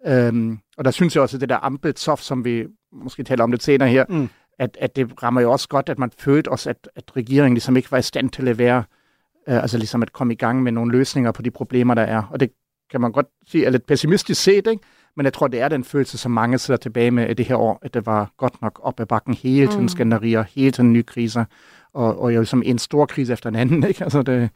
Øhm, 0.06 0.58
og 0.78 0.84
der 0.84 0.90
synes 0.90 1.14
jeg 1.14 1.22
også, 1.22 1.36
at 1.36 1.40
det 1.40 1.48
der 1.48 1.64
Ampelzoff, 1.64 2.22
som 2.22 2.44
vi 2.44 2.66
måske 2.92 3.22
taler 3.24 3.44
om 3.44 3.50
lidt 3.50 3.62
senere 3.62 3.88
her, 3.88 4.04
Mm. 4.08 4.14
mm. 4.16 4.28
at, 4.58 4.76
at 4.80 4.96
det 4.96 5.22
rammer 5.22 5.40
jo 5.40 5.52
også 5.52 5.68
godt, 5.68 5.88
at 5.88 5.98
man 5.98 6.10
følte 6.18 6.48
også, 6.48 6.70
at, 6.70 6.88
at 6.96 7.04
regeringen 7.16 7.54
ligesom 7.54 7.76
ikke 7.76 7.92
var 7.92 7.98
i 7.98 8.02
stand 8.02 8.30
til 8.30 8.42
at 8.42 8.56
levere, 8.56 8.84
øh, 9.48 9.62
altså 9.62 9.78
ligesom 9.78 10.02
at 10.02 10.12
komme 10.12 10.32
i 10.32 10.36
gang 10.36 10.62
med 10.62 10.72
nogle 10.72 10.92
løsninger 10.92 11.32
på 11.32 11.42
de 11.42 11.50
problemer, 11.50 11.94
der 11.94 12.02
er. 12.02 12.22
Og 12.30 12.40
det 12.40 12.50
kan 12.90 13.00
man 13.00 13.12
godt 13.12 13.26
sige 13.46 13.66
er 13.66 13.70
lidt 13.70 13.86
pessimistisk 13.86 14.42
set, 14.42 14.66
ikke? 14.66 14.82
men 15.16 15.24
jeg 15.24 15.32
tror, 15.32 15.48
det 15.48 15.60
er 15.60 15.68
den 15.68 15.84
følelse, 15.84 16.18
som 16.18 16.32
mange 16.32 16.58
sidder 16.58 16.78
tilbage 16.78 17.10
med 17.10 17.30
i 17.30 17.34
det 17.34 17.46
her 17.46 17.56
år, 17.56 17.78
at 17.82 17.94
det 17.94 18.06
var 18.06 18.32
godt 18.36 18.62
nok 18.62 18.80
op 18.82 19.00
ad 19.00 19.06
bakken 19.06 19.34
hele 19.34 19.66
tiden 19.66 19.82
Mm. 19.82 19.88
skænderier, 19.88 20.44
hele 20.54 20.70
tiden 20.70 20.92
nye 20.92 21.02
kriser, 21.02 21.44
og, 21.94 22.20
og 22.22 22.34
jo 22.34 22.44
som 22.44 22.62
en 22.66 22.78
stor 22.78 23.06
krise 23.06 23.32
efter 23.32 23.48
en 23.50 23.56
anden. 23.56 23.84
Ikke? 23.88 24.04
Altså 24.04 24.22
det, 24.22 24.50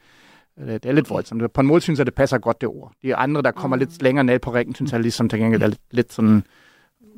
det, 0.58 0.86
er 0.86 0.92
lidt 0.92 1.10
voldsomt. 1.10 1.52
På 1.52 1.60
en 1.60 1.66
måde 1.66 1.80
synes 1.80 1.98
jeg, 1.98 2.06
det 2.06 2.14
passer 2.14 2.38
godt, 2.38 2.60
det 2.60 2.68
ord. 2.68 2.92
De 3.02 3.16
andre, 3.16 3.42
der 3.42 3.50
kommer 3.50 3.76
mm. 3.76 3.78
lidt 3.78 4.02
længere 4.02 4.24
ned 4.24 4.38
på 4.38 4.54
ringen, 4.54 4.74
synes 4.74 4.92
jeg 4.92 5.00
ligesom 5.00 5.28
til 5.28 5.38
gengæld 5.38 5.62
er 5.62 5.66
lidt, 5.66 5.80
lidt 5.90 6.12
sådan, 6.12 6.44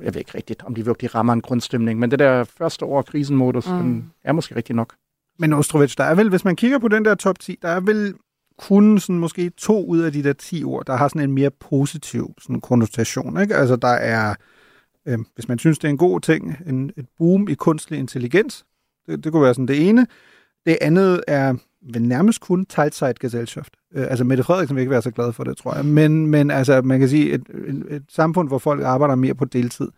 jeg 0.03 0.15
ved 0.15 0.21
ikke 0.21 0.35
rigtigt, 0.35 0.63
om 0.65 0.75
de 0.75 0.85
virkelig 0.85 1.15
rammer 1.15 1.33
en 1.33 1.41
grundstemning, 1.41 1.99
men 1.99 2.11
det 2.11 2.19
der 2.19 2.45
første 2.45 2.85
år 2.85 3.03
krisenmodus, 3.03 3.69
mm. 3.69 3.77
den 3.77 4.13
er 4.25 4.33
måske 4.33 4.57
rigtig 4.57 4.75
nok. 4.75 4.95
Men 5.39 5.53
Ostrovic, 5.53 5.95
der 5.95 6.05
er 6.05 6.15
vel, 6.15 6.29
hvis 6.29 6.45
man 6.45 6.57
kigger 6.57 6.79
på 6.79 6.89
den 6.89 7.05
der 7.05 7.15
top 7.15 7.39
10, 7.39 7.59
der 7.63 7.69
er 7.69 7.81
vel 7.81 8.15
kun 8.59 8.99
sådan 8.99 9.19
måske 9.19 9.51
to 9.51 9.87
ud 9.87 9.99
af 9.99 10.13
de 10.13 10.23
der 10.23 10.33
10 10.33 10.65
ord, 10.65 10.87
der 10.87 10.97
har 10.97 11.09
sådan 11.09 11.23
en 11.23 11.33
mere 11.33 11.51
positiv 11.51 12.35
sådan 12.41 12.61
konnotation. 12.61 13.41
Ikke? 13.41 13.57
Altså 13.57 13.77
der 13.77 13.89
er, 13.89 14.35
øh, 15.07 15.19
hvis 15.35 15.49
man 15.49 15.59
synes, 15.59 15.79
det 15.79 15.89
er 15.89 15.93
en 15.93 15.99
god 15.99 16.21
ting, 16.21 16.57
en, 16.67 16.93
et 16.97 17.07
boom 17.19 17.49
i 17.49 17.55
kunstig 17.55 17.99
intelligens. 17.99 18.65
Det, 19.07 19.25
det 19.25 19.33
kunne 19.33 19.43
være 19.43 19.55
sådan 19.55 19.69
det 19.69 19.89
ene. 19.89 20.07
Det 20.67 20.79
andet 20.81 21.25
er 21.27 21.55
vel 21.93 22.03
nærmest 22.03 22.41
kun 22.41 22.67
Teilzeitgesellschaft. 22.67 23.73
Øh, 23.95 24.07
altså 24.11 24.25
Mette 24.25 24.45
Frederiksen 24.45 24.77
vil 24.77 24.81
ikke 24.81 24.91
være 24.91 25.03
så 25.03 25.11
glad 25.11 25.33
for 25.33 25.45
det, 25.45 25.57
tror 25.57 25.75
jeg. 25.75 25.85
Men, 25.85 26.27
men 26.27 26.51
altså, 26.51 26.83
man 26.83 27.01
kan 27.01 27.09
sige, 27.09 27.33
et, 27.33 27.43
et, 27.69 27.87
et 27.91 28.03
samfund, 28.09 28.49
hvor 28.49 28.59
folk 28.59 28.83
arbejder 28.83 29.15
mere 29.15 29.35
på 29.35 29.45
deltid, 29.45 29.89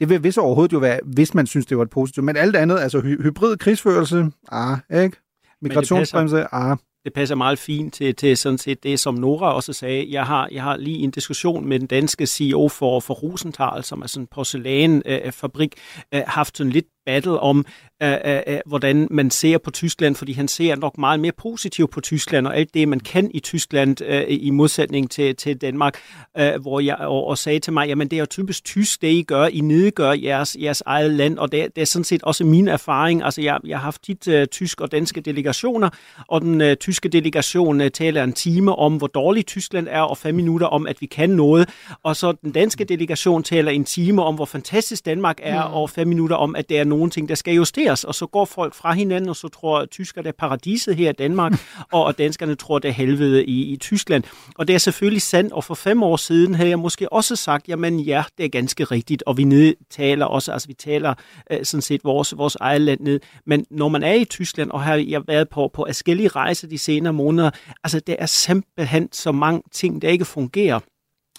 det 0.00 0.08
vil 0.08 0.24
vist 0.24 0.38
overhovedet 0.38 0.72
jo 0.72 0.78
være, 0.78 1.00
hvis 1.04 1.34
man 1.34 1.46
synes, 1.46 1.66
det 1.66 1.76
var 1.76 1.82
et 1.82 1.90
positivt. 1.90 2.24
Men 2.24 2.36
alt 2.36 2.56
andet, 2.56 2.78
altså 2.78 3.00
hy- 3.00 3.22
hybrid 3.22 3.56
krigsførelse, 3.56 4.30
ah, 4.52 4.78
ikke? 5.02 5.16
Migrationsbremse, 5.62 6.54
ah. 6.54 6.76
det 7.04 7.12
passer 7.12 7.34
meget 7.34 7.58
fint 7.58 7.94
til, 7.94 8.14
til 8.14 8.36
sådan 8.36 8.58
set 8.58 8.82
det, 8.82 9.00
som 9.00 9.14
Nora 9.14 9.54
også 9.54 9.72
sagde. 9.72 10.06
Jeg 10.10 10.26
har, 10.26 10.48
jeg 10.52 10.62
har 10.62 10.76
lige 10.76 10.98
en 10.98 11.10
diskussion 11.10 11.68
med 11.68 11.78
den 11.78 11.86
danske 11.86 12.26
CEO 12.26 12.68
for, 12.68 13.00
for 13.00 13.14
Rosenthal, 13.14 13.84
som 13.84 14.02
er 14.02 14.06
sådan 14.06 14.22
en 14.22 14.28
porcelænfabrik, 14.30 15.74
øh, 16.14 16.22
haft 16.26 16.56
sådan 16.56 16.72
lidt 16.72 16.86
battle 17.08 17.40
om, 17.40 17.64
øh, 18.02 18.12
øh, 18.24 18.40
øh, 18.46 18.58
hvordan 18.66 19.08
man 19.10 19.30
ser 19.30 19.58
på 19.58 19.70
Tyskland, 19.70 20.16
fordi 20.16 20.32
han 20.32 20.48
ser 20.48 20.76
nok 20.76 20.98
meget 20.98 21.20
mere 21.20 21.32
positivt 21.32 21.90
på 21.90 22.00
Tyskland, 22.00 22.46
og 22.46 22.56
alt 22.56 22.74
det, 22.74 22.88
man 22.88 23.00
kan 23.00 23.30
i 23.34 23.40
Tyskland, 23.40 24.00
øh, 24.04 24.24
i 24.28 24.50
modsætning 24.50 25.10
til, 25.10 25.36
til 25.36 25.60
Danmark, 25.60 25.96
øh, 26.38 26.60
hvor 26.60 26.80
jeg 26.80 26.96
og, 26.96 27.26
og 27.26 27.38
sagde 27.38 27.60
til 27.60 27.72
mig, 27.72 27.88
jamen 27.88 28.08
det 28.08 28.16
er 28.16 28.20
jo 28.20 28.26
typisk 28.26 28.64
tysk, 28.64 29.02
det 29.02 29.08
I 29.08 29.22
gør, 29.22 29.46
I 29.46 29.60
nedgør 29.60 30.12
jeres, 30.12 30.56
jeres 30.60 30.82
eget 30.86 31.10
land, 31.10 31.38
og 31.38 31.52
det, 31.52 31.76
det 31.76 31.82
er 31.82 31.86
sådan 31.86 32.04
set 32.04 32.22
også 32.22 32.44
min 32.44 32.68
erfaring. 32.68 33.24
Altså 33.24 33.42
jeg, 33.42 33.58
jeg 33.66 33.78
har 33.78 33.84
haft 33.84 34.02
tit 34.04 34.28
øh, 34.28 34.46
tysk 34.46 34.80
og 34.80 34.92
danske 34.92 35.20
delegationer, 35.20 35.90
og 36.28 36.40
den 36.40 36.60
øh, 36.60 36.76
tyske 36.76 37.08
delegation 37.08 37.80
øh, 37.80 37.90
taler 37.90 38.24
en 38.24 38.32
time 38.32 38.76
om, 38.76 38.96
hvor 38.96 39.06
dårligt 39.06 39.46
Tyskland 39.46 39.88
er, 39.90 40.00
og 40.00 40.18
fem 40.18 40.34
minutter 40.34 40.66
om, 40.66 40.86
at 40.86 40.96
vi 41.00 41.06
kan 41.06 41.30
noget, 41.30 41.68
og 42.02 42.16
så 42.16 42.32
den 42.32 42.52
danske 42.52 42.84
delegation 42.84 43.42
taler 43.42 43.70
en 43.70 43.84
time 43.84 44.22
om, 44.22 44.34
hvor 44.34 44.44
fantastisk 44.44 45.06
Danmark 45.06 45.38
er, 45.42 45.68
mm. 45.68 45.74
og 45.74 45.90
fem 45.90 46.08
minutter 46.08 46.36
om, 46.36 46.56
at 46.56 46.68
det 46.68 46.78
er 46.78 46.84
nogle 46.98 47.10
ting, 47.10 47.28
der 47.28 47.34
skal 47.34 47.54
justeres, 47.54 48.04
og 48.04 48.14
så 48.14 48.26
går 48.26 48.44
folk 48.44 48.74
fra 48.74 48.92
hinanden, 48.92 49.30
og 49.30 49.36
så 49.36 49.48
tror 49.48 49.86
tysker, 49.86 50.22
det 50.22 50.28
er 50.28 50.32
paradiset 50.38 50.96
her 50.96 51.10
i 51.10 51.12
Danmark, 51.12 51.52
og, 51.92 52.04
og 52.04 52.18
danskerne 52.18 52.54
tror, 52.54 52.78
det 52.78 52.88
er 52.88 52.92
helvede 52.92 53.44
i, 53.44 53.72
i 53.72 53.76
Tyskland. 53.76 54.24
Og 54.54 54.68
det 54.68 54.74
er 54.74 54.78
selvfølgelig 54.78 55.22
sandt, 55.22 55.52
og 55.52 55.64
for 55.64 55.74
fem 55.74 56.02
år 56.02 56.16
siden 56.16 56.54
havde 56.54 56.70
jeg 56.70 56.78
måske 56.78 57.12
også 57.12 57.36
sagt, 57.36 57.68
jamen 57.68 58.00
ja, 58.00 58.24
det 58.38 58.44
er 58.44 58.48
ganske 58.48 58.84
rigtigt, 58.84 59.22
og 59.26 59.36
vi 59.36 59.44
ned 59.44 59.74
taler 59.90 60.26
også, 60.26 60.52
altså 60.52 60.68
vi 60.68 60.74
taler 60.74 61.14
øh, 61.50 61.64
sådan 61.64 61.82
set 61.82 62.04
vores, 62.04 62.36
vores 62.36 62.56
eget 62.60 62.80
land 62.80 63.00
ned. 63.00 63.20
Men 63.46 63.64
når 63.70 63.88
man 63.88 64.02
er 64.02 64.14
i 64.14 64.24
Tyskland, 64.24 64.70
og 64.70 64.82
har 64.82 64.94
jeg 64.94 65.22
været 65.26 65.48
på, 65.48 65.70
på 65.74 65.86
forskellige 66.08 66.28
rejser 66.28 66.68
de 66.68 66.78
senere 66.78 67.12
måneder, 67.12 67.50
altså 67.84 68.00
det 68.00 68.16
er 68.18 68.26
simpelthen 68.26 69.08
så 69.12 69.32
mange 69.32 69.62
ting, 69.72 70.02
der 70.02 70.08
ikke 70.08 70.24
fungerer 70.24 70.80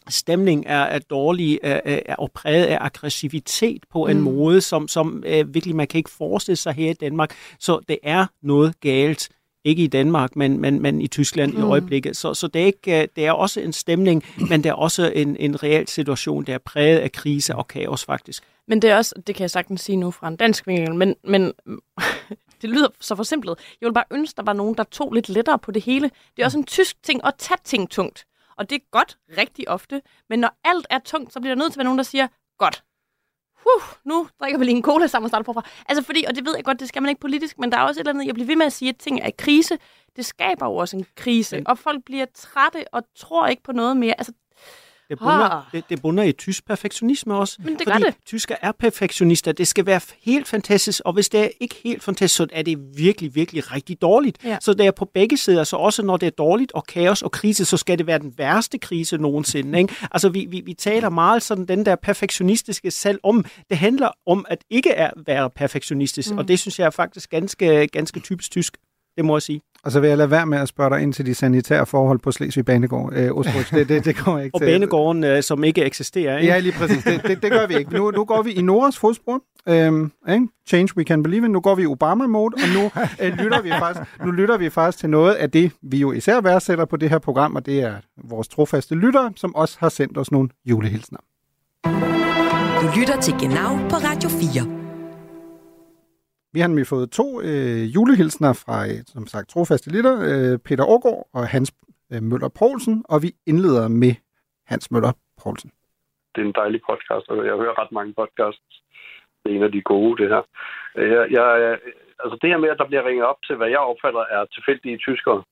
stemning 0.10 0.64
er, 0.68 0.82
er 0.82 1.00
dårlig 1.00 1.60
er, 1.64 1.82
er, 1.86 2.16
og 2.16 2.32
præget 2.32 2.66
af 2.66 2.78
aggressivitet 2.82 3.84
på 3.92 4.08
en 4.08 4.18
Mm. 4.18 4.24
måde, 4.24 4.62
som, 4.62 4.88
som 4.88 5.24
øh, 5.28 5.54
virkelig 5.54 5.76
man 5.76 5.88
kan 5.88 5.98
ikke 5.98 6.10
forestille 6.10 6.56
sig 6.56 6.74
her 6.74 6.90
i 6.90 6.94
Danmark. 6.94 7.36
Så 7.60 7.80
det 7.90 7.98
er 8.04 8.26
noget 8.44 8.80
galt. 8.80 9.30
Ikke 9.66 9.84
i 9.84 9.88
Danmark, 9.88 10.36
men, 10.36 10.60
men, 10.62 10.82
men 10.82 11.02
i 11.02 11.08
Tyskland 11.08 11.52
mm. 11.54 11.58
i 11.60 11.62
Mm. 11.62 11.70
øjeblikket. 11.70 12.18
Så, 12.18 12.34
så 12.34 12.48
det, 12.48 12.62
er 12.62 12.66
ikke, 12.66 13.02
øh, 13.02 13.08
det 13.16 13.26
er 13.26 13.32
også 13.32 13.62
en 13.62 13.74
stemning, 13.74 14.24
men 14.50 14.64
det 14.64 14.70
er 14.70 14.74
også 14.74 15.12
en, 15.16 15.38
en 15.40 15.64
reel 15.64 15.88
situation, 15.88 16.44
der 16.44 16.54
er 16.54 16.58
præget 16.58 16.98
af 17.00 17.12
krise 17.12 17.56
og 17.56 17.68
kaos 17.68 18.06
faktisk. 18.06 18.44
Men 18.68 18.82
det 18.82 18.90
er 18.90 18.96
også, 18.98 19.16
det 19.28 19.36
kan 19.36 19.42
jeg 19.42 19.50
sagtens 19.52 19.82
sige 19.82 19.96
nu 19.96 20.12
fra 20.12 20.28
en 20.28 20.36
dansk 20.36 20.68
vinkel, 20.68 20.96
men, 20.96 21.16
men 21.24 21.42
det 22.62 22.70
lyder 22.70 22.88
så 23.00 23.16
forsimplet. 23.16 23.56
Jeg 23.82 23.88
vil 23.88 23.94
bare 23.94 24.04
ønske, 24.12 24.38
der 24.38 24.44
var 24.44 24.54
nogen, 24.54 24.76
der 24.76 24.84
tog 24.84 25.12
lidt 25.14 25.30
lettere 25.30 25.60
på 25.60 25.72
det 25.72 25.82
hele. 25.82 26.12
Det 26.36 26.42
er 26.42 26.46
også 26.46 26.58
en 26.58 26.66
tysk 26.66 27.04
ting 27.04 27.22
at 27.26 27.34
tage 27.38 27.58
ting 27.64 27.90
tungt. 27.90 28.26
Og 28.60 28.70
det 28.70 28.76
er 28.76 28.86
godt 28.92 29.18
rigtig 29.38 29.70
ofte. 29.70 30.02
Men 30.30 30.40
når 30.40 30.52
alt 30.64 30.88
er 30.90 31.00
tungt, 31.00 31.34
så 31.34 31.40
bliver 31.40 31.56
der 31.56 31.60
nødt 31.60 31.72
til 31.74 31.78
at 31.78 31.78
være 31.78 31.84
nogen, 31.86 31.98
der 31.98 32.04
siger, 32.04 32.28
godt. 32.58 32.84
Huh, 33.56 33.84
nu 34.06 34.28
drikker 34.40 34.60
vi 34.60 34.66
lige 34.66 34.76
en 34.78 34.84
cola 34.84 35.08
sammen 35.08 35.26
og 35.26 35.30
starter 35.30 35.44
forfra. 35.46 35.62
Altså 35.90 36.04
fordi, 36.04 36.26
og 36.28 36.36
det 36.36 36.46
ved 36.46 36.56
jeg 36.56 36.64
godt, 36.66 36.80
det 36.80 36.88
skal 36.88 37.02
man 37.02 37.10
ikke 37.10 37.22
politisk, 37.22 37.60
men 37.60 37.72
der 37.72 37.78
er 37.78 37.82
også 37.82 38.00
et 38.00 38.02
eller 38.02 38.14
andet, 38.14 38.26
jeg 38.28 38.34
bliver 38.34 38.48
ved 38.48 38.56
med 38.56 38.66
at 38.66 38.74
sige, 38.74 38.90
at 38.90 38.98
ting 38.98 39.20
er 39.22 39.28
i 39.28 39.34
krise. 39.38 39.78
Det 40.16 40.26
skaber 40.26 40.66
jo 40.66 40.76
også 40.76 40.98
en 40.98 41.06
krise, 41.16 41.56
Men- 41.56 41.68
og 41.68 41.78
folk 41.78 42.06
bliver 42.06 42.26
trætte 42.36 42.94
og 42.94 43.04
tror 43.16 43.48
ikke 43.48 43.64
på 43.64 43.72
noget 43.72 43.98
mere. 43.98 44.14
Altså, 44.18 44.34
Det 45.10 45.20
bunder, 45.20 45.50
Ah. 45.50 45.64
det, 45.72 45.84
det 45.90 46.02
bunder 46.02 46.24
i 46.24 46.32
tysk 46.32 46.68
perfektionisme 46.68 47.36
også. 47.36 47.58
Men 47.64 47.80
det 47.80 47.88
gør 47.88 47.94
det. 47.98 48.16
tysker 48.26 48.56
er 48.62 48.72
perfektionister. 48.72 49.52
Det 49.52 49.68
skal 49.68 49.86
være 49.86 50.02
helt 50.22 50.48
fantastisk, 50.48 51.02
og 51.06 51.14
hvis 51.14 51.30
det 51.30 51.40
er 51.40 51.50
ikke 51.60 51.76
helt 51.84 52.04
fantastisk, 52.04 52.38
så 52.38 52.48
er 52.52 52.62
det 52.62 52.78
virkelig, 52.98 53.36
virkelig 53.36 53.72
rigtig 53.74 54.02
dårligt. 54.02 54.38
Ja. 54.44 54.58
Så 54.62 54.74
det 54.74 54.86
er 54.86 54.92
på 54.92 55.06
begge 55.14 55.38
sider, 55.38 55.64
så 55.64 55.78
også 55.78 56.04
når 56.04 56.18
det 56.18 56.28
er 56.28 56.32
dårligt 56.32 56.72
og 56.72 56.86
kaos 56.86 57.22
og 57.22 57.32
krise, 57.32 57.66
så 57.66 57.78
skal 57.78 57.98
det 57.98 58.08
være 58.08 58.20
den 58.20 58.34
værste 58.38 58.78
krise 58.78 59.18
nogensinde. 59.18 59.80
Ikke? 59.80 59.96
Altså 60.12 60.30
vi, 60.30 60.46
vi, 60.50 60.62
vi 60.66 60.74
taler 60.74 61.10
meget 61.10 61.44
sådan 61.44 61.66
den 61.66 61.86
der 61.86 61.96
perfektionistiske 61.96 62.92
selv 62.92 63.20
om. 63.24 63.46
Det 63.70 63.78
handler 63.78 64.10
om 64.26 64.46
at 64.50 64.58
ikke 64.70 64.92
er, 64.92 65.12
være 65.26 65.50
perfektionistisk, 65.50 66.32
mm. 66.32 66.38
og 66.38 66.48
det 66.48 66.60
synes 66.60 66.80
jeg 66.80 66.86
er 66.86 66.90
faktisk 66.90 67.30
ganske, 67.30 67.88
ganske 67.88 68.20
typisk 68.20 68.52
tysk. 68.52 68.78
Det 69.18 69.26
må 69.26 69.36
jeg 69.36 69.42
sige. 69.42 69.62
Og 69.84 69.92
så 69.92 70.00
vil 70.00 70.08
jeg 70.08 70.18
lade 70.18 70.32
være 70.32 70.46
med 70.46 70.58
at 70.58 70.68
spørge 70.68 70.90
dig 70.90 71.02
ind 71.02 71.14
til 71.14 71.26
de 71.26 71.34
sanitære 71.36 71.86
forhold 71.86 72.20
på 72.20 72.32
Slesvig 72.32 72.66
Banegård. 72.66 73.14
Øh, 73.16 73.32
Osbruch. 73.32 73.76
det, 73.76 73.90
det, 73.90 74.06
det 74.06 74.16
kommer 74.16 74.42
ikke 74.42 74.56
Og 74.56 74.62
til. 74.62 74.68
banegården, 74.68 75.24
øh, 75.24 75.44
som 75.44 75.64
ikke 75.64 75.84
eksisterer, 75.86 76.38
ikke? 76.38 76.54
Ja, 76.54 76.60
lige 76.60 76.74
præcis. 76.74 77.04
Det, 77.04 77.22
det, 77.24 77.42
det 77.44 77.52
gør 77.52 77.68
vi 77.68 77.78
ikke. 77.78 77.94
Nu, 77.94 78.12
nu 78.12 78.26
går 78.26 78.42
vi 78.42 78.52
i 78.52 78.62
Noras 78.62 78.98
fodspor. 78.98 79.42
Øhm, 79.70 80.12
ikke? 80.30 80.48
Change 80.68 80.94
we 80.98 81.04
can 81.04 81.24
believe 81.24 81.46
in. 81.46 81.52
Nu 81.52 81.60
går 81.60 81.76
vi 81.76 81.84
i 81.84 81.86
Obama-mode, 81.86 82.54
og 82.56 82.82
nu, 82.82 82.92
øh, 83.22 83.34
lytter 83.38 83.62
vi 83.62 83.70
faktisk, 83.80 84.06
nu 84.26 84.32
lytter 84.32 84.58
vi 84.58 84.70
faktisk 84.70 84.98
til 85.00 85.10
noget 85.10 85.34
af 85.34 85.52
det, 85.52 85.72
vi 85.82 85.98
jo 85.98 86.12
især 86.12 86.42
værdsætter 86.42 86.86
på 86.86 86.98
det 86.98 87.10
her 87.10 87.20
program, 87.20 87.56
og 87.56 87.66
det 87.66 87.82
er 87.82 87.94
vores 88.24 88.48
trofaste 88.48 88.96
lyttere, 88.96 89.32
som 89.36 89.56
også 89.56 89.78
har 89.80 89.90
sendt 89.90 90.18
os 90.18 90.32
nogle 90.32 90.50
julehilsner. 90.66 91.20
Du 92.82 93.00
lytter 93.00 93.22
til 93.22 93.34
Genau 93.40 93.76
på 93.90 93.96
Radio 93.96 94.30
4. 94.30 94.89
Vi 96.54 96.60
har 96.60 96.68
nemlig 96.68 96.88
fået 96.88 97.12
to 97.12 97.28
øh, 97.42 97.84
julehilsner 97.96 98.54
fra, 98.64 98.78
øh, 98.90 99.00
som 99.16 99.28
sagt, 99.28 99.50
trofaste 99.50 99.90
lytter, 99.96 100.16
øh, 100.30 100.60
Peter 100.66 100.86
Ågaard 100.94 101.24
og 101.34 101.48
Hans 101.48 101.70
øh, 102.12 102.22
Møller 102.30 102.52
Poulsen, 102.60 102.98
og 103.12 103.18
vi 103.24 103.30
indleder 103.52 103.88
med 103.88 104.14
Hans 104.72 104.92
Møller 104.92 105.14
Poulsen. 105.44 105.72
det 106.36 106.42
er 106.42 106.46
en 106.46 106.60
dejlig 106.62 106.82
podcast, 106.90 107.26
og 107.30 107.46
jeg 107.46 107.56
hører 107.62 107.80
ret 107.82 107.92
mange 107.92 108.14
podcasts. 108.14 108.76
Det 109.40 109.52
er 109.52 109.56
en 109.56 109.64
af 109.64 109.72
de 109.72 109.82
gode, 109.82 110.14
det 110.22 110.30
her. 110.34 110.44
Jeg, 110.96 111.24
jeg, 111.38 111.48
altså 112.24 112.38
det 112.42 112.50
her 112.50 112.58
med, 112.58 112.70
at 112.70 112.80
der 112.82 112.88
bliver 112.90 113.06
ringet 113.06 113.26
op 113.26 113.40
til, 113.48 113.56
hvad 113.56 113.70
jeg 113.70 113.80
opfatter 113.92 114.24
er 114.36 114.46
tilfældige 114.46 114.98
tyskere, 114.98 115.44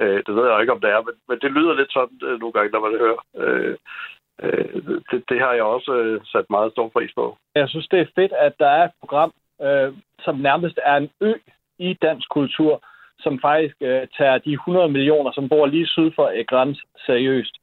øh, 0.00 0.18
det 0.26 0.32
ved 0.34 0.44
jeg 0.48 0.60
ikke, 0.60 0.72
om 0.76 0.80
det 0.80 0.90
er, 0.90 1.02
men, 1.08 1.14
men 1.28 1.38
det 1.42 1.50
lyder 1.52 1.74
lidt 1.74 1.92
sådan 1.92 2.18
øh, 2.22 2.40
nogle 2.40 2.52
gange, 2.52 2.70
når 2.70 2.82
man 2.86 2.98
hører. 3.04 3.20
Øh, 3.42 3.76
øh, 4.44 4.98
det, 5.10 5.24
det 5.30 5.38
har 5.44 5.52
jeg 5.52 5.62
også 5.76 5.92
øh, 6.02 6.20
sat 6.32 6.46
meget 6.50 6.72
stor 6.72 6.88
pris 6.88 7.12
på. 7.14 7.36
Jeg 7.54 7.68
synes, 7.68 7.88
det 7.88 8.00
er 8.00 8.14
fedt, 8.14 8.32
at 8.32 8.54
der 8.58 8.70
er 8.78 8.84
et 8.84 8.96
program, 9.00 9.32
øh, 9.62 9.92
som 10.24 10.36
nærmest 10.36 10.78
er 10.84 10.96
en 10.96 11.10
ø 11.20 11.32
i 11.78 11.92
dansk 12.02 12.28
kultur, 12.30 12.84
som 13.18 13.40
faktisk 13.40 13.76
øh, 13.80 14.06
tager 14.18 14.38
de 14.38 14.52
100 14.52 14.88
millioner, 14.88 15.32
som 15.32 15.48
bor 15.48 15.66
lige 15.66 15.86
syd 15.86 16.10
for 16.16 16.30
Egrans, 16.34 16.78
seriøst. 17.06 17.56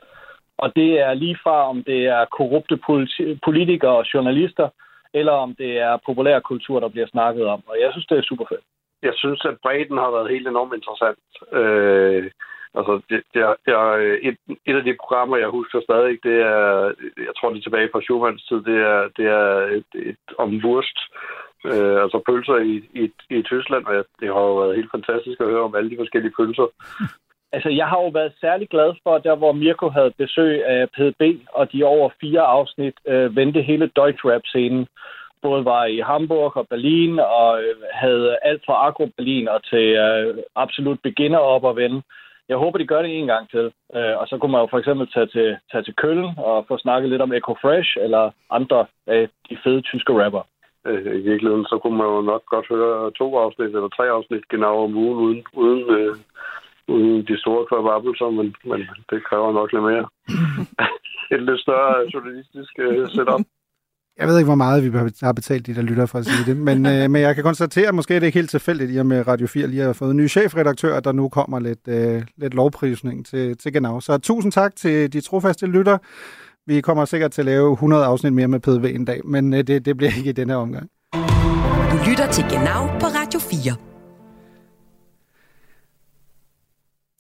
Og 0.58 0.76
det 0.76 1.00
er 1.00 1.14
lige 1.14 1.38
fra, 1.44 1.70
om 1.70 1.84
det 1.84 2.06
er 2.06 2.26
korrupte 2.26 2.78
politi- 2.78 3.40
politikere 3.44 3.98
og 3.98 4.06
journalister, 4.14 4.70
eller 5.14 5.32
om 5.32 5.56
det 5.56 5.78
er 5.78 5.98
populær 6.06 6.40
kultur, 6.40 6.80
der 6.80 6.88
bliver 6.88 7.08
snakket 7.08 7.46
om. 7.46 7.64
Og 7.68 7.76
jeg 7.82 7.90
synes, 7.92 8.06
det 8.06 8.18
er 8.18 8.22
super 8.22 8.46
fedt. 8.50 8.66
Jeg 9.02 9.14
synes, 9.16 9.46
at 9.46 9.58
bredden 9.64 9.98
har 9.98 10.12
været 10.12 10.30
helt 10.30 10.48
enormt 10.48 10.74
interessant. 10.74 11.20
Øh, 11.60 12.32
altså, 12.78 13.02
det, 13.10 13.22
jeg, 13.36 13.56
jeg, 13.68 14.00
øh, 14.00 14.18
et, 14.28 14.38
et 14.66 14.76
af 14.76 14.84
de 14.84 14.98
programmer, 15.02 15.38
jeg 15.38 15.48
husker 15.48 15.82
stadig, 15.82 16.20
det 16.24 16.38
er, 16.42 16.94
jeg 17.28 17.34
tror, 17.38 17.50
det 17.50 17.58
er 17.58 17.68
tilbage 17.68 17.90
fra 17.92 18.02
Schumanns 18.02 18.44
tid, 18.48 18.62
det 18.70 18.78
er, 18.94 19.02
det 19.18 19.26
er 19.26 19.50
et, 19.80 19.92
et 20.10 20.26
om 20.38 20.50
Wurst, 20.64 21.00
øh, 21.72 21.98
altså 22.04 22.22
pølser 22.28 22.58
i, 22.72 22.76
i, 23.02 23.04
i 23.38 23.42
Tyskland, 23.42 23.86
og 23.86 24.06
det 24.20 24.28
har 24.34 24.44
jo 24.50 24.56
været 24.62 24.76
helt 24.76 24.92
fantastisk 24.92 25.40
at 25.40 25.48
høre 25.48 25.68
om 25.68 25.76
alle 25.76 25.90
de 25.90 26.02
forskellige 26.02 26.36
pølser. 26.38 26.68
Altså, 27.56 27.70
jeg 27.70 27.88
har 27.88 28.00
jo 28.02 28.08
været 28.08 28.34
særlig 28.42 28.70
glad 28.70 28.94
for, 29.04 29.18
der 29.18 29.36
hvor 29.36 29.52
Mirko 29.52 29.90
havde 29.90 30.14
besøg 30.18 30.66
af 30.66 30.90
PDB, 30.90 31.22
og 31.54 31.72
de 31.72 31.84
over 31.84 32.10
fire 32.22 32.42
afsnit 32.42 32.94
øh, 33.08 33.36
vendte 33.36 33.62
hele 33.62 33.92
Deutschrap-scenen. 33.96 34.88
Både 35.42 35.66
var 35.66 35.86
i 35.86 36.00
Hamburg 36.00 36.58
og 36.58 36.68
Berlin, 36.68 37.20
og 37.20 37.64
øh, 37.64 37.76
havde 37.92 38.38
alt 38.42 38.62
fra 38.66 38.88
Agro 38.88 39.06
Berlin 39.18 39.48
og 39.48 39.64
til 39.64 39.88
øh, 40.06 40.38
absolut 40.56 41.00
beginner 41.04 41.38
op 41.38 41.64
og 41.64 41.76
vende. 41.76 42.02
Jeg 42.50 42.58
håber, 42.58 42.78
de 42.78 42.88
gør 42.88 43.02
det 43.02 43.20
en 43.20 43.28
gang 43.28 43.50
til. 43.50 43.72
Øh, 43.96 44.18
og 44.20 44.28
så 44.28 44.38
kunne 44.38 44.52
man 44.52 44.62
jo 44.62 44.68
for 44.72 44.80
eksempel 44.80 45.08
tage 45.14 45.26
til, 45.26 45.58
tage 45.72 45.84
til 45.84 45.96
Køln 45.96 46.30
og 46.38 46.66
få 46.68 46.78
snakket 46.78 47.10
lidt 47.10 47.22
om 47.22 47.34
Echo 47.34 47.56
Fresh 47.62 47.98
eller 48.02 48.32
andre 48.50 48.86
af 49.08 49.30
de 49.50 49.58
fede 49.64 49.82
tyske 49.82 50.24
rapper. 50.24 50.44
Øh, 50.88 51.16
I 51.20 51.22
virkeligheden, 51.30 51.66
så 51.72 51.76
kunne 51.82 51.98
man 51.98 52.08
jo 52.08 52.22
nok 52.22 52.44
godt 52.54 52.68
høre 52.74 53.12
to 53.12 53.28
afsnit 53.44 53.76
eller 53.78 53.92
tre 53.98 54.06
afsnit 54.18 54.46
genau 54.54 54.74
om 54.86 54.96
ugen, 54.96 55.18
uden, 55.26 55.44
uden, 55.64 55.84
øh, 55.98 56.16
uden 56.88 57.26
de 57.30 57.36
store 57.44 57.66
kvababelser, 57.70 58.30
men, 58.30 58.48
men 58.70 58.82
det 59.10 59.20
kræver 59.28 59.52
nok 59.54 59.70
lidt 59.74 59.84
mere. 59.90 60.06
Et 61.34 61.44
lidt 61.44 61.62
større 61.66 61.94
journalistisk 62.14 62.74
øh, 62.80 63.08
setup. 63.16 63.42
Jeg 64.18 64.28
ved 64.28 64.38
ikke, 64.38 64.48
hvor 64.48 64.56
meget 64.56 64.84
vi 64.84 64.90
har 65.22 65.34
betalt 65.34 65.68
de 65.68 65.76
der 65.76 65.82
lytter 65.82 66.06
for 66.06 66.18
at 66.20 66.26
sige 66.26 66.46
det, 66.52 66.58
men, 66.58 66.86
øh, 66.86 67.10
men 67.12 67.22
jeg 67.22 67.36
kan 67.36 67.44
konstatere, 67.44 67.88
at 67.88 67.96
måske 67.96 68.16
er 68.16 68.20
det 68.20 68.28
ikke 68.28 68.40
helt 68.40 68.50
tilfældigt, 68.50 68.92
i 68.92 68.98
og 68.98 69.06
med 69.06 69.28
Radio 69.28 69.48
4 69.48 69.68
lige 69.68 69.82
har 69.82 69.94
fået 69.94 70.12
en 70.12 70.18
ny 70.18 70.30
chefredaktør, 70.30 70.98
at 70.98 71.06
der 71.06 71.12
nu 71.12 71.30
kommer 71.30 71.60
lidt, 71.60 71.88
øh, 71.88 72.22
lidt 72.38 72.54
lovprisning 72.54 73.26
til, 73.26 73.58
til 73.58 73.74
Genau. 73.74 74.00
Så 74.00 74.18
tusind 74.18 74.52
tak 74.52 74.76
til 74.76 75.14
de 75.14 75.22
trofaste 75.22 75.66
lytter. 75.66 75.98
Vi 76.68 76.82
kommer 76.82 77.06
sikkert 77.06 77.32
til 77.32 77.42
at 77.42 77.46
lave 77.46 77.72
100 77.72 78.06
afsnit 78.06 78.34
mere 78.34 78.48
med 78.48 78.60
PDV 78.60 78.86
en 78.86 79.06
dag, 79.06 79.26
men 79.26 79.54
øh, 79.54 79.64
det, 79.64 79.86
det 79.86 79.98
bliver 79.98 80.12
ikke 80.18 80.30
i 80.30 80.34
denne 80.34 80.56
omgang. 80.56 80.90
Du 81.92 81.98
lytter 82.10 82.32
til 82.32 82.44
Genau 82.44 82.88
på 83.00 83.06
Radio 83.06 83.40
4. 83.40 83.76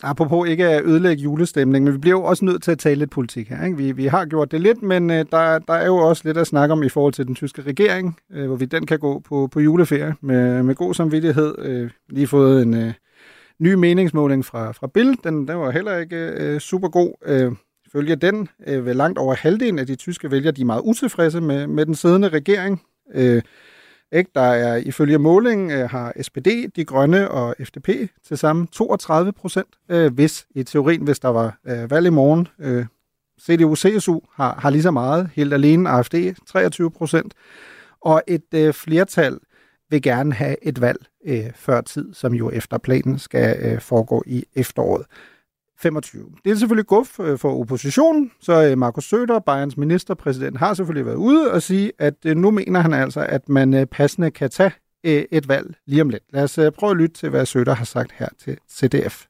Apropos 0.03 0.49
ikke 0.49 0.67
at 0.67 0.84
ødelægge 0.86 1.23
julestemningen, 1.23 1.86
men 1.86 1.93
vi 1.93 1.97
bliver 1.97 2.17
jo 2.17 2.23
også 2.23 2.45
nødt 2.45 2.63
til 2.63 2.71
at 2.71 2.79
tale 2.79 2.99
lidt 2.99 3.12
politik 3.12 3.49
her. 3.49 3.65
Ikke? 3.65 3.77
Vi, 3.77 3.91
vi 3.91 4.06
har 4.06 4.25
gjort 4.25 4.51
det 4.51 4.62
lidt, 4.62 4.84
men 4.84 5.10
øh, 5.10 5.25
der, 5.32 5.60
der 5.60 5.73
er 5.73 5.86
jo 5.86 5.97
også 5.97 6.21
lidt 6.25 6.38
at 6.38 6.47
snakke 6.47 6.73
om 6.73 6.84
i 6.84 6.89
forhold 6.89 7.13
til 7.13 7.27
den 7.27 7.36
tyske 7.36 7.62
regering, 7.62 8.17
øh, 8.32 8.47
hvor 8.47 8.56
vi 8.56 8.65
den 8.65 8.86
kan 8.86 8.99
gå 8.99 9.19
på, 9.19 9.49
på 9.51 9.60
juleferie 9.60 10.15
med, 10.21 10.63
med 10.63 10.75
god 10.75 10.93
samvittighed. 10.93 11.56
Øh, 11.60 11.89
lige 12.10 12.27
fået 12.27 12.62
en 12.62 12.73
øh, 12.73 12.93
ny 13.60 13.73
meningsmåling 13.73 14.45
fra, 14.45 14.71
fra 14.71 14.88
Bill. 14.88 15.17
Den, 15.23 15.47
den 15.47 15.60
var 15.60 15.71
heller 15.71 15.97
ikke 15.97 16.17
øh, 16.17 16.60
super 16.60 16.89
god. 16.89 17.13
Øh, 17.25 17.51
Ifølge 17.93 18.15
den 18.15 18.49
øh, 18.67 18.86
vil 18.86 18.95
langt 18.95 19.19
over 19.19 19.36
halvdelen 19.36 19.79
af 19.79 19.88
de 19.88 19.95
tyske 19.95 20.32
vælgere, 20.32 20.51
de 20.51 20.62
er 20.62 20.65
meget 20.65 20.82
utilfredse 20.82 21.41
med, 21.41 21.67
med 21.67 21.86
den 21.86 21.95
siddende 21.95 22.29
regering. 22.29 22.82
Øh, 23.13 23.41
ikke? 24.12 24.32
Der 24.36 24.41
er 24.41 24.75
ifølge 24.75 25.17
målingen 25.17 25.71
øh, 25.71 25.89
har 25.89 26.13
SPD, 26.21 26.47
De 26.75 26.86
Grønne 26.86 27.32
og 27.32 27.56
FDP 27.63 27.89
til 28.27 28.38
sammen 28.38 28.67
32 28.67 29.32
procent, 29.32 29.67
øh, 29.89 30.13
hvis 30.13 30.45
i 30.56 30.63
teorien, 30.63 31.01
hvis 31.01 31.19
der 31.19 31.29
var 31.29 31.58
øh, 31.67 31.91
valg 31.91 32.08
i 32.08 32.10
morgen. 32.10 32.47
Øh, 32.60 32.86
CDU, 33.41 33.75
CSU 33.75 34.19
har, 34.34 34.60
har 34.60 34.69
lige 34.69 34.84
så 34.84 34.91
meget, 34.91 35.29
helt 35.34 35.53
alene 35.53 35.89
AFD 35.89 36.15
23 36.47 36.91
procent, 36.91 37.34
og 38.01 38.23
et 38.27 38.53
øh, 38.56 38.73
flertal 38.73 39.39
vil 39.89 40.01
gerne 40.01 40.34
have 40.34 40.56
et 40.62 40.82
valg 40.82 41.06
øh, 41.25 41.51
før 41.56 41.82
tid, 41.82 42.13
som 42.13 42.34
jo 42.34 42.49
efter 42.49 42.77
planen 42.77 43.19
skal 43.19 43.58
øh, 43.62 43.79
foregå 43.82 44.23
i 44.25 44.45
efteråret. 44.56 45.06
25. 45.84 46.26
Det 46.46 46.52
er 46.52 46.56
selvfølgelig 46.56 46.88
guf 46.88 47.19
øh, 47.19 47.38
for 47.38 47.60
oppositionen, 47.60 48.32
så 48.41 48.69
øh, 48.69 48.78
Markus 48.78 49.10
Søder, 49.10 49.39
Bayerns 49.39 49.78
ministerpræsident, 49.78 50.58
har 50.58 50.74
selvfølgelig 50.74 51.06
været 51.06 51.15
ude 51.15 51.52
og 51.52 51.62
sige, 51.62 51.91
at 52.00 52.13
øh, 52.26 52.38
nu 52.38 52.52
mener 52.52 52.80
han 52.80 52.93
altså, 52.93 53.19
at 53.30 53.50
man 53.50 53.88
passende 53.91 54.32
kan 54.32 54.50
tage 54.50 54.72
et 55.04 55.48
valg 55.48 55.76
lige 55.88 56.02
om 56.02 56.10
lidt. 56.10 56.24
Lad 56.34 56.43
os 56.43 56.60
prøve 56.78 56.91
at 56.91 56.98
lytte 56.98 57.15
til, 57.15 57.30
hvad 57.30 57.46
Søder 57.46 57.74
har 57.74 57.86
sagt 57.86 58.12
her 58.12 58.28
til 58.39 58.58
CDF. 58.69 59.26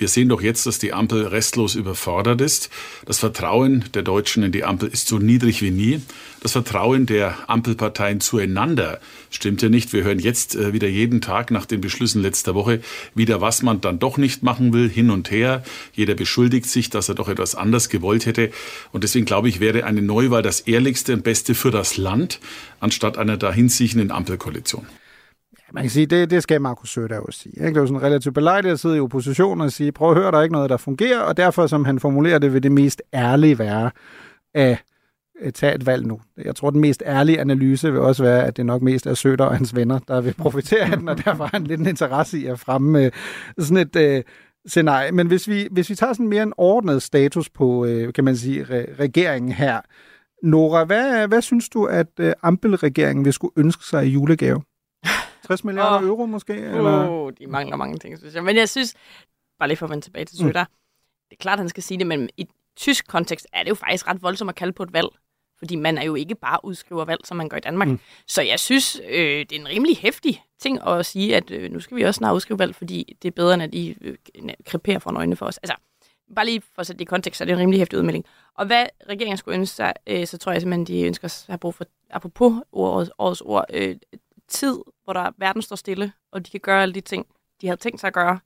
Wir 0.00 0.08
sehen 0.08 0.30
doch 0.30 0.40
jetzt, 0.40 0.64
dass 0.64 0.78
die 0.78 0.94
Ampel 0.94 1.26
restlos 1.26 1.74
überfordert 1.74 2.40
ist. 2.40 2.70
Das 3.04 3.18
Vertrauen 3.18 3.84
der 3.92 4.00
Deutschen 4.00 4.42
in 4.42 4.50
die 4.50 4.64
Ampel 4.64 4.88
ist 4.88 5.08
so 5.08 5.18
niedrig 5.18 5.60
wie 5.60 5.70
nie. 5.70 6.00
Das 6.42 6.52
Vertrauen 6.52 7.04
der 7.04 7.36
Ampelparteien 7.50 8.20
zueinander 8.20 8.98
stimmt 9.28 9.60
ja 9.60 9.68
nicht. 9.68 9.92
Wir 9.92 10.02
hören 10.02 10.18
jetzt 10.18 10.56
äh, 10.56 10.72
wieder 10.72 10.88
jeden 10.88 11.20
Tag 11.20 11.50
nach 11.50 11.66
den 11.66 11.82
Beschlüssen 11.82 12.22
letzter 12.22 12.54
Woche 12.54 12.80
wieder, 13.14 13.42
was 13.42 13.60
man 13.60 13.82
dann 13.82 13.98
doch 13.98 14.16
nicht 14.16 14.42
machen 14.42 14.72
will, 14.72 14.88
hin 14.88 15.10
und 15.10 15.30
her. 15.30 15.62
Jeder 15.92 16.14
beschuldigt 16.14 16.64
sich, 16.64 16.88
dass 16.88 17.10
er 17.10 17.14
doch 17.14 17.28
etwas 17.28 17.54
anders 17.54 17.90
gewollt 17.90 18.24
hätte. 18.24 18.52
Und 18.92 19.04
deswegen 19.04 19.26
glaube 19.26 19.50
ich, 19.50 19.60
wäre 19.60 19.84
eine 19.84 20.00
Neuwahl 20.00 20.42
das 20.42 20.60
ehrlichste 20.60 21.12
und 21.12 21.24
beste 21.24 21.54
für 21.54 21.70
das 21.70 21.98
Land, 21.98 22.40
anstatt 22.80 23.18
einer 23.18 23.36
dahinsiechenden 23.36 24.10
Ampelkoalition. 24.10 24.86
Man 25.72 25.82
kan 25.82 25.90
sige, 25.90 26.06
det, 26.06 26.30
det 26.30 26.42
skal 26.42 26.60
Markus 26.60 26.92
Søder 26.92 27.16
jo 27.16 27.26
sige. 27.30 27.52
Ikke? 27.52 27.68
Det 27.68 27.76
er 27.76 27.80
jo 27.80 27.86
sådan 27.86 28.02
relativt 28.02 28.34
belejligt 28.34 28.72
at 28.72 28.80
sidde 28.80 28.96
i 28.96 29.00
opposition 29.00 29.60
og 29.60 29.72
sige, 29.72 29.92
prøv 29.92 30.10
at 30.10 30.16
høre, 30.16 30.30
der 30.30 30.38
er 30.38 30.42
ikke 30.42 30.52
noget, 30.52 30.70
der 30.70 30.76
fungerer, 30.76 31.20
og 31.20 31.36
derfor, 31.36 31.66
som 31.66 31.84
han 31.84 32.00
formulerer 32.00 32.38
det, 32.38 32.54
vil 32.54 32.62
det 32.62 32.72
mest 32.72 33.02
ærlige 33.14 33.58
være 33.58 33.90
at 34.54 34.84
tage 35.54 35.74
et 35.74 35.86
valg 35.86 36.06
nu. 36.06 36.20
Jeg 36.44 36.56
tror, 36.56 36.70
den 36.70 36.80
mest 36.80 37.02
ærlige 37.06 37.40
analyse 37.40 37.92
vil 37.92 38.00
også 38.00 38.22
være, 38.22 38.44
at 38.44 38.56
det 38.56 38.66
nok 38.66 38.82
mest 38.82 39.06
er 39.06 39.14
Søder 39.14 39.44
og 39.44 39.56
hans 39.56 39.76
venner, 39.76 39.98
der 39.98 40.20
vil 40.20 40.34
profitere 40.38 40.90
af 40.90 40.98
den, 40.98 41.08
og 41.08 41.24
derfor 41.24 41.44
har 41.44 41.50
han 41.52 41.64
lidt 41.64 41.80
en 41.80 41.86
interesse 41.86 42.38
i 42.38 42.46
at 42.46 42.58
fremme 42.58 43.04
øh, 43.04 43.10
sådan 43.58 43.76
et 43.76 43.96
øh, 43.96 44.22
scenarie. 44.66 45.12
Men 45.12 45.26
hvis 45.26 45.48
vi, 45.48 45.68
hvis 45.70 45.90
vi 45.90 45.94
tager 45.94 46.12
sådan 46.12 46.28
mere 46.28 46.42
en 46.42 46.52
ordnet 46.56 47.02
status 47.02 47.50
på, 47.50 47.84
øh, 47.84 48.12
kan 48.12 48.24
man 48.24 48.36
sige, 48.36 48.62
re- 48.62 49.00
regeringen 49.00 49.52
her. 49.52 49.80
Nora, 50.42 50.84
hvad, 50.84 51.28
hvad 51.28 51.42
synes 51.42 51.68
du, 51.68 51.84
at 51.84 52.06
øh, 52.20 52.32
Ampel-regeringen 52.42 53.24
vil 53.24 53.32
skulle 53.32 53.52
ønske 53.56 53.84
sig 53.84 54.06
i 54.06 54.08
julegave? 54.08 54.62
60 55.50 55.64
milliarder 55.64 55.98
oh. 55.98 56.08
euro 56.08 56.26
måske? 56.26 56.52
Eller? 56.52 57.08
Uh, 57.08 57.32
de 57.38 57.46
mangler 57.46 57.76
mange 57.76 57.98
ting, 57.98 58.18
synes 58.18 58.34
jeg. 58.34 58.44
Men 58.44 58.56
jeg 58.56 58.68
synes, 58.68 58.94
bare 59.58 59.68
lige 59.68 59.76
for 59.76 59.86
at 59.86 59.90
vende 59.90 60.04
tilbage 60.04 60.24
til 60.24 60.38
Søder, 60.38 60.64
mm. 60.64 60.74
det 61.30 61.36
er 61.36 61.40
klart, 61.40 61.52
at 61.52 61.58
han 61.58 61.68
skal 61.68 61.82
sige 61.82 61.98
det, 61.98 62.06
men 62.06 62.30
i 62.36 62.48
tysk 62.76 63.08
kontekst 63.08 63.46
er 63.52 63.62
det 63.62 63.70
jo 63.70 63.74
faktisk 63.74 64.08
ret 64.08 64.22
voldsomt 64.22 64.48
at 64.48 64.54
kalde 64.54 64.72
på 64.72 64.82
et 64.82 64.92
valg. 64.92 65.08
Fordi 65.58 65.76
man 65.76 65.98
er 65.98 66.02
jo 66.02 66.14
ikke 66.14 66.34
bare 66.34 66.64
udskriver 66.64 67.04
valg, 67.04 67.20
som 67.24 67.36
man 67.36 67.48
gør 67.48 67.56
i 67.56 67.60
Danmark. 67.60 67.88
Mm. 67.88 68.00
Så 68.26 68.42
jeg 68.42 68.60
synes, 68.60 69.00
øh, 69.08 69.38
det 69.38 69.52
er 69.52 69.60
en 69.60 69.68
rimelig 69.68 69.96
hæftig 69.96 70.42
ting 70.60 70.88
at 70.88 71.06
sige, 71.06 71.36
at 71.36 71.50
øh, 71.50 71.72
nu 71.72 71.80
skal 71.80 71.96
vi 71.96 72.02
også 72.02 72.18
snart 72.18 72.34
udskrive 72.34 72.58
valg, 72.58 72.74
fordi 72.74 73.16
det 73.22 73.28
er 73.28 73.32
bedre, 73.32 73.54
end 73.54 73.62
at 73.62 73.72
de 73.72 73.94
øh, 74.00 74.16
kreperer 74.66 74.98
for 74.98 75.16
øjnene 75.16 75.36
for 75.36 75.46
os. 75.46 75.58
Altså, 75.58 75.74
bare 76.34 76.46
lige 76.46 76.60
for 76.60 76.80
at 76.80 76.86
sætte 76.86 76.98
det 76.98 77.04
i 77.04 77.04
kontekst, 77.04 77.38
så 77.38 77.44
er 77.44 77.46
det 77.46 77.52
en 77.52 77.58
rimelig 77.58 77.80
hæftig 77.80 77.98
udmelding. 77.98 78.24
Og 78.54 78.66
hvad 78.66 78.86
regeringen 79.08 79.36
skulle 79.36 79.58
ønske 79.58 79.76
sig, 79.76 79.92
øh, 80.06 80.26
så 80.26 80.38
tror 80.38 80.52
jeg 80.52 80.60
simpelthen, 80.60 80.86
de 80.86 81.02
ønsker 81.02 81.24
at 81.24 81.44
have 81.48 81.58
brug 81.58 81.74
for, 81.74 81.84
apropos 82.10 82.52
årets, 82.72 83.10
årets 83.18 83.40
ord, 83.40 83.64
øh, 83.72 83.96
tid, 84.48 84.78
hvor 85.12 85.22
der 85.22 85.30
verden 85.38 85.62
står 85.62 85.76
stille, 85.76 86.12
og 86.32 86.46
de 86.46 86.50
kan 86.50 86.60
gøre 86.60 86.82
alle 86.82 86.94
de 86.94 87.00
ting, 87.00 87.26
de 87.60 87.66
havde 87.66 87.80
tænkt 87.80 88.00
sig 88.00 88.06
at 88.08 88.14
gøre. 88.14 88.38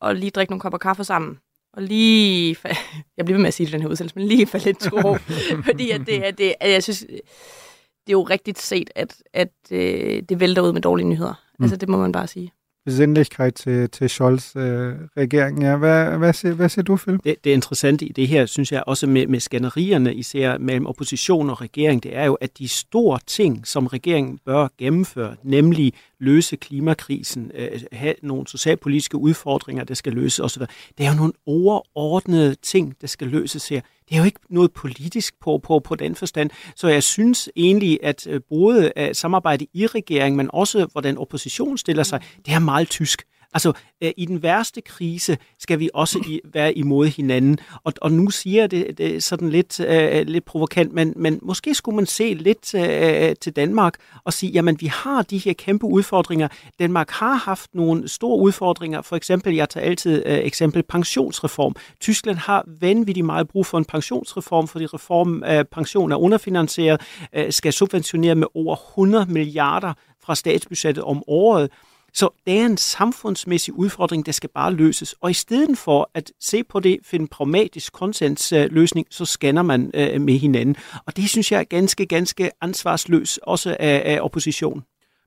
og 0.00 0.14
lige 0.14 0.30
drikke 0.30 0.50
nogle 0.52 0.60
kopper 0.60 0.78
kaffe 0.78 1.04
sammen. 1.04 1.38
Og 1.72 1.82
lige, 1.82 2.56
fa- 2.56 2.78
jeg 3.16 3.24
bliver 3.24 3.36
ved 3.36 3.42
med 3.42 3.48
at 3.48 3.54
sige 3.54 3.66
det 3.66 3.72
den 3.72 3.80
her 3.82 3.88
udsendelse, 3.88 4.18
men 4.18 4.28
lige 4.28 4.46
falde 4.46 4.64
lidt 4.66 4.78
til 4.78 4.90
ro. 4.92 5.16
fordi 5.68 5.90
at 5.90 6.00
det, 6.06 6.26
er, 6.26 6.30
det, 6.30 6.54
at 6.60 6.70
jeg 6.70 6.82
synes, 6.82 6.98
det 7.00 8.08
er 8.08 8.12
jo 8.12 8.22
rigtigt 8.22 8.58
set, 8.58 8.90
at, 8.94 9.22
at 9.32 9.52
øh, 9.70 10.22
det 10.28 10.40
vælter 10.40 10.62
ud 10.62 10.72
med 10.72 10.80
dårlige 10.80 11.08
nyheder. 11.08 11.34
Mm. 11.58 11.62
Altså, 11.64 11.76
det 11.76 11.88
må 11.88 11.96
man 11.96 12.12
bare 12.12 12.26
sige. 12.26 12.52
Besindelighed 12.86 13.52
til, 13.52 13.90
til 13.90 14.10
Scholz 14.10 14.56
øh, 14.56 14.94
regering. 15.16 15.62
Ja, 15.62 15.76
hvad, 15.76 16.18
hvad, 16.18 16.32
siger, 16.32 16.54
hvad 16.54 16.68
siger 16.68 16.82
du, 16.82 16.96
Philip? 16.96 17.24
Det, 17.24 17.44
det 17.44 17.50
interessante 17.50 18.04
i 18.04 18.12
det 18.12 18.28
her, 18.28 18.46
synes 18.46 18.72
jeg 18.72 18.82
også 18.86 19.06
med, 19.06 19.26
med 19.26 19.40
skænderierne, 19.40 20.14
især 20.14 20.58
mellem 20.58 20.86
opposition 20.86 21.50
og 21.50 21.60
regering, 21.60 22.02
det 22.02 22.16
er 22.16 22.24
jo, 22.24 22.34
at 22.34 22.58
de 22.58 22.68
store 22.68 23.18
ting, 23.26 23.66
som 23.66 23.86
regeringen 23.86 24.38
bør 24.46 24.68
gennemføre, 24.78 25.36
nemlig 25.42 25.92
løse 26.18 26.56
klimakrisen, 26.56 27.50
øh, 27.54 27.80
have 27.92 28.14
nogle 28.22 28.46
socialpolitiske 28.46 29.16
udfordringer, 29.16 29.84
der 29.84 29.94
skal 29.94 30.12
løses 30.12 30.40
osv., 30.40 30.62
det 30.98 31.06
er 31.06 31.10
jo 31.10 31.16
nogle 31.16 31.32
overordnede 31.46 32.54
ting, 32.54 32.94
der 33.00 33.06
skal 33.06 33.28
løses 33.28 33.68
her. 33.68 33.80
Det 34.08 34.14
er 34.14 34.18
jo 34.18 34.24
ikke 34.24 34.40
noget 34.50 34.72
politisk 34.72 35.34
på, 35.40 35.60
på, 35.62 35.78
på 35.78 35.94
den 35.94 36.14
forstand. 36.14 36.50
Så 36.76 36.88
jeg 36.88 37.02
synes 37.02 37.48
egentlig, 37.56 37.98
at 38.02 38.26
øh, 38.26 38.40
både 38.48 38.92
at 38.96 39.16
samarbejde 39.16 39.66
i 39.74 39.86
regeringen, 39.86 40.36
men 40.36 40.50
også 40.52 40.86
hvordan 40.92 41.18
oppositionen 41.18 41.78
stiller 41.78 42.02
sig, 42.02 42.20
det 42.46 42.54
er 42.54 42.58
meget 42.58 42.88
tysk. 42.88 43.22
Altså, 43.56 43.72
øh, 44.00 44.12
i 44.16 44.24
den 44.24 44.42
værste 44.42 44.80
krise 44.80 45.38
skal 45.58 45.78
vi 45.78 45.90
også 45.94 46.18
i, 46.18 46.40
være 46.44 46.78
imod 46.78 47.06
hinanden. 47.06 47.58
Og, 47.84 47.92
og 48.00 48.12
nu 48.12 48.30
siger 48.30 48.62
jeg 48.62 48.70
det, 48.70 48.98
det 48.98 49.22
sådan 49.22 49.50
lidt, 49.50 49.80
øh, 49.80 50.26
lidt 50.26 50.44
provokant, 50.44 50.92
men, 50.92 51.12
men 51.16 51.38
måske 51.42 51.74
skulle 51.74 51.96
man 51.96 52.06
se 52.06 52.34
lidt 52.34 52.74
øh, 52.74 53.36
til 53.40 53.52
Danmark 53.56 53.94
og 54.24 54.32
sige, 54.32 54.52
jamen 54.52 54.80
vi 54.80 54.86
har 54.86 55.22
de 55.22 55.38
her 55.38 55.52
kæmpe 55.52 55.86
udfordringer. 55.86 56.48
Danmark 56.78 57.10
har 57.10 57.34
haft 57.34 57.74
nogle 57.74 58.08
store 58.08 58.38
udfordringer. 58.38 59.02
For 59.02 59.16
eksempel, 59.16 59.54
jeg 59.54 59.68
tager 59.68 59.86
altid 59.86 60.22
øh, 60.26 60.38
eksempel 60.38 60.82
pensionsreform. 60.82 61.74
Tyskland 62.00 62.36
har 62.36 62.64
vanvittigt 62.80 63.26
meget 63.26 63.48
brug 63.48 63.66
for 63.66 63.78
en 63.78 63.84
pensionsreform, 63.84 64.68
fordi 64.68 64.86
reform 64.86 65.42
af 65.42 65.58
øh, 65.58 65.64
pension 65.64 66.12
er 66.12 66.16
underfinansieret, 66.16 67.00
øh, 67.32 67.52
skal 67.52 67.72
subventionere 67.72 68.34
med 68.34 68.46
over 68.54 68.76
100 68.76 69.26
milliarder 69.28 69.92
fra 70.26 70.34
statsbudgettet 70.34 71.04
om 71.04 71.22
året. 71.26 71.70
Så 72.16 72.28
det 72.46 72.60
er 72.60 72.66
en 72.66 72.76
samfundsmæssig 72.76 73.74
udfordring, 73.74 74.26
der 74.26 74.32
skal 74.32 74.50
bare 74.54 74.72
løses. 74.72 75.14
Og 75.20 75.30
i 75.30 75.34
stedet 75.34 75.78
for 75.78 76.10
at 76.14 76.32
se 76.40 76.64
på 76.64 76.80
det, 76.80 76.98
finde 77.04 77.26
pragmatisk 77.26 77.92
konsensløsning, 77.92 79.06
så 79.10 79.24
scanner 79.24 79.62
man 79.62 79.90
øh, 79.94 80.20
med 80.20 80.38
hinanden. 80.38 80.76
Og 81.06 81.16
det 81.16 81.28
synes 81.28 81.52
jeg 81.52 81.60
er 81.60 81.64
ganske, 81.64 82.06
ganske 82.06 82.50
ansvarsløs, 82.60 83.38
også 83.42 83.76
af, 83.80 84.02
af 84.04 84.20
opposition. 84.20 84.82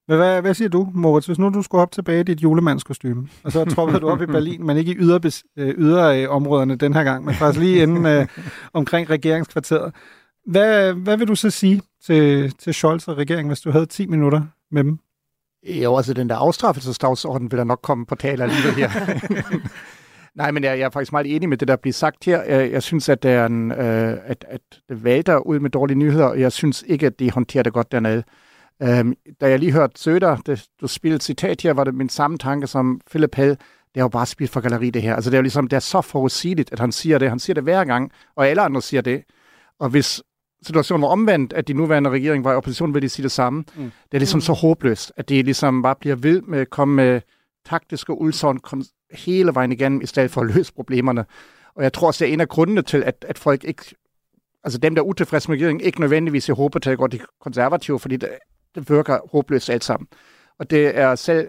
Men 0.07 0.17
hvad, 0.17 0.41
hvad 0.41 0.53
siger 0.53 0.69
du, 0.69 0.89
Moritz, 0.93 1.27
hvis 1.27 1.39
nu 1.39 1.49
du 1.49 1.61
skulle 1.61 1.81
op 1.81 1.91
tilbage 1.91 2.19
i 2.19 2.23
dit 2.23 2.43
julemandskostyme, 2.43 3.27
og 3.43 3.51
så 3.51 3.65
troppede 3.65 3.99
du 3.99 4.09
op 4.09 4.21
i 4.21 4.25
Berlin, 4.35 4.65
men 4.65 4.77
ikke 4.77 4.91
i 4.91 4.95
yder, 4.95 5.35
yderområderne 5.57 6.75
den 6.75 6.93
her 6.93 7.03
gang, 7.03 7.25
men 7.25 7.35
faktisk 7.35 7.59
lige 7.59 7.83
inden 7.83 8.05
øh, 8.05 8.27
omkring 8.73 9.09
regeringskvarteret. 9.09 9.93
Hvad, 10.45 10.93
hvad 10.93 11.17
vil 11.17 11.27
du 11.27 11.35
så 11.35 11.49
sige 11.49 11.81
til, 12.05 12.51
til 12.51 12.73
Scholz 12.73 13.07
og 13.07 13.17
regeringen, 13.17 13.49
hvis 13.49 13.61
du 13.61 13.71
havde 13.71 13.85
10 13.85 14.07
minutter 14.07 14.41
med 14.71 14.83
dem? 14.83 14.99
Jo, 15.63 15.97
altså 15.97 16.13
den 16.13 16.29
der 16.29 16.35
afstraffelsesdagsorden 16.35 17.51
vil 17.51 17.57
der 17.57 17.63
nok 17.63 17.79
komme 17.81 18.05
på 18.05 18.15
tale 18.15 18.43
alligevel 18.43 18.73
her. 18.73 18.89
Nej, 20.35 20.51
men 20.51 20.63
jeg, 20.63 20.79
jeg 20.79 20.85
er 20.85 20.89
faktisk 20.89 21.11
meget 21.11 21.35
enig 21.35 21.49
med 21.49 21.57
det, 21.57 21.67
der 21.67 21.75
bliver 21.75 21.93
sagt 21.93 22.25
her. 22.25 22.41
Jeg, 22.43 22.83
synes, 22.83 23.09
at, 23.09 23.23
det 23.23 23.31
er 23.31 23.45
en, 23.45 23.71
øh, 23.71 24.17
at, 24.25 24.45
at 24.47 24.61
det 24.89 25.03
vælter 25.03 25.37
ud 25.37 25.59
med 25.59 25.69
dårlige 25.69 25.97
nyheder, 25.97 26.25
og 26.25 26.39
jeg 26.39 26.51
synes 26.51 26.83
ikke, 26.87 27.05
at 27.05 27.19
de 27.19 27.31
håndterer 27.31 27.63
det 27.63 27.73
godt 27.73 27.91
dernede. 27.91 28.23
Um, 28.79 29.13
da 29.41 29.49
jeg 29.49 29.59
lige 29.59 29.71
hørte 29.71 30.01
Søder, 30.01 30.35
det, 30.35 30.65
du 30.81 30.87
spillede 30.87 31.23
citat 31.23 31.61
her, 31.61 31.73
var 31.73 31.83
det 31.83 31.95
min 31.95 32.09
samme 32.09 32.37
tanke, 32.37 32.67
som 32.67 33.01
Philip 33.09 33.35
havde. 33.35 33.49
Det 33.93 33.97
er 33.97 34.01
jo 34.01 34.07
bare 34.07 34.25
spil 34.25 34.47
for 34.47 34.61
galleri, 34.61 34.89
det 34.89 35.01
her. 35.01 35.15
Altså, 35.15 35.29
det 35.29 35.35
er 35.35 35.39
jo 35.39 35.43
ligesom, 35.43 35.67
det 35.67 35.75
er 35.75 35.79
så 35.79 36.01
forudsigeligt, 36.01 36.71
at 36.71 36.79
han 36.79 36.91
siger 36.91 37.17
det. 37.17 37.29
Han 37.29 37.39
siger 37.39 37.53
det 37.53 37.63
hver 37.63 37.83
gang, 37.83 38.11
og 38.35 38.47
alle 38.47 38.61
andre 38.61 38.81
siger 38.81 39.01
det. 39.01 39.23
Og 39.79 39.89
hvis 39.89 40.21
situationen 40.63 41.01
var 41.01 41.07
omvendt, 41.07 41.53
at 41.53 41.67
de 41.67 41.73
nuværende 41.73 42.09
regering 42.09 42.43
var 42.43 42.51
i 42.51 42.55
opposition, 42.55 42.93
vil 42.93 43.01
de 43.01 43.09
sige 43.09 43.23
det 43.23 43.31
samme. 43.31 43.59
Mm. 43.75 43.83
Det 43.83 44.13
er 44.13 44.17
ligesom 44.17 44.37
mm. 44.37 44.41
så 44.41 44.53
håbløst, 44.53 45.11
at 45.17 45.29
de 45.29 45.41
ligesom 45.41 45.81
bare 45.81 45.95
bliver 45.95 46.15
ved 46.15 46.41
med 46.41 46.59
at 46.59 46.69
komme 46.69 46.95
med 46.95 47.21
taktiske 47.65 48.21
udsagn 48.21 48.59
hele 49.11 49.53
vejen 49.53 49.71
igennem, 49.71 50.01
i 50.01 50.05
stedet 50.05 50.31
for 50.31 50.41
at 50.41 50.55
løse 50.55 50.73
problemerne. 50.73 51.25
Og 51.75 51.83
jeg 51.83 51.93
tror 51.93 52.07
også, 52.07 52.25
det 52.25 52.29
er 52.29 52.33
en 52.33 52.41
af 52.41 52.49
grundene 52.49 52.81
til, 52.81 53.03
at, 53.03 53.25
at 53.27 53.37
folk 53.37 53.63
ikke, 53.63 53.83
altså 54.63 54.79
dem, 54.79 54.95
der 54.95 55.01
er 55.01 55.05
utilfredse 55.05 55.49
med 55.49 55.57
regeringen, 55.57 55.85
ikke 55.85 56.01
nødvendigvis 56.01 56.49
i 56.49 56.51
håber 56.51 56.79
til 56.79 56.89
at 56.89 56.97
gå 56.97 57.07
de 57.07 57.19
konservative, 57.41 57.99
fordi 57.99 58.17
det, 58.17 58.29
det 58.75 58.89
virker 58.89 59.19
håbløst 59.31 59.69
alt 59.69 59.83
sammen. 59.83 60.07
Og 60.59 60.69
det 60.69 60.97
er 60.97 61.15
selv 61.15 61.47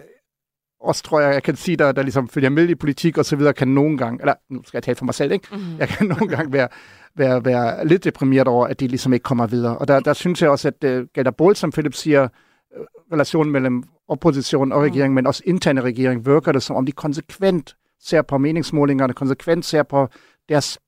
også 0.81 1.03
tror 1.03 1.19
jeg, 1.19 1.33
jeg 1.33 1.43
kan 1.43 1.55
sige, 1.55 1.77
der, 1.77 1.91
der 1.91 2.01
ligesom 2.01 2.29
følger 2.29 2.49
med 2.49 2.69
i 2.69 2.75
politik 2.75 3.17
og 3.17 3.25
så 3.25 3.35
videre, 3.35 3.53
kan 3.53 3.67
nogle 3.67 3.97
gange, 3.97 4.21
eller 4.21 4.33
nu 4.49 4.63
skal 4.63 4.77
jeg 4.77 4.83
tale 4.83 4.95
for 4.95 5.05
mig 5.05 5.13
selv, 5.13 5.31
ikke? 5.31 5.47
Mm-hmm. 5.51 5.79
Jeg 5.79 5.87
kan 5.87 6.07
nogle 6.07 6.27
gange 6.27 6.53
være, 6.53 6.67
være, 7.15 7.45
være 7.45 7.87
lidt 7.87 8.03
deprimeret 8.03 8.47
over, 8.47 8.67
at 8.67 8.79
de 8.79 8.87
ligesom 8.87 9.13
ikke 9.13 9.23
kommer 9.23 9.47
videre. 9.47 9.77
Og 9.77 9.87
der, 9.87 9.99
der 9.99 10.13
synes 10.13 10.41
jeg 10.41 10.49
også, 10.49 10.67
at 10.67 10.81
det 10.81 11.13
gælder 11.13 11.31
både, 11.31 11.55
som 11.55 11.71
Philip 11.71 11.93
siger, 11.93 12.23
øh, 12.23 12.83
relationen 13.13 13.51
mellem 13.51 13.83
opposition 14.07 14.71
og 14.71 14.81
regering, 14.81 15.11
mm. 15.11 15.15
men 15.15 15.27
også 15.27 15.43
interne 15.45 15.81
regering, 15.81 16.25
virker 16.25 16.51
det 16.51 16.63
som 16.63 16.75
om 16.75 16.85
de 16.85 16.91
konsekvent 16.91 17.75
ser 17.99 18.21
på 18.21 18.37
meningsmålingerne, 18.37 19.13
konsekvent 19.13 19.65
ser 19.65 19.83
på 19.83 20.07
deres 20.49 20.79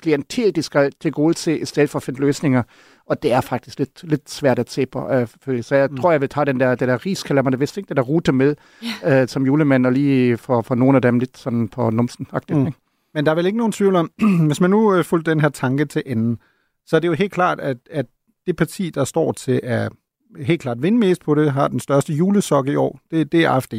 klientel, 0.00 0.56
de 0.56 0.62
skal 0.62 0.92
til 1.00 1.12
gode 1.12 1.34
til, 1.34 1.62
i 1.62 1.64
stedet 1.64 1.90
for 1.90 1.98
at 1.98 2.02
finde 2.02 2.20
løsninger. 2.20 2.62
Og 3.06 3.22
det 3.22 3.32
er 3.32 3.40
faktisk 3.40 3.78
lidt, 3.78 4.02
lidt 4.02 4.30
svært 4.30 4.58
at 4.58 4.70
se 4.70 4.86
på. 4.86 5.10
Øh, 5.10 5.62
så 5.62 5.74
jeg 5.74 5.88
mm. 5.90 5.96
tror, 5.96 6.10
jeg 6.10 6.20
vil 6.20 6.28
tage 6.28 6.44
den 6.44 6.60
der, 6.60 6.74
den 6.74 6.88
der 6.88 7.06
ris, 7.06 7.22
kalder 7.22 7.42
man 7.42 7.52
det 7.52 7.60
vist, 7.60 7.76
ikke? 7.76 7.88
Den 7.88 7.96
der 7.96 8.02
rute 8.02 8.32
med, 8.32 8.54
yeah. 9.04 9.22
øh, 9.22 9.28
som 9.28 9.46
julemand, 9.46 9.86
og 9.86 9.92
lige 9.92 10.36
for, 10.36 10.62
for 10.62 10.74
nogle 10.74 10.96
af 10.96 11.02
dem 11.02 11.18
lidt 11.18 11.38
sådan 11.38 11.68
på 11.68 11.90
numsen 11.90 12.26
mm. 12.50 12.72
Men 13.16 13.26
der 13.26 13.32
er 13.32 13.34
vel 13.36 13.46
ikke 13.46 13.58
nogen 13.58 13.72
tvivl 13.72 13.96
om, 13.96 14.10
hvis 14.46 14.60
man 14.60 14.70
nu 14.70 14.94
øh, 14.94 15.04
fulgte 15.04 15.30
den 15.30 15.40
her 15.40 15.48
tanke 15.48 15.84
til 15.84 16.02
enden, 16.06 16.38
så 16.86 16.96
er 16.96 17.00
det 17.00 17.08
jo 17.08 17.12
helt 17.12 17.32
klart, 17.32 17.60
at, 17.60 17.76
at 17.90 18.06
det 18.46 18.56
parti, 18.56 18.90
der 18.90 19.04
står 19.04 19.32
til 19.32 19.60
at 19.62 19.92
helt 20.40 20.60
klart 20.60 20.82
vinde 20.82 20.98
mest 20.98 21.24
på 21.24 21.34
det, 21.34 21.52
har 21.52 21.68
den 21.68 21.80
største 21.80 22.12
julesok 22.12 22.68
i 22.68 22.74
år, 22.74 23.00
det, 23.10 23.32
det 23.32 23.44
er 23.44 23.50
AFD. 23.50 23.74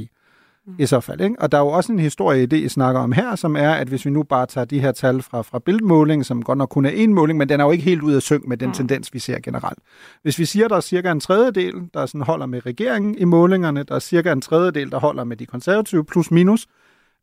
Mm. 0.67 0.75
I 0.79 0.85
så 0.85 0.99
fald. 0.99 1.21
Ikke? 1.21 1.35
Og 1.39 1.51
der 1.51 1.57
er 1.57 1.61
jo 1.61 1.67
også 1.67 1.91
en 1.91 1.99
historie, 1.99 2.45
det 2.45 2.57
I 2.57 2.69
snakker 2.69 3.01
om 3.01 3.11
her, 3.11 3.35
som 3.35 3.55
er, 3.55 3.71
at 3.71 3.87
hvis 3.87 4.05
vi 4.05 4.09
nu 4.09 4.23
bare 4.23 4.45
tager 4.45 4.65
de 4.65 4.79
her 4.79 4.91
tal 4.91 5.21
fra, 5.21 5.41
fra 5.41 5.59
billedmåling, 5.59 6.25
som 6.25 6.43
godt 6.43 6.57
nok 6.57 6.69
kun 6.69 6.85
er 6.85 6.89
en 6.89 7.13
måling, 7.13 7.37
men 7.37 7.49
den 7.49 7.59
er 7.59 7.65
jo 7.65 7.71
ikke 7.71 7.83
helt 7.83 8.01
ud 8.01 8.13
af 8.13 8.21
synk 8.21 8.47
med 8.47 8.57
den 8.57 8.67
mm. 8.67 8.73
tendens, 8.73 9.13
vi 9.13 9.19
ser 9.19 9.39
generelt. 9.39 9.79
Hvis 10.21 10.39
vi 10.39 10.45
siger, 10.45 10.65
at 10.65 10.69
der 10.69 10.77
er 10.77 10.81
cirka 10.81 11.11
en 11.11 11.19
tredjedel, 11.19 11.73
der 11.93 12.05
sådan 12.05 12.21
holder 12.21 12.45
med 12.45 12.65
regeringen 12.65 13.17
i 13.17 13.25
målingerne, 13.25 13.83
der 13.83 13.95
er 13.95 13.99
cirka 13.99 14.31
en 14.31 14.41
tredjedel, 14.41 14.91
der 14.91 14.99
holder 14.99 15.23
med 15.23 15.37
de 15.37 15.45
konservative 15.45 16.05
plus 16.05 16.31
minus, 16.31 16.61
det 16.61 16.71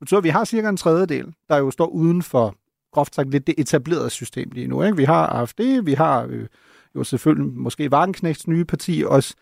betyder, 0.05 0.19
at 0.19 0.25
vi 0.25 0.29
har 0.29 0.45
cirka 0.45 0.69
en 0.69 0.77
tredjedel, 0.77 1.35
der 1.49 1.57
jo 1.57 1.71
står 1.71 1.87
uden 1.87 2.23
for 2.23 2.55
groft 2.93 3.15
sagt 3.15 3.31
lidt 3.31 3.47
det 3.47 3.55
etablerede 3.59 4.11
system 4.11 4.51
lige 4.53 4.67
nu. 4.67 4.83
Ikke? 4.83 4.97
Vi 4.97 5.05
har 5.05 5.27
AFD, 5.27 5.61
vi 5.83 5.93
har 5.93 6.27
øh, 6.31 6.47
jo 6.95 7.05
selvfølgelig 7.05 7.53
måske 7.53 7.93
Wagenknechts 7.93 8.49
nye 8.49 8.65
parti 8.65 9.05
også. 9.07 9.35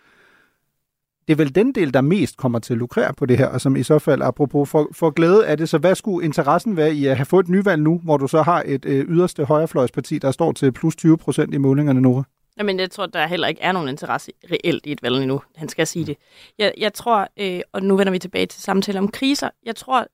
Det 1.28 1.32
er 1.32 1.36
vel 1.36 1.54
den 1.54 1.72
del, 1.72 1.94
der 1.94 2.00
mest 2.00 2.36
kommer 2.36 2.58
til 2.58 2.74
at 2.74 2.78
lukrere 2.78 3.14
på 3.14 3.26
det 3.26 3.38
her, 3.38 3.46
og 3.46 3.60
som 3.60 3.76
i 3.76 3.82
så 3.82 3.98
fald, 3.98 4.22
apropos 4.22 4.68
for, 4.68 4.88
for 4.92 5.10
glæde 5.10 5.46
af 5.46 5.56
det, 5.56 5.68
så 5.68 5.78
hvad 5.78 5.94
skulle 5.94 6.24
interessen 6.24 6.76
være 6.76 6.94
i 6.94 7.06
at 7.06 7.16
have 7.16 7.26
fået 7.26 7.44
et 7.44 7.50
nyvalg 7.50 7.82
nu, 7.82 8.00
hvor 8.04 8.16
du 8.16 8.28
så 8.28 8.42
har 8.42 8.62
et 8.66 8.84
øh, 8.84 9.04
yderste 9.08 9.44
højrefløjsparti, 9.44 10.18
der 10.18 10.30
står 10.30 10.52
til 10.52 10.72
plus 10.72 10.96
20 10.96 11.18
procent 11.18 11.54
i 11.54 11.58
målingerne 11.58 12.00
nu? 12.00 12.24
Jamen, 12.58 12.80
jeg 12.80 12.90
tror, 12.90 13.06
der 13.06 13.26
heller 13.26 13.48
ikke 13.48 13.60
er 13.60 13.72
nogen 13.72 13.88
interesse 13.88 14.32
reelt 14.50 14.86
i 14.86 14.92
et 14.92 15.02
valg 15.02 15.16
endnu. 15.16 15.42
Han 15.56 15.68
skal 15.68 15.86
sige 15.86 16.06
det. 16.06 16.16
Jeg, 16.58 16.72
jeg 16.78 16.92
tror, 16.94 17.28
øh, 17.40 17.60
og 17.72 17.82
nu 17.82 17.96
vender 17.96 18.10
vi 18.10 18.18
tilbage 18.18 18.46
til 18.46 18.62
samtale 18.62 18.98
om 18.98 19.08
kriser, 19.08 19.50
jeg 19.66 19.76
tror, 19.76 20.06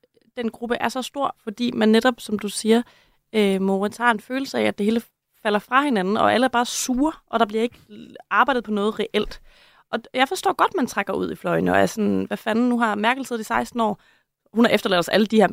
den 0.43 0.51
gruppe 0.51 0.75
er 0.75 0.89
så 0.89 1.01
stor, 1.01 1.35
fordi 1.43 1.71
man 1.71 1.89
netop, 1.89 2.13
som 2.17 2.39
du 2.39 2.49
siger, 2.49 2.81
øh, 3.33 3.61
Moritz 3.61 3.97
har 3.97 4.11
en 4.11 4.19
følelse 4.19 4.59
af, 4.59 4.63
at 4.63 4.77
det 4.77 4.85
hele 4.85 5.01
falder 5.43 5.59
fra 5.59 5.83
hinanden, 5.83 6.17
og 6.17 6.33
alle 6.33 6.43
er 6.45 6.49
bare 6.49 6.65
sure, 6.65 7.13
og 7.27 7.39
der 7.39 7.45
bliver 7.45 7.63
ikke 7.63 7.79
arbejdet 8.29 8.63
på 8.63 8.71
noget 8.71 8.99
reelt. 8.99 9.41
Og 9.91 9.99
jeg 10.13 10.27
forstår 10.27 10.53
godt, 10.53 10.75
man 10.75 10.87
trækker 10.87 11.13
ud 11.13 11.31
i 11.31 11.35
fløjene, 11.35 11.71
og 11.71 11.77
er 11.79 11.85
sådan, 11.85 12.23
hvad 12.23 12.37
fanden, 12.37 12.69
nu 12.69 12.79
har 12.79 12.95
Merkel 12.95 13.25
siddet 13.25 13.41
i 13.41 13.45
16 13.45 13.79
år, 13.79 14.01
hun 14.53 14.65
har 14.65 14.71
efterladt 14.71 14.99
os 14.99 15.09
alle 15.09 15.25
de 15.25 15.35
her 15.35 15.47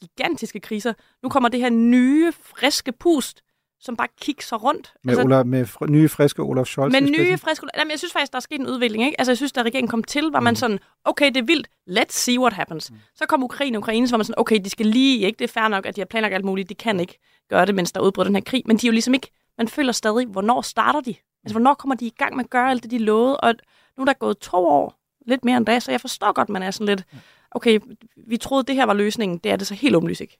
gigantiske 0.00 0.60
kriser. 0.60 0.92
Nu 1.22 1.28
kommer 1.28 1.48
det 1.48 1.60
her 1.60 1.70
nye, 1.70 2.32
friske 2.32 2.92
pust, 2.92 3.42
som 3.80 3.96
bare 3.96 4.08
kigger 4.20 4.56
rundt. 4.56 4.94
Med, 5.04 5.12
altså, 5.12 5.24
Olaf, 5.24 5.44
med 5.44 5.66
fr- 5.66 5.86
nye, 5.86 6.08
friske 6.08 6.42
Olaf 6.42 6.66
Scholz. 6.66 6.92
Med 6.92 7.00
nye, 7.00 7.38
friske 7.38 7.66
Jamen, 7.76 7.90
jeg 7.90 7.98
synes 7.98 8.12
faktisk, 8.12 8.32
der 8.32 8.36
er 8.36 8.40
sket 8.40 8.60
en 8.60 8.66
udvikling. 8.66 9.04
Ikke? 9.04 9.20
Altså, 9.20 9.30
jeg 9.30 9.36
synes, 9.36 9.52
da 9.52 9.62
regeringen 9.62 9.88
kom 9.88 10.04
til, 10.04 10.24
var 10.32 10.40
man 10.40 10.52
mm. 10.52 10.56
sådan, 10.56 10.78
okay, 11.04 11.26
det 11.26 11.36
er 11.36 11.42
vildt, 11.42 11.68
let's 11.90 12.12
see 12.12 12.40
what 12.40 12.52
happens. 12.52 12.90
Mm. 12.90 12.96
Så 13.14 13.26
kom 13.26 13.42
Ukraine 13.42 13.78
og 13.78 13.82
Ukraine, 13.82 14.08
så 14.08 14.12
var 14.12 14.18
man 14.18 14.24
sådan, 14.24 14.40
okay, 14.40 14.60
de 14.64 14.70
skal 14.70 14.86
lige, 14.86 15.26
ikke? 15.26 15.38
det 15.38 15.44
er 15.44 15.60
fair 15.60 15.68
nok, 15.68 15.86
at 15.86 15.96
de 15.96 16.00
har 16.00 16.06
planlagt 16.06 16.34
alt 16.34 16.44
muligt, 16.44 16.68
de 16.68 16.74
kan 16.74 17.00
ikke 17.00 17.18
gøre 17.48 17.66
det, 17.66 17.74
mens 17.74 17.92
der 17.92 18.00
udbryder 18.00 18.28
den 18.28 18.36
her 18.36 18.42
krig, 18.42 18.62
men 18.66 18.76
de 18.76 18.86
er 18.86 18.88
jo 18.88 18.92
ligesom 18.92 19.14
ikke, 19.14 19.30
man 19.58 19.68
føler 19.68 19.92
stadig, 19.92 20.26
hvornår 20.26 20.60
starter 20.60 21.00
de? 21.00 21.14
Altså, 21.44 21.54
hvornår 21.54 21.74
kommer 21.74 21.94
de 21.94 22.06
i 22.06 22.14
gang 22.18 22.36
med 22.36 22.44
at 22.44 22.50
gøre 22.50 22.70
alt 22.70 22.82
det, 22.82 22.90
de 22.90 22.98
lovede? 22.98 23.36
Og 23.36 23.54
nu 23.96 24.02
er 24.02 24.04
der 24.04 24.12
gået 24.12 24.38
to 24.38 24.56
år, 24.56 25.00
lidt 25.26 25.44
mere 25.44 25.56
end 25.56 25.66
da, 25.66 25.80
så 25.80 25.90
jeg 25.90 26.00
forstår 26.00 26.32
godt, 26.32 26.48
man 26.48 26.62
er 26.62 26.70
sådan 26.70 26.86
lidt, 26.86 27.04
okay, 27.50 27.80
vi 28.16 28.36
troede, 28.36 28.64
det 28.64 28.74
her 28.74 28.86
var 28.86 28.94
løsningen, 28.94 29.38
det 29.38 29.52
er 29.52 29.56
det 29.56 29.66
så 29.66 29.74
helt 29.74 29.96
åbenlyst 29.96 30.20
ikke. 30.20 30.38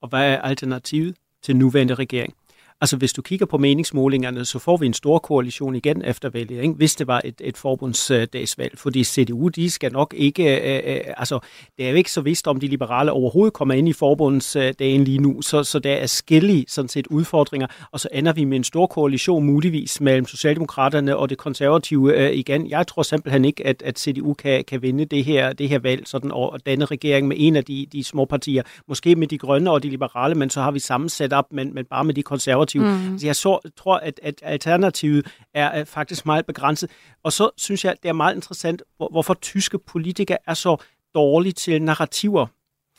Og 0.00 0.08
hvad 0.08 0.32
er 0.32 0.40
alternativet 0.40 1.16
til 1.42 1.56
nuværende 1.56 1.94
regering? 1.94 2.34
Altså 2.82 2.96
hvis 2.96 3.12
du 3.12 3.22
kigger 3.22 3.46
på 3.46 3.58
meningsmålingerne, 3.58 4.44
så 4.44 4.58
får 4.58 4.76
vi 4.76 4.86
en 4.86 4.94
stor 4.94 5.18
koalition 5.18 5.74
igen 5.74 6.04
efter 6.04 6.28
valget, 6.28 6.62
ikke? 6.62 6.74
hvis 6.74 6.94
det 6.94 7.06
var 7.06 7.20
et, 7.24 7.34
et 7.40 7.56
forbundsdagsvalg. 7.56 8.78
Fordi 8.78 9.04
CDU, 9.04 9.48
de 9.48 9.70
skal 9.70 9.92
nok 9.92 10.14
ikke, 10.16 10.60
øh, 10.60 10.94
øh, 10.94 11.00
altså 11.16 11.38
det 11.78 11.86
er 11.86 11.90
jo 11.90 11.96
ikke 11.96 12.12
så 12.12 12.20
vist, 12.20 12.48
om 12.48 12.60
de 12.60 12.66
liberale 12.66 13.12
overhovedet 13.12 13.52
kommer 13.52 13.74
ind 13.74 13.88
i 13.88 13.92
forbundsdagen 13.92 15.04
lige 15.04 15.18
nu, 15.18 15.42
så, 15.42 15.64
så 15.64 15.78
der 15.78 15.92
er 15.92 16.06
skille 16.06 16.64
sådan 16.68 16.88
set 16.88 17.06
udfordringer, 17.06 17.66
og 17.92 18.00
så 18.00 18.08
ender 18.12 18.32
vi 18.32 18.44
med 18.44 18.56
en 18.56 18.64
stor 18.64 18.86
koalition 18.86 19.44
muligvis 19.44 20.00
mellem 20.00 20.26
Socialdemokraterne 20.26 21.16
og 21.16 21.30
det 21.30 21.38
konservative 21.38 22.16
øh, 22.16 22.32
igen. 22.32 22.70
Jeg 22.70 22.86
tror 22.86 23.02
simpelthen 23.02 23.44
ikke, 23.44 23.66
at, 23.66 23.82
at 23.82 23.98
CDU 23.98 24.34
kan, 24.34 24.64
kan 24.64 24.82
vinde 24.82 25.04
det 25.04 25.24
her, 25.24 25.52
det 25.52 25.68
her 25.68 25.78
valg 25.78 26.08
sådan, 26.08 26.30
og 26.30 26.60
danne 26.66 26.84
regering 26.84 27.28
med 27.28 27.36
en 27.40 27.56
af 27.56 27.64
de, 27.64 27.86
de 27.92 28.04
små 28.04 28.24
partier, 28.24 28.62
måske 28.88 29.16
med 29.16 29.26
de 29.26 29.38
grønne 29.38 29.70
og 29.70 29.82
de 29.82 29.88
liberale, 29.88 30.34
men 30.34 30.50
så 30.50 30.60
har 30.60 30.70
vi 30.70 30.78
samme 30.78 31.10
setup, 31.10 31.44
men, 31.50 31.74
men 31.74 31.84
bare 31.84 32.04
med 32.04 32.14
de 32.14 32.22
konservative. 32.22 32.69
Mm. 32.78 33.18
Så 33.18 33.26
jeg 33.26 33.36
så, 33.36 33.70
tror, 33.76 33.96
at, 33.96 34.20
at 34.22 34.34
alternativet 34.42 35.26
er, 35.54 35.66
er 35.66 35.84
faktisk 35.84 36.26
meget 36.26 36.46
begrænset. 36.46 36.90
Og 37.22 37.32
så 37.32 37.50
synes 37.56 37.84
jeg, 37.84 37.96
det 38.02 38.08
er 38.08 38.12
meget 38.12 38.34
interessant, 38.34 38.82
hvor, 38.96 39.08
hvorfor 39.08 39.34
tyske 39.34 39.78
politikere 39.78 40.38
er 40.46 40.54
så 40.54 40.76
dårlige 41.14 41.52
til 41.52 41.82
narrativer. 41.82 42.46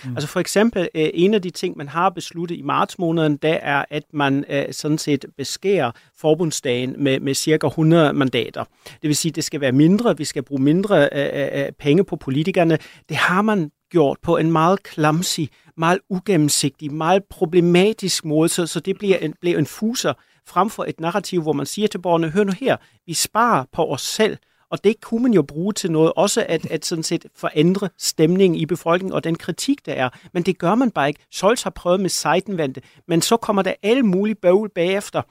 Mm. 0.05 0.15
Altså 0.15 0.27
for 0.27 0.39
eksempel, 0.39 0.89
øh, 0.95 1.09
en 1.13 1.33
af 1.33 1.41
de 1.41 1.49
ting, 1.49 1.77
man 1.77 1.87
har 1.87 2.09
besluttet 2.09 2.55
i 2.55 2.61
marts 2.61 2.99
måneden, 2.99 3.37
det 3.37 3.59
er, 3.61 3.85
at 3.89 4.03
man 4.13 4.45
øh, 4.49 4.65
sådan 4.71 4.97
set 4.97 5.25
beskærer 5.37 5.91
forbundsdagen 6.17 6.95
med, 6.97 7.19
med 7.19 7.33
cirka 7.33 7.67
100 7.67 8.13
mandater. 8.13 8.63
Det 8.85 9.07
vil 9.07 9.15
sige, 9.15 9.29
at 9.29 9.35
det 9.35 9.43
skal 9.43 9.61
være 9.61 9.71
mindre, 9.71 10.17
vi 10.17 10.25
skal 10.25 10.43
bruge 10.43 10.61
mindre 10.61 11.09
øh, 11.13 11.29
øh, 11.33 11.65
øh, 11.65 11.71
penge 11.79 12.03
på 12.03 12.15
politikerne. 12.15 12.77
Det 13.09 13.17
har 13.17 13.41
man 13.41 13.71
gjort 13.91 14.17
på 14.21 14.37
en 14.37 14.51
meget 14.51 14.83
klamsig, 14.83 15.49
meget 15.77 15.99
ugennemsigtig, 16.09 16.93
meget 16.93 17.23
problematisk 17.29 18.25
måde, 18.25 18.49
så, 18.49 18.67
så 18.67 18.79
det 18.79 18.97
bliver 18.97 19.17
en, 19.17 19.33
bliver 19.41 19.59
en 19.59 19.65
fuser 19.65 20.13
frem 20.47 20.69
for 20.69 20.83
et 20.83 20.99
narrativ, 20.99 21.41
hvor 21.41 21.53
man 21.53 21.65
siger 21.65 21.87
til 21.87 21.97
borgerne, 21.97 22.29
hør 22.29 22.43
nu 22.43 22.51
her, 22.59 22.77
vi 23.05 23.13
sparer 23.13 23.65
på 23.73 23.93
os 23.93 24.01
selv, 24.01 24.37
og 24.71 24.83
det 24.83 25.01
kunne 25.01 25.23
man 25.23 25.33
jo 25.33 25.41
bruge 25.41 25.73
til 25.73 25.91
noget, 25.91 26.13
også 26.15 26.45
at, 26.49 26.65
at 26.71 26.85
sådan 26.85 27.03
set 27.03 27.25
forændre 27.35 27.89
stemningen 27.97 28.59
i 28.59 28.65
befolkningen 28.65 29.13
og 29.13 29.23
den 29.23 29.35
kritik, 29.35 29.85
der 29.85 29.93
er. 29.93 30.09
Men 30.33 30.43
det 30.43 30.57
gør 30.57 30.75
man 30.75 30.91
bare 30.91 31.07
ikke. 31.07 31.19
Scholz 31.31 31.63
har 31.63 31.69
prøvet 31.69 31.99
med 31.99 32.09
Seitenwende, 32.09 32.81
men 33.07 33.21
så 33.21 33.37
kommer 33.37 33.61
der 33.61 33.73
alle 33.83 34.03
mulige 34.03 34.35
bøvl 34.35 34.69
bagefter. 34.69 35.21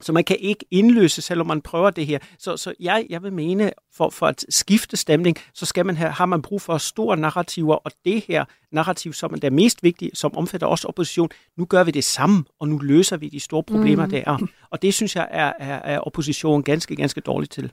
Så 0.00 0.12
man 0.12 0.24
kan 0.24 0.36
ikke 0.40 0.64
indløse, 0.70 1.22
selvom 1.22 1.46
man 1.46 1.62
prøver 1.62 1.90
det 1.90 2.06
her. 2.06 2.18
Så, 2.38 2.56
så 2.56 2.74
jeg, 2.80 3.06
jeg 3.10 3.22
vil 3.22 3.32
mene, 3.32 3.72
for, 3.94 4.10
for 4.10 4.26
at 4.26 4.44
skifte 4.48 4.96
stemning, 4.96 5.36
så 5.54 5.66
skal 5.66 5.86
man 5.86 5.96
have, 5.96 6.10
har 6.10 6.26
man 6.26 6.42
brug 6.42 6.62
for 6.62 6.78
store 6.78 7.16
narrativer, 7.16 7.74
og 7.74 7.92
det 8.04 8.24
her 8.28 8.44
narrativ, 8.72 9.12
som 9.12 9.32
er 9.32 9.36
det 9.36 9.52
mest 9.52 9.82
vigtige, 9.82 10.10
som 10.14 10.36
omfatter 10.36 10.66
også 10.66 10.88
opposition, 10.88 11.28
nu 11.56 11.64
gør 11.64 11.84
vi 11.84 11.90
det 11.90 12.04
samme, 12.04 12.44
og 12.60 12.68
nu 12.68 12.78
løser 12.78 13.16
vi 13.16 13.28
de 13.28 13.40
store 13.40 13.62
problemer, 13.62 14.04
mm. 14.04 14.10
der 14.10 14.22
er. 14.26 14.46
Og 14.70 14.82
det 14.82 14.94
synes 14.94 15.16
jeg 15.16 15.28
er, 15.30 15.52
er, 15.58 15.94
er 15.94 15.98
oppositionen 15.98 16.62
ganske, 16.62 16.96
ganske 16.96 17.20
dårligt 17.20 17.52
til 17.52 17.72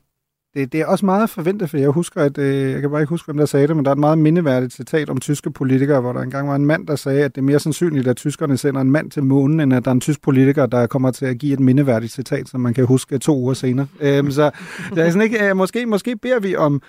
det, 0.53 0.73
det 0.73 0.81
er 0.81 0.85
også 0.85 1.05
meget 1.05 1.29
forventet, 1.29 1.69
for 1.69 1.77
jeg 1.77 1.89
husker, 1.89 2.21
at 2.21 2.37
øh, 2.37 2.71
jeg 2.71 2.81
kan 2.81 2.89
bare 2.89 3.01
ikke 3.01 3.09
huske, 3.09 3.25
hvem 3.25 3.37
der 3.37 3.45
sagde 3.45 3.67
det, 3.67 3.75
men 3.75 3.85
der 3.85 3.91
er 3.91 3.95
et 3.95 3.99
meget 3.99 4.17
mindeværdigt 4.17 4.73
citat 4.73 5.09
om 5.09 5.19
tyske 5.19 5.51
politikere, 5.51 6.01
hvor 6.01 6.13
der 6.13 6.21
engang 6.21 6.47
var 6.47 6.55
en 6.55 6.65
mand, 6.65 6.87
der 6.87 6.95
sagde, 6.95 7.23
at 7.23 7.35
det 7.35 7.41
er 7.41 7.45
mere 7.45 7.59
sandsynligt, 7.59 8.07
at 8.07 8.17
tyskerne 8.17 8.57
sender 8.57 8.81
en 8.81 8.91
mand 8.91 9.11
til 9.11 9.23
månen, 9.23 9.59
end 9.59 9.73
at 9.73 9.85
der 9.85 9.91
er 9.91 9.93
en 9.93 10.01
tysk 10.01 10.21
politiker, 10.21 10.65
der 10.65 10.87
kommer 10.87 11.11
til 11.11 11.25
at 11.25 11.37
give 11.37 11.53
et 11.53 11.59
mindeværdigt 11.59 12.13
citat, 12.13 12.49
som 12.49 12.61
man 12.61 12.73
kan 12.73 12.85
huske 12.85 13.17
to 13.17 13.37
uger 13.37 13.53
senere. 13.53 13.87
Øhm, 13.99 14.31
så 14.31 14.51
det 14.89 14.97
er 14.97 15.09
sådan 15.09 15.21
ikke, 15.21 15.49
øh, 15.49 15.57
måske, 15.57 15.85
måske 15.85 16.15
beder 16.15 16.39
vi 16.39 16.55
om, 16.55 16.81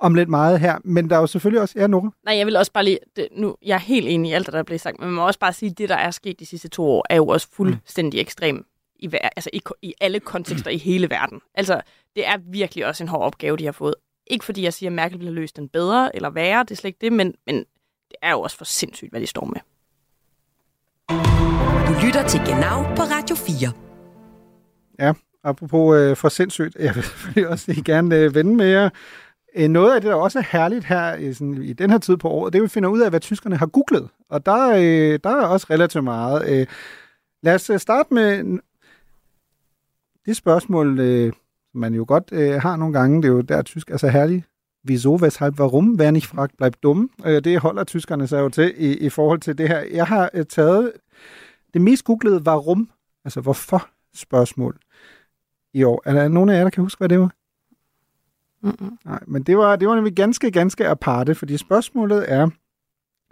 om 0.00 0.14
lidt 0.14 0.28
meget 0.28 0.60
her, 0.60 0.78
men 0.84 1.10
der 1.10 1.16
er 1.16 1.20
jo 1.20 1.26
selvfølgelig 1.26 1.60
også... 1.60 1.74
Ja, 1.78 1.86
Nora? 1.86 2.10
Nej, 2.24 2.36
jeg 2.36 2.46
vil 2.46 2.56
også 2.56 2.72
bare 2.72 2.84
lige... 2.84 2.98
Det, 3.16 3.28
nu, 3.36 3.56
jeg 3.66 3.74
er 3.74 3.78
helt 3.78 4.08
enig 4.08 4.30
i 4.30 4.34
alt, 4.34 4.46
der 4.46 4.58
er 4.58 4.62
blevet 4.62 4.80
sagt, 4.80 4.98
men 4.98 5.06
man 5.06 5.14
må 5.14 5.26
også 5.26 5.38
bare 5.38 5.52
sige, 5.52 5.70
at 5.70 5.78
det, 5.78 5.88
der 5.88 5.96
er 5.96 6.10
sket 6.10 6.40
de 6.40 6.46
sidste 6.46 6.68
to 6.68 6.84
år, 6.84 7.06
er 7.10 7.16
jo 7.16 7.26
også 7.26 7.48
fuldstændig 7.52 8.18
mm. 8.18 8.20
ekstremt 8.20 8.66
i, 9.02 9.10
altså 9.36 9.50
i, 9.52 9.62
i 9.82 9.94
alle 10.00 10.20
kontekster 10.20 10.70
i 10.70 10.78
hele 10.78 11.10
verden. 11.10 11.40
Altså, 11.54 11.80
det 12.16 12.26
er 12.26 12.36
virkelig 12.50 12.86
også 12.86 13.04
en 13.04 13.08
hård 13.08 13.22
opgave, 13.22 13.56
de 13.56 13.64
har 13.64 13.72
fået. 13.72 13.94
Ikke 14.26 14.44
fordi 14.44 14.62
jeg 14.62 14.72
siger, 14.72 14.90
at 14.90 14.94
Merkel 14.94 15.18
ville 15.18 15.30
have 15.30 15.40
løst 15.40 15.56
den 15.56 15.68
bedre 15.68 16.16
eller 16.16 16.30
værre, 16.30 16.62
det 16.62 16.70
er 16.70 16.74
slet 16.74 16.88
ikke 16.88 16.98
det, 17.00 17.12
men, 17.12 17.34
men 17.46 17.56
det 18.08 18.16
er 18.22 18.30
jo 18.30 18.40
også 18.40 18.56
for 18.56 18.64
sindssygt, 18.64 19.10
hvad 19.10 19.20
de 19.20 19.26
står 19.26 19.44
med. 19.44 19.60
Du 21.88 22.06
lytter 22.06 22.28
til 22.28 22.40
Genau 22.40 22.82
på 22.96 23.02
Radio 23.02 23.36
4. 23.36 23.72
Ja, 24.98 25.12
apropos 25.44 25.96
øh, 25.96 26.16
for 26.16 26.28
sindssygt, 26.28 26.76
jeg 26.76 26.94
vil 26.94 27.02
selvfølgelig 27.10 27.48
også 27.48 27.82
gerne 27.84 28.16
øh, 28.16 28.34
vende 28.34 28.56
med 28.56 28.66
jer. 28.66 28.90
Øh, 29.56 29.68
noget 29.68 29.94
af 29.94 30.00
det, 30.00 30.08
der 30.08 30.14
også 30.14 30.38
er 30.38 30.42
herligt 30.50 30.84
her 30.84 31.14
i, 31.14 31.32
sådan, 31.32 31.62
i 31.62 31.72
den 31.72 31.90
her 31.90 31.98
tid 31.98 32.16
på 32.16 32.28
året, 32.28 32.52
det 32.52 32.58
er, 32.58 32.62
at 32.62 32.64
vi 32.64 32.68
finder 32.68 32.88
ud 32.88 33.00
af, 33.00 33.10
hvad 33.10 33.20
tyskerne 33.20 33.56
har 33.56 33.66
googlet. 33.66 34.08
Og 34.30 34.46
der, 34.46 34.68
øh, 34.68 35.18
der 35.24 35.30
er 35.30 35.46
også 35.46 35.66
relativt 35.70 36.04
meget. 36.04 36.48
Øh, 36.48 36.66
lad 37.42 37.54
os 37.54 37.70
øh, 37.70 37.78
starte 37.78 38.14
med 38.14 38.58
det 40.26 40.36
spørgsmål, 40.36 41.00
øh, 41.00 41.32
man 41.74 41.94
jo 41.94 42.04
godt 42.08 42.28
øh, 42.32 42.62
har 42.62 42.76
nogle 42.76 42.98
gange, 42.98 43.22
det 43.22 43.28
er 43.28 43.32
jo 43.32 43.40
der 43.40 43.62
tysk 43.62 43.90
er 43.90 43.96
så 43.96 44.08
herligt. 44.08 44.44
Wieso, 44.86 45.16
weshalb, 45.16 45.60
warum, 45.60 45.98
wer 45.98 46.10
nicht 46.10 46.26
fragt, 46.26 46.56
bleibt 46.56 46.82
dumm. 46.82 47.10
Øh, 47.24 47.44
det 47.44 47.60
holder 47.60 47.84
tyskerne 47.84 48.26
sig 48.26 48.40
jo 48.40 48.48
til 48.48 48.74
i, 48.76 48.96
i 48.98 49.08
forhold 49.08 49.40
til 49.40 49.58
det 49.58 49.68
her. 49.68 49.80
Jeg 49.80 50.06
har 50.06 50.30
øh, 50.34 50.44
taget 50.46 50.92
det 51.74 51.82
mest 51.82 52.04
googlede 52.04 52.42
warum, 52.42 52.90
altså 53.24 53.40
hvorfor 53.40 53.88
spørgsmål 54.14 54.78
i 55.74 55.82
år. 55.82 56.02
Er 56.04 56.12
der 56.12 56.28
nogen 56.28 56.50
af 56.50 56.56
jer, 56.56 56.62
der 56.62 56.70
kan 56.70 56.82
huske, 56.82 56.98
hvad 56.98 57.08
det 57.08 57.20
var? 57.20 57.32
Mm-mm. 58.62 58.98
Nej, 59.04 59.20
men 59.26 59.42
det 59.42 59.58
var, 59.58 59.76
det 59.76 59.88
var 59.88 59.94
nemlig 59.94 60.16
ganske, 60.16 60.50
ganske 60.50 60.88
aparte, 60.88 61.34
fordi 61.34 61.56
spørgsmålet 61.56 62.32
er, 62.32 62.50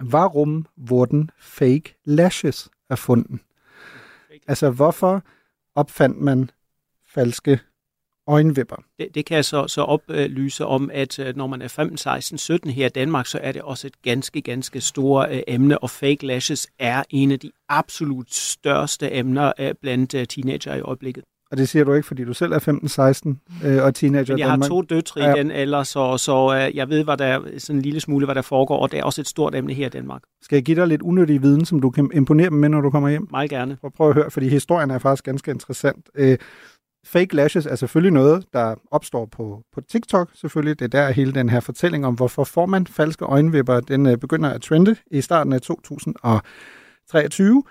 warum 0.03 0.67
wurden 0.91 1.31
fake 1.39 1.99
lashes 2.05 2.71
erfunden? 2.91 3.41
Altså, 4.49 4.71
hvorfor 4.71 5.23
opfandt 5.75 6.21
man 6.21 6.51
falske 7.19 7.61
øjenvipper. 8.27 8.77
Det, 8.99 9.09
det 9.15 9.27
kan 9.27 9.35
jeg 9.35 9.45
så, 9.45 9.69
så 9.69 9.83
oplyse 9.83 10.67
om, 10.67 10.91
at 10.93 11.19
øh, 11.19 11.37
når 11.37 11.47
man 11.47 11.63
er 11.63 11.69
15, 11.69 11.97
16, 11.97 12.39
17 12.39 12.71
her 12.71 12.87
i 12.87 12.89
Danmark, 12.89 13.27
så 13.27 13.39
er 13.43 13.53
det 13.53 13.63
også 13.63 13.87
et 13.87 14.03
ganske, 14.03 14.41
ganske 14.41 14.81
store 14.81 15.37
øh, 15.37 15.43
emne, 15.49 15.79
og 15.79 15.91
fake 15.91 16.27
lashes 16.27 16.69
er 16.79 17.03
en 17.11 17.33
af 17.33 17.39
de 17.39 17.51
absolut 17.69 18.35
største 18.35 19.15
emner 19.15 19.53
øh, 19.59 19.75
blandt 19.83 20.11
teenager 20.11 20.75
i 20.75 20.81
øjeblikket. 20.81 21.25
Og 21.51 21.57
det 21.57 21.69
siger 21.69 21.85
du 21.85 21.93
ikke, 21.93 22.07
fordi 22.07 22.25
du 22.25 22.35
selv 22.35 22.53
er 22.53 22.59
15-16 23.63 23.67
øh, 23.69 23.85
og 23.85 23.95
teenager 23.95 24.35
Men 24.35 24.39
jeg 24.39 24.51
har 24.51 24.57
to 24.57 24.83
døtre 24.83 25.25
ja. 25.25 25.35
i 25.35 25.39
den 25.39 25.51
alder, 25.51 25.83
så, 25.83 26.19
så 26.19 26.55
øh, 26.55 26.77
jeg 26.77 26.89
ved, 26.89 27.05
hvad 27.05 27.17
der 27.17 27.41
sådan 27.59 27.77
en 27.77 27.83
lille 27.83 28.01
smule, 28.01 28.25
hvad 28.25 28.35
der 28.35 28.43
foregår, 28.43 28.79
og 28.79 28.93
det 28.93 28.99
er 28.99 29.05
også 29.05 29.21
et 29.21 29.29
stort 29.29 29.55
emne 29.55 29.75
her 29.75 29.87
i 29.87 29.91
Danmark. 29.91 30.23
Skal 30.43 30.57
jeg 30.57 30.65
give 30.65 30.81
dig 30.81 30.87
lidt 30.87 31.03
unødig 31.03 31.43
viden, 31.43 31.65
som 31.65 31.81
du 31.81 31.91
kan 31.91 32.11
imponere 32.15 32.51
dem 32.51 32.59
med, 32.59 32.69
når 32.69 32.81
du 32.81 32.91
kommer 32.91 33.09
hjem? 33.09 33.29
Meget 33.31 33.51
gerne. 33.51 33.77
Prøv, 33.81 33.91
prøv 33.91 34.09
at 34.09 34.15
høre, 34.15 34.31
fordi 34.31 34.49
historien 34.49 34.91
er 34.91 34.99
faktisk 34.99 35.25
ganske 35.25 35.51
interessant. 35.51 36.09
Øh, 36.15 36.39
Fake 37.05 37.37
lashes 37.37 37.67
er 37.67 37.75
selvfølgelig 37.75 38.13
noget, 38.13 38.45
der 38.53 38.75
opstår 38.91 39.27
på, 39.27 39.63
på 39.73 39.81
TikTok 39.81 40.31
selvfølgelig. 40.35 40.79
Det 40.79 40.85
er 40.85 41.01
der 41.01 41.11
hele 41.11 41.33
den 41.33 41.49
her 41.49 41.61
fortælling 41.61 42.07
om, 42.07 42.15
hvorfor 42.15 42.45
får 42.45 42.67
man 42.67 42.87
falske 42.87 43.25
øjenvipper, 43.25 43.81
den 43.81 44.07
øh, 44.07 44.17
begynder 44.17 44.51
at 44.51 44.63
trende 44.63 44.97
i 45.11 45.21
starten 45.21 45.53
af 45.53 45.61
2023. 45.61 47.65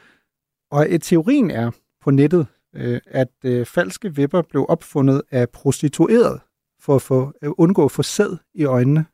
Og 0.71 0.85
et 0.85 0.93
øh, 0.93 0.99
teorien 0.99 1.51
er 1.51 1.71
på 2.01 2.11
nettet, 2.11 2.47
øh, 2.75 3.01
at 3.05 3.31
øh, 3.45 3.65
falske 3.65 4.15
vipper 4.15 4.41
blev 4.41 4.65
opfundet 4.69 5.21
af 5.31 5.49
prostitueret 5.49 6.41
for 6.81 6.95
at 6.95 7.01
få, 7.01 7.33
øh, 7.41 7.51
undgå 7.57 7.85
at 7.85 7.91
få 7.91 8.03
sæd 8.03 8.37
i 8.53 8.65
øjnene 8.65 9.05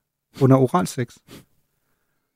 under 0.42 0.58
oralsex. 0.58 1.18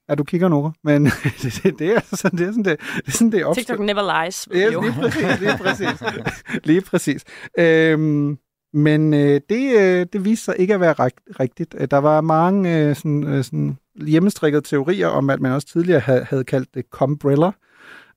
Ja, 0.10 0.16
du 0.16 0.24
kigger 0.24 0.48
nu, 0.48 0.74
men 0.84 1.06
det, 1.42 1.60
det, 1.64 1.80
det, 1.80 1.96
er 1.96 2.16
sådan, 2.16 2.40
det 2.40 2.48
er 2.48 2.52
sådan, 2.52 2.64
det, 2.64 2.80
det 2.96 3.08
er 3.08 3.12
sådan, 3.12 3.32
det 3.32 3.46
opstår. 3.46 3.62
TikTok 3.62 3.80
never 3.80 4.24
lies. 4.24 4.48
Ja, 4.54 4.70
lige 4.70 4.94
præcis. 4.94 5.40
Lige 5.40 5.58
præcis. 5.64 6.66
lige 6.66 6.82
præcis. 6.82 7.24
Øhm, 7.60 8.38
men 8.74 9.14
øh, 9.14 9.42
det, 9.50 9.80
øh, 9.80 10.06
det 10.14 10.26
viste 10.26 10.46
sig 10.46 10.56
ikke 10.58 10.74
at 10.74 10.80
være 10.80 10.94
rigtigt. 11.40 11.76
Øh, 11.78 11.88
der 11.92 11.98
var 11.98 12.22
mange 12.22 12.78
øh, 12.78 12.96
sådan, 12.96 13.24
øh, 13.24 13.44
sådan 13.44 13.78
hjemmestrikkede 14.06 14.62
teorier 14.62 15.08
om, 15.08 15.30
at 15.30 15.40
man 15.40 15.52
også 15.52 15.68
tidligere 15.68 16.00
havde, 16.00 16.24
havde 16.30 16.44
kaldt 16.44 16.74
det 16.74 16.86
combrella, 16.92 17.52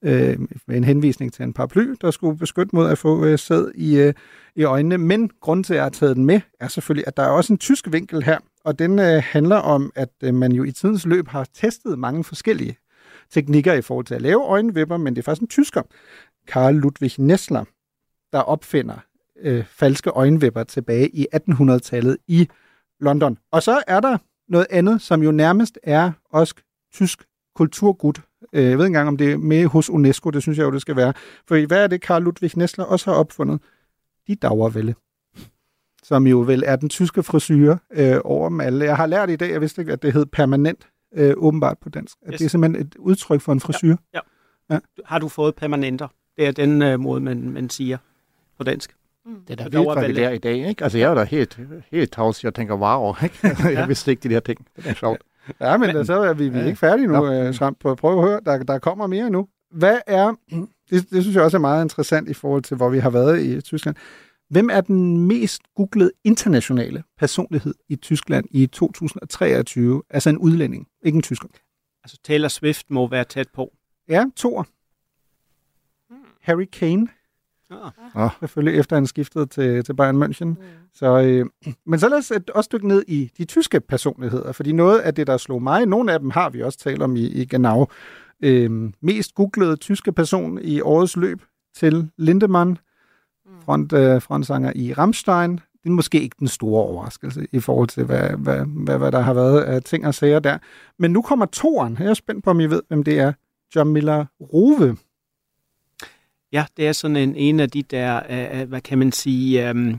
øh, 0.05 0.39
med 0.67 0.77
en 0.77 0.85
henvisning 0.85 1.33
til 1.33 1.43
en 1.43 1.53
paraply, 1.53 1.95
der 2.01 2.11
skulle 2.11 2.39
beskytte 2.39 2.77
mod 2.77 2.91
at 2.91 2.99
få 2.99 3.25
øh, 3.25 3.39
sæd 3.39 3.71
i, 3.75 3.99
øh, 3.99 4.15
i 4.57 4.65
øjnene. 4.65 4.99
Men 4.99 5.31
grunden 5.41 5.65
til, 5.65 5.75
at 5.75 5.77
jeg 5.77 5.85
har 5.85 5.91
taget 5.91 6.17
den 6.17 6.25
med, 6.25 6.41
er 6.61 6.69
selvfølgelig, 6.69 7.05
at 7.07 7.17
der 7.17 7.23
er 7.23 7.29
også 7.29 7.53
en 7.53 7.59
tysk 7.59 7.93
vinkel 7.93 8.23
her, 8.23 8.39
og 8.65 8.79
den 8.79 8.99
øh, 8.99 9.23
handler 9.25 9.57
om, 9.57 9.93
at 9.95 10.09
øh, 10.23 10.35
man 10.35 10.53
jo 10.53 10.65
i 10.65 10.73
tidens 10.73 11.07
løb 11.07 11.29
har 11.29 11.47
testet 11.55 11.99
mange 11.99 12.25
forskellige 12.25 12.77
teknikker 13.31 13.73
i 13.73 13.83
forhold 13.83 14.07
til 14.07 14.15
at 14.15 14.23
lave 14.23 14.43
øjenvipper, 14.43 14.97
men 14.97 15.17
det 15.17 15.23
er 15.23 15.25
faktisk 15.25 15.43
en 15.43 15.49
tysker, 15.49 15.83
Karl 16.49 16.75
Ludwig 16.75 17.13
Nessler, 17.19 17.65
der 18.33 18.39
opfinder 18.39 18.99
øh, 19.41 19.65
falske 19.65 20.11
øjenvipper 20.11 20.63
tilbage 20.63 21.09
i 21.09 21.27
1800-tallet 21.35 22.17
i 22.27 22.49
London. 23.01 23.39
Og 23.51 23.63
så 23.63 23.83
er 23.87 24.01
der 24.01 24.19
noget 24.49 24.67
andet, 24.71 25.03
som 25.03 25.23
jo 25.23 25.31
nærmest 25.31 25.79
er 25.83 26.13
også 26.31 26.55
tysk 26.93 27.25
kulturgud. 27.55 28.13
Øh, 28.53 28.65
jeg 28.65 28.79
ved 28.79 28.85
ikke 28.85 28.87
engang, 28.87 29.09
om 29.09 29.17
det 29.17 29.33
er 29.33 29.37
med 29.37 29.67
hos 29.67 29.91
UNESCO, 29.91 30.31
det 30.31 30.43
synes 30.43 30.59
jeg 30.59 30.65
jo, 30.65 30.71
det 30.71 30.81
skal 30.81 30.97
være. 30.97 31.13
For 31.49 31.67
hvad 31.67 31.83
er 31.85 31.87
det, 31.87 32.01
Karl 32.01 32.23
Ludwig 32.23 32.51
Nessler 32.57 32.85
også 32.85 33.11
har 33.11 33.19
opfundet? 33.19 33.61
De 34.27 34.35
dagervælde 34.35 34.95
som 36.11 36.27
jo 36.27 36.39
vel 36.39 36.63
er 36.67 36.77
den 36.77 36.89
tyske 36.89 37.23
frisyre 37.23 37.79
øh, 37.93 38.17
over 38.25 38.49
dem 38.49 38.61
alle. 38.61 38.85
Jeg 38.85 38.97
har 38.97 39.07
lært 39.07 39.31
i 39.31 39.37
dag, 39.37 39.51
jeg 39.51 39.61
vidste 39.61 39.83
ikke, 39.83 39.93
at 39.93 40.03
det 40.03 40.13
hed 40.13 40.27
permanent, 40.27 40.89
øh, 41.17 41.35
åbenbart 41.37 41.79
på 41.79 41.89
dansk. 41.89 42.17
At 42.23 42.33
yes. 42.33 42.39
det 42.39 42.45
er 42.45 42.49
simpelthen 42.49 42.87
et 42.87 42.95
udtryk 42.99 43.41
for 43.41 43.53
en 43.53 43.61
frisyre. 43.61 43.97
Ja. 44.15 44.21
ja. 44.71 44.75
ja. 44.75 44.81
Har 45.05 45.19
du 45.19 45.29
fået 45.29 45.55
permanenter? 45.55 46.09
Det 46.37 46.47
er 46.47 46.53
den 46.53 46.83
øh, 46.83 47.01
måde, 47.01 47.21
man, 47.21 47.51
man 47.51 47.71
siger 47.71 47.99
på 48.59 48.65
dansk. 48.65 48.97
Det 49.49 49.61
er 49.61 49.65
da 49.65 49.79
vildt, 49.79 49.99
hvad 49.99 50.07
vi 50.07 50.13
lærer 50.13 50.31
i 50.31 50.39
dag, 50.39 50.69
ikke? 50.69 50.83
Altså, 50.83 50.99
jeg 50.99 51.11
er 51.11 51.15
da 51.15 51.25
helt, 51.25 51.61
helt 51.91 52.13
tavs, 52.13 52.45
jeg 52.45 52.55
tænker, 52.55 52.75
wow, 52.75 53.15
ikke? 53.23 53.57
jeg 53.79 53.89
vidste 53.89 54.11
ikke 54.11 54.29
de 54.29 54.29
her 54.29 54.41
ting. 54.41 54.67
Det 54.77 54.87
er 54.87 54.95
sjovt. 54.95 55.23
Ja, 55.61 55.77
men, 55.77 55.97
men 55.97 56.07
så 56.07 56.21
er 56.21 56.33
vi, 56.33 56.49
vi 56.49 56.59
er 56.59 56.65
ikke 56.65 56.79
færdige 56.79 57.07
nu, 57.07 57.33
øh, 57.33 57.55
Svamp. 57.55 57.79
Prøv, 57.81 57.97
prøv 57.97 58.19
at 58.19 58.29
høre, 58.29 58.41
der, 58.47 58.63
der 58.63 58.79
kommer 58.79 59.07
mere 59.07 59.31
nu. 59.31 59.49
Hvad 59.71 59.99
er, 60.07 60.35
det, 60.91 61.11
det 61.11 61.23
synes 61.23 61.35
jeg 61.35 61.43
også 61.43 61.57
er 61.57 61.61
meget 61.61 61.85
interessant 61.85 62.29
i 62.29 62.35
forhold 62.35 62.63
til, 62.63 62.77
hvor 62.77 62.89
vi 62.89 62.99
har 62.99 63.11
været 63.11 63.43
i 63.43 63.61
Tyskland. 63.61 63.97
Hvem 64.51 64.71
er 64.73 64.81
den 64.81 65.27
mest 65.27 65.63
googlede 65.75 66.11
internationale 66.25 67.03
personlighed 67.19 67.75
i 67.89 67.97
Tyskland 67.97 68.47
i 68.51 68.67
2023? 68.67 70.03
Altså 70.11 70.31
en 70.31 70.39
udlænding, 70.39 70.89
ikke 71.03 71.17
en 71.17 71.23
tysker. 71.23 71.49
Altså 72.05 72.19
Taylor 72.25 72.49
Swift 72.49 72.91
må 72.91 73.07
være 73.07 73.25
tæt 73.25 73.49
på. 73.55 73.73
Ja, 74.09 74.25
Thor. 74.37 74.67
Harry 76.41 76.65
Kane. 76.73 77.09
Ah. 77.71 77.91
Ah. 78.15 78.31
Selvfølgelig 78.41 78.81
efter 78.81 78.97
han 78.97 79.07
skiftede 79.07 79.47
til, 79.47 79.85
til 79.85 79.95
Bayern 79.95 80.23
München. 80.23 80.55
Så, 80.95 81.21
øh, 81.21 81.73
men 81.87 82.01
så 82.01 82.09
lad 82.09 82.19
os 82.19 82.33
også 82.55 82.71
dykke 82.73 82.89
ned 82.89 83.05
i 83.09 83.31
de 83.39 83.45
tyske 83.45 83.81
personligheder, 83.81 84.53
fordi 84.53 84.73
noget 84.73 84.99
af 84.99 85.15
det, 85.15 85.27
der 85.27 85.37
slog 85.37 85.63
mig, 85.63 85.87
nogle 85.87 86.13
af 86.13 86.21
dem 86.21 86.31
har 86.31 86.51
vi 86.51 86.63
også 86.63 86.79
talt 86.79 87.03
om 87.03 87.17
i, 87.17 87.27
i 87.27 87.45
Genau, 87.45 87.87
øh, 88.45 88.93
mest 89.01 89.35
googlede 89.35 89.77
tyske 89.77 90.13
person 90.13 90.59
i 90.63 90.81
årets 90.81 91.17
løb 91.17 91.43
til 91.75 92.11
Lindemann, 92.17 92.79
front, 93.71 93.93
øh, 93.93 94.23
frontsanger 94.23 94.73
i 94.75 94.93
Rammstein. 94.93 95.53
Det 95.53 95.87
er 95.87 95.91
måske 95.91 96.21
ikke 96.21 96.37
den 96.39 96.49
store 96.49 96.83
overraskelse 96.83 97.47
i 97.53 97.61
forhold 97.61 97.89
til, 97.89 98.05
hvad, 98.05 98.31
hvad, 98.31 98.65
hvad, 98.67 98.99
hvad 98.99 99.13
der 99.13 99.21
har 99.21 99.35
været 99.35 99.61
af 99.63 99.83
ting 99.83 100.07
og 100.07 100.15
sager 100.15 100.39
der. 100.39 100.59
Men 100.99 101.11
nu 101.11 101.23
kommer 101.23 101.47
toeren. 101.47 101.97
Jeg 102.01 102.07
er 102.07 102.15
spændt 102.15 102.45
på, 102.45 102.51
om 102.51 102.61
I 102.61 102.67
ved, 102.67 102.83
hvem 102.89 103.03
det 103.03 103.19
er. 103.19 103.33
John 103.77 103.91
Miller 103.91 104.27
Rove. 104.41 104.97
Ja, 106.53 106.65
det 106.77 106.89
er 106.89 106.93
sådan 106.93 107.17
en, 107.17 107.37
en 107.37 107.61
af 107.61 107.71
de 107.71 107.83
der, 107.83 108.21
øh, 108.31 108.61
øh 108.61 108.69
hvad 108.69 108.81
kan 108.81 108.99
man 108.99 109.13
sige, 109.13 109.69
øh, 109.69 109.95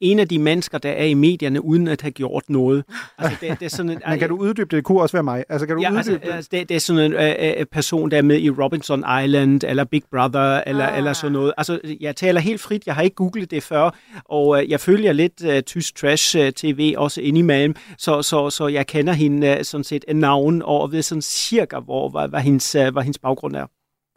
en 0.00 0.18
af 0.18 0.28
de 0.28 0.38
mennesker, 0.38 0.78
der 0.78 0.90
er 0.90 1.04
i 1.04 1.14
medierne, 1.14 1.64
uden 1.64 1.88
at 1.88 2.02
have 2.02 2.10
gjort 2.10 2.42
noget. 2.48 2.84
Altså, 3.18 3.36
det, 3.40 3.60
det 3.60 3.66
er 3.66 3.70
sådan 3.70 3.90
en, 3.90 3.98
Men 4.08 4.18
kan 4.18 4.28
du 4.28 4.36
uddybe 4.36 4.64
det? 4.64 4.72
Det 4.72 4.84
kunne 4.84 5.00
også 5.00 5.16
være 5.16 5.22
mig. 5.22 5.44
Altså, 5.48 5.66
kan 5.66 5.76
du 5.76 5.82
ja, 5.82 5.88
uddybe 5.88 5.98
altså, 5.98 6.12
det? 6.12 6.32
altså, 6.32 6.48
det, 6.52 6.68
det 6.68 6.74
er 6.74 6.80
sådan 6.80 7.02
en 7.02 7.12
øh, 7.12 7.60
øh, 7.60 7.66
person, 7.66 8.10
der 8.10 8.18
er 8.18 8.22
med 8.22 8.40
i 8.40 8.50
Robinson 8.50 9.04
Island, 9.24 9.64
eller 9.64 9.84
Big 9.84 10.02
Brother, 10.10 10.62
eller, 10.66 10.86
ah. 10.86 10.98
eller 10.98 11.12
sådan 11.12 11.32
noget. 11.32 11.52
Altså, 11.56 11.80
jeg 12.00 12.16
taler 12.16 12.40
helt 12.40 12.60
frit, 12.60 12.86
jeg 12.86 12.94
har 12.94 13.02
ikke 13.02 13.16
googlet 13.16 13.50
det 13.50 13.62
før, 13.62 13.90
og 14.24 14.62
øh, 14.62 14.70
jeg 14.70 14.80
følger 14.80 15.12
lidt 15.12 15.44
øh, 15.44 15.62
tysk 15.62 15.96
trash-tv 15.96 16.94
også 16.96 17.20
indimellem, 17.20 17.74
så, 17.98 18.22
så, 18.22 18.50
så 18.50 18.66
jeg 18.66 18.86
kender 18.86 19.12
hende 19.12 19.46
øh, 19.46 19.64
sådan 19.64 19.84
set 19.84 20.04
en 20.08 20.16
navn, 20.16 20.62
og 20.64 20.92
ved 20.92 21.02
sådan 21.02 21.22
cirka, 21.22 21.78
hvor 21.78 22.08
hvad, 22.08 22.28
hvad, 22.28 22.40
hendes, 22.40 22.74
øh, 22.74 22.92
hvad 22.92 23.02
hendes 23.02 23.18
baggrund 23.18 23.56
er. 23.56 23.66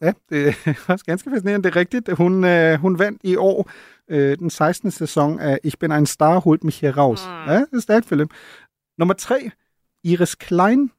Ja, 0.01 0.11
det 0.29 0.47
er 0.65 0.73
også 0.93 1.05
ganske 1.05 1.29
fascinerende. 1.29 1.69
Det 1.69 1.75
er 1.75 1.79
rigtigt. 1.79 2.09
Hun, 2.09 2.43
øh, 2.43 2.79
hun 2.79 2.99
vandt 2.99 3.21
i 3.23 3.35
år 3.35 3.69
øh, 4.11 4.37
den 4.37 4.49
16. 4.49 4.91
sæson 4.91 5.39
af 5.39 5.59
Ich 5.63 5.77
bin 5.79 5.91
ein 5.91 6.05
Star, 6.05 6.39
holt 6.39 6.63
mich 6.63 6.79
hier 6.79 6.97
raus. 6.97 7.21
Mm. 7.25 7.51
Ja, 7.51 7.59
det 7.59 7.67
er 7.73 7.79
stærkt, 7.79 8.05
Philip. 8.07 8.29
Nummer 8.97 9.13
tre, 9.13 9.51
Iris 10.03 10.35
Klein. 10.35 10.91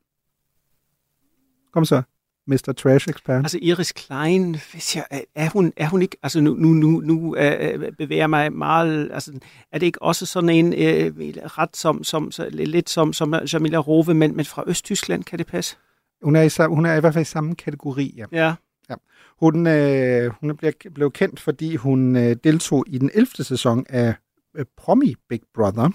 Kom 1.73 1.85
så, 1.85 2.03
Mr. 2.47 2.73
Trash-ekspert. 2.77 3.45
Altså 3.45 3.59
Iris 3.63 3.93
Klein, 3.93 4.57
hvis 4.73 4.97
jeg, 4.97 5.07
er- 5.35 5.51
hun, 5.51 5.73
er 5.77 5.89
hun 5.89 6.03
ikke, 6.03 6.17
altså 6.23 6.41
nu, 6.41 6.55
nu, 6.55 6.69
nu, 6.69 7.01
nu 7.01 7.37
øh, 7.37 7.93
bevæger 7.99 8.23
jeg 8.23 8.31
mig 8.31 8.53
meget, 8.53 9.11
altså 9.13 9.33
er 9.73 9.79
det 9.79 9.87
ikke 9.87 10.03
også 10.03 10.27
sådan 10.27 10.51
en 10.51 10.73
øh, 10.73 11.13
ret 11.59 11.77
som, 11.77 12.05
som 12.05 12.31
så, 12.31 12.49
lidt 12.51 12.91
som, 12.91 13.13
som 13.13 13.35
Jamila 13.53 13.79
Rove, 13.79 14.15
men, 14.15 14.37
men 14.37 14.45
fra 14.45 14.65
Østtyskland, 14.67 15.25
kan 15.25 15.39
det 15.39 15.47
passe? 15.47 15.77
Hun 16.23 16.37
er, 16.37 16.43
i, 16.67 16.69
hun 16.75 16.87
er 16.87 16.95
i 16.95 17.01
hvert 17.01 17.13
fald 17.15 17.23
i 17.23 17.25
samme 17.25 17.55
kategori, 17.55 18.15
ja. 18.17 18.25
Ja. 18.33 18.55
Ja. 18.91 18.95
Hun, 19.41 19.67
øh, 19.67 20.31
hun 20.41 20.57
blev, 20.95 21.11
kendt, 21.11 21.41
fordi 21.41 21.77
hun 21.77 22.17
øh, 22.17 22.37
deltog 22.45 22.85
i 22.87 22.99
den 22.99 23.11
11. 23.15 23.27
sæson 23.27 23.87
af 23.89 24.15
øh, 24.55 24.65
Promi 24.77 25.15
Big 25.29 25.41
Brother. 25.55 25.91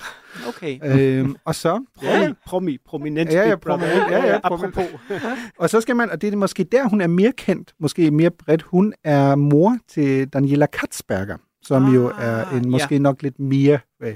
Okay. 0.47 0.79
Øhm, 0.83 1.35
og 1.45 1.55
så... 1.55 1.83
Promi, 1.95 2.33
promi, 2.45 2.77
prominent 2.85 3.31
Ja, 3.31 3.49
ja, 3.49 3.55
Big 3.55 3.61
Brother. 3.61 3.87
prominent, 3.87 4.11
ja, 4.11 4.25
ja, 4.25 4.39
apropos. 4.43 4.85
Og 5.59 5.69
så 5.69 5.81
skal 5.81 5.95
man, 5.95 6.09
og 6.09 6.21
det 6.21 6.33
er 6.33 6.37
måske 6.37 6.63
der, 6.63 6.89
hun 6.89 7.01
er 7.01 7.07
mere 7.07 7.31
kendt, 7.31 7.73
måske 7.79 8.11
mere 8.11 8.31
bredt, 8.31 8.61
hun 8.61 8.93
er 9.03 9.35
mor 9.35 9.77
til 9.87 10.27
Daniela 10.27 10.65
Katzberger, 10.65 11.37
som 11.61 11.85
ah, 11.85 11.95
jo 11.95 12.11
er 12.19 12.49
en 12.49 12.69
måske 12.69 12.95
ja. 12.95 12.99
nok 12.99 13.21
lidt 13.21 13.39
mere, 13.39 13.79
hvad, 13.99 14.13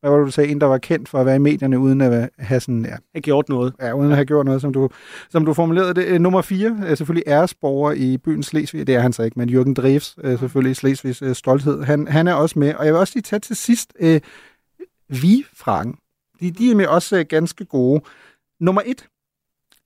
hvad 0.00 0.10
var 0.10 0.18
det, 0.18 0.26
du 0.26 0.30
sagde, 0.30 0.50
en, 0.50 0.60
der 0.60 0.66
var 0.66 0.78
kendt 0.78 1.08
for 1.08 1.18
at 1.18 1.26
være 1.26 1.36
i 1.36 1.38
medierne, 1.38 1.78
uden 1.78 2.00
at 2.00 2.30
have 2.38 2.60
sådan, 2.60 2.84
ja, 2.84 2.96
Har 3.14 3.20
gjort 3.20 3.48
noget. 3.48 3.74
ja 3.80 3.92
uden 3.92 4.10
at 4.10 4.16
have 4.16 4.26
gjort 4.26 4.46
noget, 4.46 4.60
som 4.60 4.72
du, 4.72 4.88
som 5.30 5.44
du 5.44 5.54
formulerede 5.54 5.94
det. 5.94 6.06
Øh, 6.06 6.20
Nummer 6.20 6.42
fire 6.42 6.78
er 6.86 6.94
selvfølgelig 6.94 7.24
æresborger 7.26 7.92
i 7.92 8.16
byen 8.16 8.42
Slesvig, 8.42 8.86
det 8.86 8.94
er 8.94 9.00
han 9.00 9.12
så 9.12 9.22
ikke, 9.22 9.38
men 9.38 9.48
Jürgen 9.48 9.74
Dreves, 9.74 10.16
øh, 10.24 10.38
selvfølgelig 10.38 10.76
Slesvigs 10.76 11.22
øh, 11.22 11.34
stolthed, 11.34 11.82
han, 11.82 12.08
han 12.08 12.28
er 12.28 12.34
også 12.34 12.58
med, 12.58 12.74
og 12.74 12.84
jeg 12.86 12.92
vil 12.94 13.00
også 13.00 13.12
lige 13.14 13.22
tage 13.22 13.40
til 13.40 13.56
sidst, 13.56 13.92
øh, 14.00 14.20
vi-fragen. 15.08 15.94
De, 16.40 16.50
de 16.50 16.70
er 16.70 16.74
med 16.74 16.86
også 16.86 17.18
øh, 17.18 17.24
ganske 17.28 17.64
gode. 17.64 18.02
Nummer 18.60 18.82
et. 18.86 19.06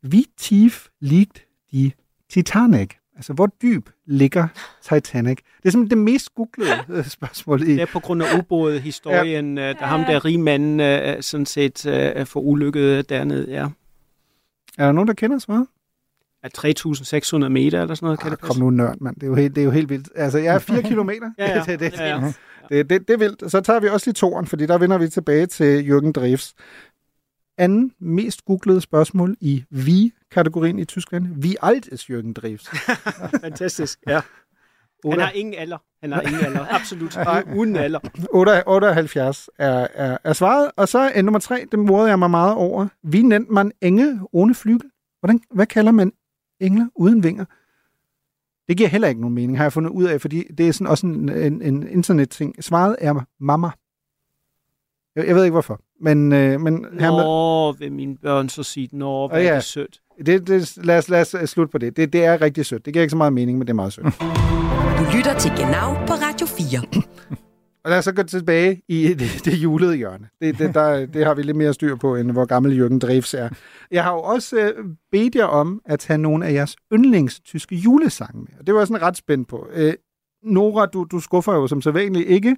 Wie 0.06 0.24
tief 0.38 0.86
liegt 1.00 1.46
die 1.72 1.92
Titanic? 2.30 2.90
Altså, 3.16 3.32
hvor 3.32 3.46
dyb 3.62 3.88
ligger 4.06 4.48
Titanic? 4.82 5.36
Det 5.36 5.66
er 5.66 5.70
simpelthen 5.70 5.98
det 5.98 6.12
mest 6.12 6.34
googlede 6.34 6.84
øh, 6.98 7.04
spørgsmål 7.04 7.62
i. 7.62 7.72
Det 7.72 7.82
er 7.82 7.86
på 7.92 8.00
grund 8.00 8.22
af 8.22 8.38
ubåde-historien, 8.38 9.58
ja. 9.58 9.72
der 9.72 9.84
ham 9.86 10.00
der 10.00 10.24
rigmanden 10.24 10.80
øh, 10.80 11.22
sådan 11.22 11.46
set 11.46 11.86
øh, 11.86 12.26
for 12.26 12.40
ulykket 12.40 13.08
dernede, 13.08 13.50
ja. 13.50 13.68
Er 14.78 14.84
der 14.84 14.92
nogen, 14.92 15.08
der 15.08 15.14
kender 15.14 15.38
svaret? 15.38 15.66
Er 16.42 17.44
3.600 17.44 17.48
meter 17.48 17.82
eller 17.82 17.94
sådan 17.94 18.06
noget, 18.06 18.20
kan 18.20 18.30
det 18.30 18.40
Kom 18.40 18.56
nu, 18.56 18.70
nørd, 18.70 18.96
mand. 19.00 19.14
Det 19.14 19.22
er 19.22 19.26
jo 19.26 19.34
helt, 19.34 19.54
det 19.54 19.60
er 19.60 19.64
jo 19.64 19.70
helt 19.70 19.88
vildt. 19.88 20.08
Altså, 20.14 20.38
jeg 20.38 20.54
er 20.54 20.58
4 20.58 20.82
kilometer. 20.92 21.30
Ja, 21.38 21.50
ja. 21.50 21.62
det, 21.66 21.80
det, 21.80 21.92
Ja, 21.98 22.06
ja. 22.06 22.32
det, 22.68 22.90
det, 22.90 23.08
det 23.08 23.14
er 23.14 23.18
vildt. 23.18 23.50
Så 23.50 23.60
tager 23.60 23.80
vi 23.80 23.88
også 23.88 24.06
lige 24.06 24.14
toren, 24.14 24.46
fordi 24.46 24.66
der 24.66 24.78
vender 24.78 24.98
vi 24.98 25.08
tilbage 25.08 25.46
til 25.46 25.82
Jürgen 25.90 26.12
Dreves. 26.12 26.54
Anden 27.58 27.92
mest 27.98 28.44
googlede 28.44 28.80
spørgsmål 28.80 29.36
i 29.40 29.64
vi-kategorien 29.70 30.78
i 30.78 30.84
Tyskland. 30.84 31.26
Wie 31.26 31.54
alt 31.62 31.86
ist 31.86 32.10
Jürgen 32.10 32.32
Dreves? 32.32 32.68
Fantastisk, 33.44 33.98
ja. 34.08 34.20
Han 35.10 35.20
har 35.20 35.30
ingen 35.30 35.54
alder. 35.54 35.78
Han 36.00 36.12
har 36.12 36.20
ingen 36.20 36.44
alder. 36.44 36.66
Absolut. 36.70 37.18
Uden 37.56 37.76
alder. 37.76 37.98
8 38.30 38.68
78 38.68 39.50
er, 39.58 39.86
er, 39.94 40.18
er 40.24 40.32
svaret. 40.32 40.70
Og 40.76 40.88
så 40.88 40.98
er 40.98 41.22
nummer 41.22 41.38
tre, 41.38 41.66
det 41.70 41.78
morede 41.78 42.08
jeg 42.08 42.18
mig 42.18 42.30
meget 42.30 42.54
over. 42.54 42.88
Wie 43.06 43.22
nennt 43.22 43.50
man 43.50 43.72
enge 43.80 44.20
ohne 44.32 44.54
flygel? 44.54 44.90
Hvordan, 45.20 45.40
hvad 45.54 45.66
kalder 45.66 45.92
man 45.92 46.12
engler 46.60 46.86
uden 46.94 47.22
vinger? 47.22 47.44
Det 48.68 48.76
giver 48.76 48.88
heller 48.88 49.08
ikke 49.08 49.20
nogen 49.20 49.34
mening, 49.34 49.58
har 49.58 49.64
jeg 49.64 49.72
fundet 49.72 49.90
ud 49.90 50.04
af, 50.04 50.20
fordi 50.20 50.52
det 50.52 50.68
er 50.68 50.72
sådan 50.72 50.86
også 50.86 51.06
en, 51.06 51.28
en, 51.28 51.62
en 51.62 51.88
internetting. 51.88 52.64
Svaret 52.64 52.96
er 53.00 53.24
mamma. 53.40 53.70
Jeg, 55.16 55.26
jeg 55.26 55.34
ved 55.34 55.44
ikke 55.44 55.52
hvorfor, 55.52 55.80
men, 56.00 56.32
øh, 56.32 56.60
men 56.60 56.86
her 57.00 57.10
med, 57.12 57.24
Nå, 57.24 57.72
vil 57.72 57.92
mine 57.92 58.16
børn 58.16 58.48
så 58.48 58.62
sige, 58.62 58.88
nå, 58.92 59.28
hvad 59.28 59.38
Og 59.38 59.44
er 59.44 59.48
ja. 59.48 59.54
det 59.54 59.64
sødt. 59.64 60.00
det, 60.26 60.46
det, 60.46 60.76
lad, 60.84 60.98
os, 60.98 61.08
lad 61.08 61.20
os 61.20 61.34
øh, 61.34 61.46
slutte 61.46 61.72
på 61.72 61.78
det. 61.78 61.96
det. 61.96 62.12
Det 62.12 62.24
er 62.24 62.40
rigtig 62.40 62.66
sødt. 62.66 62.84
Det 62.84 62.92
giver 62.92 63.02
ikke 63.02 63.10
så 63.10 63.16
meget 63.16 63.32
mening, 63.32 63.58
men 63.58 63.66
det 63.66 63.70
er 63.70 63.74
meget 63.74 63.92
sødt. 63.92 64.06
Du 64.98 65.16
lytter 65.16 65.38
til 65.38 65.50
Genau 65.50 65.94
på 66.06 66.12
Radio 66.12 66.46
4. 66.46 67.02
Og 67.84 67.90
lad 67.90 67.98
os 67.98 68.04
så 68.04 68.12
gå 68.12 68.22
tilbage 68.22 68.82
i 68.88 69.14
det, 69.14 69.44
det 69.44 69.52
julede 69.54 69.96
hjørne. 69.96 70.28
Det, 70.40 70.58
det, 70.58 70.74
der, 70.74 71.06
det 71.06 71.24
har 71.26 71.34
vi 71.34 71.42
lidt 71.42 71.56
mere 71.56 71.74
styr 71.74 71.96
på, 71.96 72.16
end 72.16 72.30
hvor 72.30 72.44
gammel 72.44 72.78
Jørgen 72.78 72.98
Dreves 72.98 73.34
er. 73.34 73.48
Jeg 73.90 74.04
har 74.04 74.12
jo 74.12 74.18
også 74.20 74.56
øh, 74.60 74.84
bedt 75.12 75.34
jer 75.34 75.44
om 75.44 75.80
at 75.84 75.98
tage 76.00 76.18
nogle 76.18 76.46
af 76.46 76.52
jeres 76.52 76.76
yndlingstyske 76.92 77.74
julesange 77.76 78.40
med. 78.40 78.58
Og 78.60 78.66
det 78.66 78.74
var 78.74 78.80
jeg 78.80 78.86
sådan 78.86 79.02
ret 79.02 79.16
spændt 79.16 79.48
på. 79.48 79.66
Øh, 79.74 79.92
Nora, 80.42 80.86
du, 80.86 81.06
du 81.10 81.20
skuffer 81.20 81.52
jo 81.54 81.66
som 81.66 81.82
sædvanligt 81.82 82.28
ikke. 82.28 82.56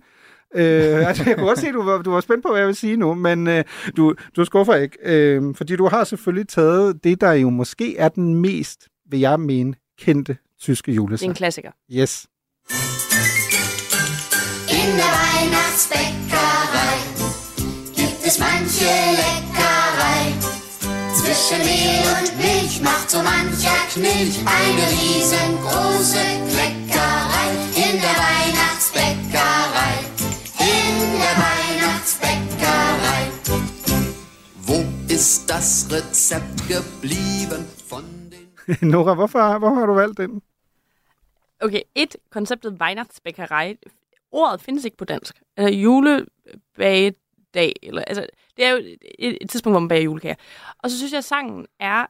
Øh, 0.55 1.09
altså, 1.09 1.23
jeg 1.27 1.37
kunne 1.37 1.51
også 1.51 1.61
se, 1.61 1.69
at 1.69 1.75
du 1.75 1.83
var, 1.83 2.03
du 2.03 2.11
var 2.11 2.21
spændt 2.21 2.43
på, 2.43 2.49
hvad 2.49 2.59
jeg 2.61 2.67
vil 2.67 2.77
sige 2.77 2.97
nu, 2.97 3.15
men 3.15 3.47
øh, 3.49 3.65
du, 3.97 4.15
du 4.37 4.45
skuffer 4.45 4.75
ikke. 4.75 4.99
Øh, 5.05 5.55
fordi 5.55 5.77
du 5.77 5.89
har 5.89 6.05
selvfølgelig 6.05 6.49
taget 6.49 7.05
det, 7.05 7.21
der 7.21 7.33
jo 7.33 7.51
måske 7.51 7.97
er 7.97 8.09
den 8.09 8.35
mest, 8.35 8.89
vil 9.11 9.21
jeg 9.21 9.41
mene, 9.41 9.75
kendte 9.99 10.37
tyske 10.63 10.87
Det 10.87 10.93
er 10.93 10.97
julesang. 10.97 11.29
en 11.31 11.35
klassiker. 11.35 11.71
Yes. 11.93 12.27
In 14.79 14.91
der 15.01 15.11
Weihnachtsbäckerei 15.19 16.97
gibt 17.97 18.21
es 18.29 18.39
manche 18.39 18.91
Leckerei. 19.21 20.23
Zwischen 21.21 21.59
Mehl 21.69 22.05
und 22.19 22.31
Milch 22.43 22.83
macht 22.83 23.11
so 23.11 23.19
mancher 23.23 23.79
Knilch 23.93 24.37
eine 24.59 24.85
riesengroße 24.97 26.25
Kleckerei. 26.51 26.86
Ist 35.37 35.51
das 35.51 35.89
Rezept 35.93 36.69
geblieben 36.69 37.67
von 37.89 38.05
den... 38.31 38.49
Nora, 38.91 39.15
hvorfor, 39.15 39.59
hvorfor 39.59 39.75
har 39.75 39.87
du 39.87 39.95
valgt 39.95 40.19
den? 40.19 40.43
Okay, 41.61 41.83
et, 41.95 42.17
konceptet 42.31 42.81
Weihnachtsbäckerei. 42.81 43.79
Ordet 44.33 44.61
findes 44.61 44.85
ikke 44.85 44.97
på 44.97 45.05
dansk. 45.05 45.43
Altså, 45.57 45.75
julebagedag, 45.79 47.73
eller, 47.83 48.03
altså, 48.03 48.27
det 48.57 48.65
er 48.65 48.71
jo 48.71 48.77
et, 49.19 49.39
et 49.41 49.51
tidspunkt, 49.51 49.73
hvor 49.73 49.81
man 49.81 49.89
bager 49.89 50.03
julekager. 50.03 50.35
Og 50.79 50.91
så 50.91 50.97
synes 50.97 51.13
jeg, 51.13 51.19
at 51.19 51.25
sangen 51.25 51.67
er 51.81 52.07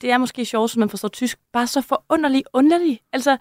det 0.00 0.10
er 0.10 0.18
måske 0.18 0.44
sjovt, 0.44 0.70
som 0.70 0.80
man 0.80 0.90
forstår 0.90 1.08
tysk, 1.08 1.38
bare 1.52 1.66
så 1.66 1.80
forunderlig 1.80 2.44
underlig. 2.52 3.00
Altså, 3.12 3.36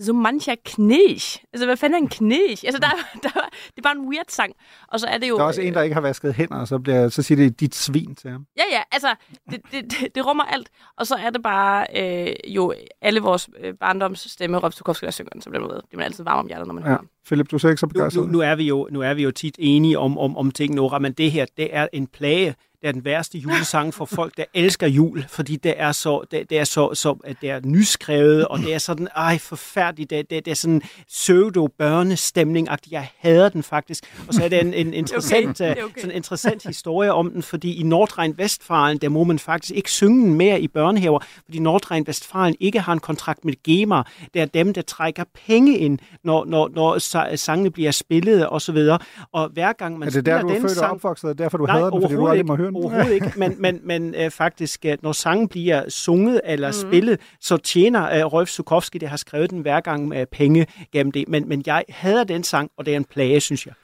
so 0.00 0.12
mancher 0.12 0.54
Knæsch. 0.64 1.44
Altså, 1.52 1.66
hvad 1.66 1.76
fanden 1.76 1.94
er 1.94 2.02
en 2.02 2.08
Knæsch? 2.08 2.64
Altså, 2.64 2.80
der, 2.80 2.88
der, 3.22 3.28
det 3.66 3.78
er 3.78 3.82
bare 3.82 3.96
en 3.96 4.08
weird 4.08 4.28
sang. 4.28 4.52
Og 4.88 5.00
så 5.00 5.06
er 5.06 5.18
det 5.18 5.28
jo... 5.28 5.36
Der 5.36 5.42
er 5.42 5.46
også 5.46 5.60
en, 5.60 5.74
der 5.74 5.82
ikke 5.82 5.94
har 5.94 6.00
vasket 6.00 6.34
hænder, 6.34 6.56
og 6.56 6.68
så, 6.68 6.78
bliver, 6.78 7.08
så 7.08 7.22
siger 7.22 7.36
det 7.36 7.60
dit 7.60 7.74
svin 7.74 8.14
til 8.14 8.30
ham. 8.30 8.46
Ja, 8.56 8.62
ja, 8.72 8.82
altså, 8.92 9.14
det, 9.50 9.60
det, 9.72 9.90
det, 9.90 10.14
det 10.14 10.26
rummer 10.26 10.44
alt. 10.44 10.70
Og 10.96 11.06
så 11.06 11.14
er 11.14 11.30
det 11.30 11.42
bare 11.42 11.86
øh, 11.96 12.34
jo 12.46 12.74
alle 13.00 13.20
vores 13.20 13.48
øh, 13.58 13.74
barndoms 13.74 14.30
stemme, 14.30 14.58
Rob 14.58 14.72
Stukowski, 14.72 15.06
der 15.06 15.12
synger 15.12 15.30
den, 15.30 15.42
så 15.42 15.50
bliver 15.50 15.62
man, 15.62 15.70
ved. 15.70 15.82
det 15.90 16.00
er 16.00 16.04
altid 16.04 16.24
varm 16.24 16.38
om 16.38 16.46
hjertet, 16.46 16.66
når 16.66 16.74
man 16.74 16.82
ja. 16.82 16.88
hører 16.88 17.00
Philip, 17.26 17.50
du 17.50 17.56
er 17.56 17.68
ikke 17.68 17.80
så 17.80 17.86
begejstret. 17.86 18.22
Nu, 18.22 18.26
nu, 18.26 18.32
nu, 18.32 18.40
er 18.40 18.54
vi 18.54 18.64
jo, 18.64 18.88
nu 18.90 19.00
er 19.00 19.14
vi 19.14 19.22
jo 19.22 19.30
tit 19.30 19.54
enige 19.58 19.98
om, 19.98 20.18
om, 20.18 20.36
om 20.36 20.50
ting, 20.50 20.74
Nora, 20.74 20.98
men 20.98 21.12
det 21.12 21.32
her, 21.32 21.46
det 21.56 21.76
er 21.76 21.88
en 21.92 22.06
plage 22.06 22.54
det 22.80 22.88
er 22.88 22.92
den 22.92 23.04
værste 23.04 23.38
julesang 23.38 23.94
for 23.94 24.04
folk, 24.04 24.36
der 24.36 24.44
elsker 24.54 24.86
jul, 24.86 25.24
fordi 25.28 25.56
det 25.56 25.74
er 25.76 25.92
så, 25.92 26.24
det, 26.30 26.50
det 26.50 26.58
er 26.58 26.64
så, 26.64 26.94
så 26.94 27.34
det 27.40 27.50
er 27.50 27.60
nyskrevet, 27.64 28.48
og 28.48 28.58
det 28.58 28.74
er 28.74 28.78
sådan, 28.78 29.08
ej, 29.16 29.38
forfærdeligt, 29.38 30.10
det, 30.10 30.30
det, 30.30 30.44
det 30.44 30.50
er 30.50 30.54
sådan 30.54 30.82
pseudo-børnestemning 31.08 32.68
Jeg 32.90 33.08
hader 33.18 33.48
den 33.48 33.62
faktisk. 33.62 34.04
Og 34.28 34.34
så 34.34 34.44
er 34.44 34.48
det 34.48 34.60
en, 34.60 34.74
en 34.74 34.94
interessant, 35.02 35.60
okay. 35.60 35.82
okay. 35.82 36.00
sådan 36.00 36.16
interessant 36.16 36.66
historie 36.66 37.12
om 37.12 37.30
den, 37.30 37.42
fordi 37.42 37.74
i 37.74 37.82
Nordrhein-Westfalen, 37.82 38.98
der 38.98 39.08
må 39.08 39.24
man 39.24 39.38
faktisk 39.38 39.72
ikke 39.74 39.90
synge 39.90 40.26
den 40.26 40.34
mere 40.34 40.60
i 40.60 40.68
børnehaver, 40.68 41.18
fordi 41.44 41.58
Nordrhein-Westfalen 41.58 42.54
ikke 42.60 42.80
har 42.80 42.92
en 42.92 43.00
kontrakt 43.00 43.44
med 43.44 43.54
GEMA. 43.62 44.02
Det 44.34 44.42
er 44.42 44.46
dem, 44.46 44.74
der 44.74 44.82
trækker 44.82 45.24
penge 45.46 45.78
ind, 45.78 45.98
når, 46.24 46.44
når, 46.44 46.68
når 46.74 46.98
sangene 47.36 47.70
bliver 47.70 47.90
spillet 47.90 48.46
og 48.46 48.62
så 48.62 48.72
videre. 48.72 48.98
Og 49.32 49.48
hver 49.48 49.72
gang 49.72 49.98
man 49.98 50.08
er 50.08 50.12
det 50.12 50.26
der, 50.26 50.42
du 50.42 50.48
er 50.48 50.60
født 50.60 50.78
og 50.78 50.90
opvokset, 50.90 51.30
og 51.30 51.38
derfor 51.38 51.58
du 51.58 51.66
nej, 51.66 51.78
hader 51.78 51.90
den, 51.90 52.02
fordi 52.02 52.14
du 52.14 52.26
aldrig 52.26 52.46
må 52.46 52.56
høre 52.56 52.66
den? 52.66 52.76
overhovedet 52.76 53.12
ikke, 53.12 53.32
men, 53.42 53.54
men, 53.58 53.80
men 53.84 54.14
øh, 54.14 54.30
faktisk, 54.30 54.84
at 54.84 55.02
når 55.02 55.12
sangen 55.12 55.48
bliver 55.48 55.88
sunget 55.88 56.40
eller 56.44 56.68
mm. 56.68 56.72
spillet, 56.72 57.20
så 57.40 57.56
tjener 57.56 58.18
øh, 58.18 58.24
Rolf 58.24 58.48
Sukowski, 58.48 58.98
der 58.98 59.06
har 59.06 59.16
skrevet 59.16 59.50
den 59.50 59.60
hver 59.60 59.80
gang 59.80 60.08
med 60.08 60.26
penge 60.26 60.66
gennem 60.92 61.12
det. 61.12 61.28
Men, 61.28 61.48
men 61.48 61.62
jeg 61.66 61.84
hader 61.88 62.24
den 62.24 62.44
sang, 62.44 62.70
og 62.76 62.86
det 62.86 62.92
er 62.92 62.96
en 62.96 63.04
plage, 63.04 63.40
synes 63.40 63.66
jeg. 63.66 63.74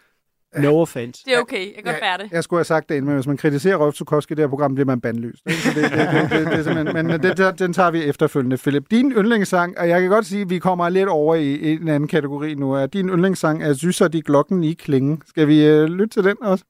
No 0.59 0.81
offense. 0.81 1.23
Det 1.25 1.35
er 1.35 1.39
okay, 1.41 1.67
jeg 1.67 1.75
kan 1.75 1.85
godt 1.85 2.01
bære 2.01 2.19
det. 2.19 2.29
Jeg 2.33 2.45
skulle 2.45 2.59
have 2.59 2.65
sagt 2.65 2.89
det, 2.89 3.05
men 3.05 3.15
hvis 3.15 3.27
man 3.27 3.37
kritiserer 3.37 3.77
Rolf 3.77 3.95
Sukowski 3.95 4.33
i 4.33 4.35
det 4.35 4.43
her 4.43 4.49
program, 4.49 4.75
bliver 4.75 4.87
man 4.87 5.01
bandlyst. 5.01 5.45
det, 5.45 5.55
det, 5.65 5.75
det, 5.75 5.85
det, 6.31 6.47
det, 6.67 6.77
det, 6.87 6.95
men 6.95 7.11
det, 7.11 7.55
den 7.59 7.73
tager 7.73 7.91
vi 7.91 8.05
efterfølgende, 8.05 8.57
Philip. 8.57 8.85
Din 8.91 9.13
yndlingssang, 9.13 9.79
og 9.79 9.89
jeg 9.89 10.01
kan 10.01 10.11
godt 10.11 10.27
sige, 10.27 10.41
at 10.43 10.51
vi 10.51 10.59
kommer 10.59 10.89
lidt 10.89 11.09
over 11.09 11.35
i, 11.35 11.55
i 11.55 11.73
en 11.73 11.89
anden 11.89 12.09
kategori 12.09 12.55
nu, 12.55 12.73
er 12.73 12.87
din 12.87 13.09
yndlingssang 13.09 13.63
er 13.63 13.75
Syser 13.75 14.09
de 14.09 14.23
klokken 14.23 14.65
i 14.65 14.73
klingen. 14.73 15.23
Skal 15.29 15.49
vi 15.49 15.71
uh, 15.71 15.85
lytte 15.85 16.15
til 16.15 16.25
den 16.25 16.37
også? 16.41 16.65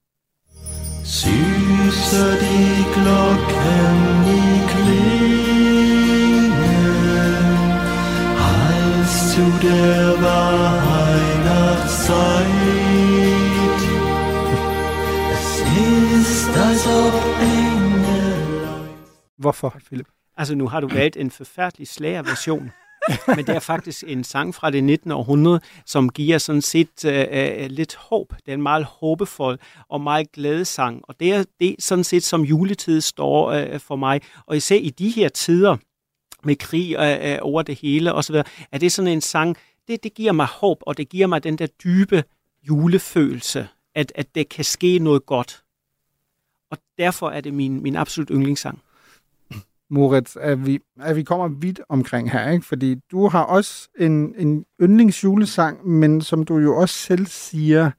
Süße 1.04 2.38
die 2.40 2.84
Glocken, 2.94 4.24
die 4.24 4.60
klingen, 4.72 6.52
heiß 8.38 9.32
zu 9.32 9.44
der 9.62 10.14
Weihnachtszeit. 10.22 12.81
Hvorfor, 19.38 19.76
Philip? 19.86 20.06
Altså, 20.36 20.54
nu 20.54 20.68
har 20.68 20.80
du 20.80 20.88
valgt 20.88 21.16
en 21.16 21.30
forfærdelig 21.30 21.88
slagerversion. 21.88 22.70
Men 23.36 23.46
det 23.46 23.48
er 23.48 23.60
faktisk 23.60 24.04
en 24.06 24.24
sang 24.24 24.54
fra 24.54 24.70
det 24.70 24.84
19. 24.84 25.10
århundrede, 25.10 25.60
som 25.86 26.08
giver 26.08 26.38
sådan 26.38 26.62
set 26.62 27.04
uh, 27.04 27.66
lidt 27.66 27.94
håb. 27.94 28.32
Det 28.36 28.48
er 28.48 28.54
en 28.54 28.62
meget 28.62 28.84
håbefold 28.84 29.58
og 29.88 30.00
meget 30.00 30.32
glædesang. 30.32 31.00
Og 31.08 31.20
det 31.20 31.32
er 31.32 31.44
det 31.60 31.76
sådan 31.78 32.04
set, 32.04 32.22
som 32.22 32.42
juletid 32.42 33.00
står 33.00 33.62
uh, 33.62 33.80
for 33.80 33.96
mig. 33.96 34.20
Og 34.46 34.56
især 34.56 34.76
i 34.76 34.90
de 34.90 35.08
her 35.08 35.28
tider 35.28 35.76
med 36.44 36.56
krig 36.56 36.98
uh, 36.98 37.48
over 37.48 37.62
det 37.62 37.78
hele 37.78 38.14
osv., 38.14 38.36
er 38.72 38.78
det 38.78 38.92
sådan 38.92 39.12
en 39.12 39.20
sang, 39.20 39.56
det, 39.88 40.02
det 40.02 40.14
giver 40.14 40.32
mig 40.32 40.46
håb, 40.46 40.78
og 40.86 40.96
det 40.96 41.08
giver 41.08 41.26
mig 41.26 41.44
den 41.44 41.58
der 41.58 41.66
dybe 41.66 42.24
julefølelse, 42.68 43.68
at, 43.94 44.12
at 44.14 44.34
det 44.34 44.48
kan 44.48 44.64
ske 44.64 44.98
noget 44.98 45.26
godt. 45.26 45.62
Derfor 46.98 47.30
er 47.30 47.40
det 47.40 47.54
min, 47.54 47.82
min 47.82 47.96
absolut 47.96 48.28
yndlingssang. 48.28 48.82
Moritz, 49.90 50.36
at 50.36 50.66
vi, 50.66 50.80
at 51.00 51.16
vi 51.16 51.22
kommer 51.22 51.48
vidt 51.48 51.80
omkring 51.88 52.30
her, 52.30 52.50
ikke? 52.50 52.66
fordi 52.66 52.94
du 53.10 53.28
har 53.28 53.42
også 53.42 53.88
en, 53.98 54.34
en 54.38 54.64
yndlingsjulesang, 54.82 55.88
men 55.88 56.20
som 56.20 56.44
du 56.44 56.58
jo 56.58 56.76
også 56.76 56.94
selv 56.94 57.26
siger, 57.26 57.90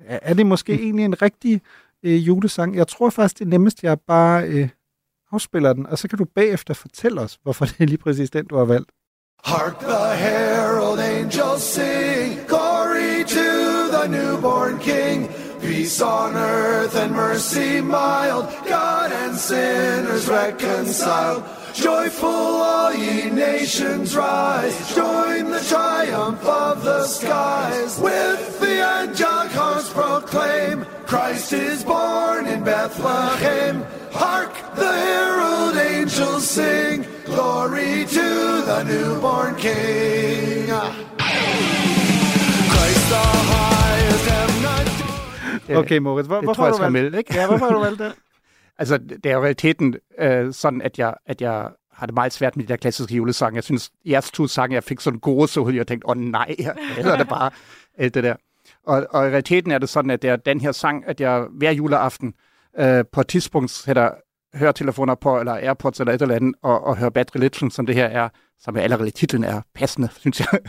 er 0.00 0.34
det 0.34 0.46
måske 0.46 0.72
mm. 0.72 0.78
egentlig 0.78 1.04
en 1.04 1.22
rigtig 1.22 1.62
øh, 2.02 2.26
julesang? 2.26 2.76
Jeg 2.76 2.88
tror 2.88 3.10
faktisk, 3.10 3.38
det 3.38 3.44
er 3.44 3.48
nemmest, 3.48 3.82
jeg 3.82 4.00
bare 4.00 4.46
øh, 4.48 4.68
afspiller 5.32 5.72
den, 5.72 5.86
og 5.86 5.98
så 5.98 6.08
kan 6.08 6.18
du 6.18 6.24
bagefter 6.24 6.74
fortælle 6.74 7.20
os, 7.20 7.38
hvorfor 7.42 7.64
det 7.64 7.80
er 7.80 7.86
lige 7.86 7.98
præcis 7.98 8.30
den, 8.30 8.46
du 8.46 8.56
har 8.56 8.64
valgt. 8.64 8.90
Hark 9.44 9.78
the 9.78 10.16
herald 10.16 10.98
angels 10.98 11.62
sing, 11.62 12.46
glory 12.48 13.24
to 13.24 13.48
the 13.96 14.08
newborn 14.08 14.78
king. 14.78 15.39
Peace 15.70 16.02
on 16.02 16.34
earth 16.34 16.96
and 16.96 17.12
mercy 17.12 17.80
mild, 17.80 18.46
God 18.66 19.12
and 19.12 19.36
sinners 19.36 20.28
reconciled. 20.28 21.44
Joyful 21.74 22.28
all 22.28 22.92
ye 22.92 23.30
nations 23.30 24.16
rise, 24.16 24.76
join 24.96 25.48
the 25.52 25.64
triumph 25.68 26.44
of 26.44 26.82
the 26.82 27.06
skies. 27.06 28.00
With 28.00 28.58
the 28.58 28.82
angelic 28.82 29.52
horns 29.52 29.88
proclaim, 29.90 30.86
Christ 31.06 31.52
is 31.52 31.84
born 31.84 32.48
in 32.48 32.64
Bethlehem. 32.64 33.84
Hark 34.10 34.52
the 34.74 34.92
herald 34.92 35.76
angels 35.76 36.48
sing, 36.48 37.06
glory 37.26 38.06
to 38.06 38.62
the 38.66 38.82
newborn 38.82 39.54
King. 39.54 41.09
Okay, 45.76 45.98
Moritz, 45.98 46.26
hvor, 46.26 46.36
det 46.36 46.44
hvorfor 46.44 46.54
tror 46.54 46.64
jeg, 46.64 46.76
har 46.76 46.86
du 46.86 46.92
valgt? 46.92 47.16
ikke? 47.16 47.34
Ja, 47.34 47.46
hvorfor 47.46 47.64
har 47.64 47.72
du 47.72 47.80
valgt 47.80 47.98
det? 47.98 48.12
altså, 48.78 48.98
det 48.98 49.26
er 49.26 49.34
jo 49.34 49.42
realiteten 49.42 49.94
øh, 50.18 50.52
sådan, 50.52 50.82
at 50.82 50.98
jeg, 50.98 51.14
at 51.26 51.40
jeg 51.40 51.68
har 51.92 52.06
det 52.06 52.14
meget 52.14 52.32
svært 52.32 52.56
med 52.56 52.64
de 52.64 52.68
der 52.68 52.76
klassiske 52.76 53.14
julesange. 53.14 53.56
Jeg 53.56 53.64
synes, 53.64 53.90
jeres 54.06 54.30
to 54.30 54.46
sange, 54.46 54.74
jeg 54.74 54.84
fik 54.84 55.00
sådan 55.00 55.18
gode 55.20 55.48
så 55.48 55.68
jeg 55.68 55.86
tænkte, 55.86 56.06
åh 56.06 56.10
oh, 56.10 56.16
nej, 56.16 56.56
eller 56.98 57.16
det 57.16 57.28
bare 57.28 57.50
alt 57.98 58.14
det 58.14 58.24
der. 58.24 58.34
Og, 58.86 59.06
og 59.10 59.26
i 59.26 59.30
realiteten 59.30 59.70
er 59.70 59.78
det 59.78 59.88
sådan, 59.88 60.10
at 60.10 60.22
det 60.22 60.30
er 60.30 60.36
den 60.36 60.60
her 60.60 60.72
sang, 60.72 61.04
at 61.06 61.20
jeg 61.20 61.46
hver 61.50 61.70
juleaften 61.70 62.34
øh, 62.78 63.04
på 63.12 63.20
et 63.20 63.28
tidspunkt 63.28 63.70
sætter 63.70 64.10
høretelefoner 64.54 65.14
på, 65.14 65.38
eller 65.40 65.52
Airpods 65.52 66.00
eller 66.00 66.12
et 66.12 66.22
eller 66.22 66.34
andet, 66.34 66.54
og, 66.62 66.84
og 66.84 66.96
hører 66.96 67.10
Bad 67.10 67.34
Religion, 67.36 67.70
som 67.70 67.86
det 67.86 67.94
her 67.94 68.06
er, 68.06 68.28
som 68.60 68.76
er 68.76 68.80
allerede 68.80 69.10
titlen 69.10 69.44
er 69.44 69.60
passende, 69.74 70.08
synes 70.20 70.40
jeg. 70.40 70.60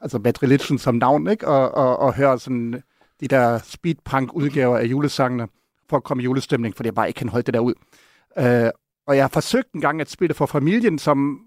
altså 0.00 0.18
Bad 0.18 0.42
Religion 0.42 0.78
som 0.78 0.94
navn, 0.94 1.28
ikke? 1.28 1.48
Og, 1.48 1.74
og, 1.74 1.98
og 1.98 2.14
hører 2.14 2.36
sådan 2.36 2.82
de 3.20 3.28
der 3.28 3.58
speedpunk-udgaver 3.58 4.78
af 4.78 4.84
julesangene, 4.84 5.48
for 5.90 5.96
at 5.96 6.04
komme 6.04 6.22
i 6.22 6.24
julestemning, 6.24 6.76
fordi 6.76 6.86
jeg 6.86 6.94
bare 6.94 7.08
ikke 7.08 7.18
kan 7.18 7.28
holde 7.28 7.46
det 7.46 7.54
der 7.54 7.60
ud. 7.60 7.74
Uh, 8.36 8.70
og 9.06 9.16
jeg 9.16 9.22
har 9.22 9.28
forsøgt 9.28 9.72
en 9.72 9.80
gang 9.80 10.00
at 10.00 10.10
spille 10.10 10.34
for 10.34 10.46
familien, 10.46 10.98
som 10.98 11.40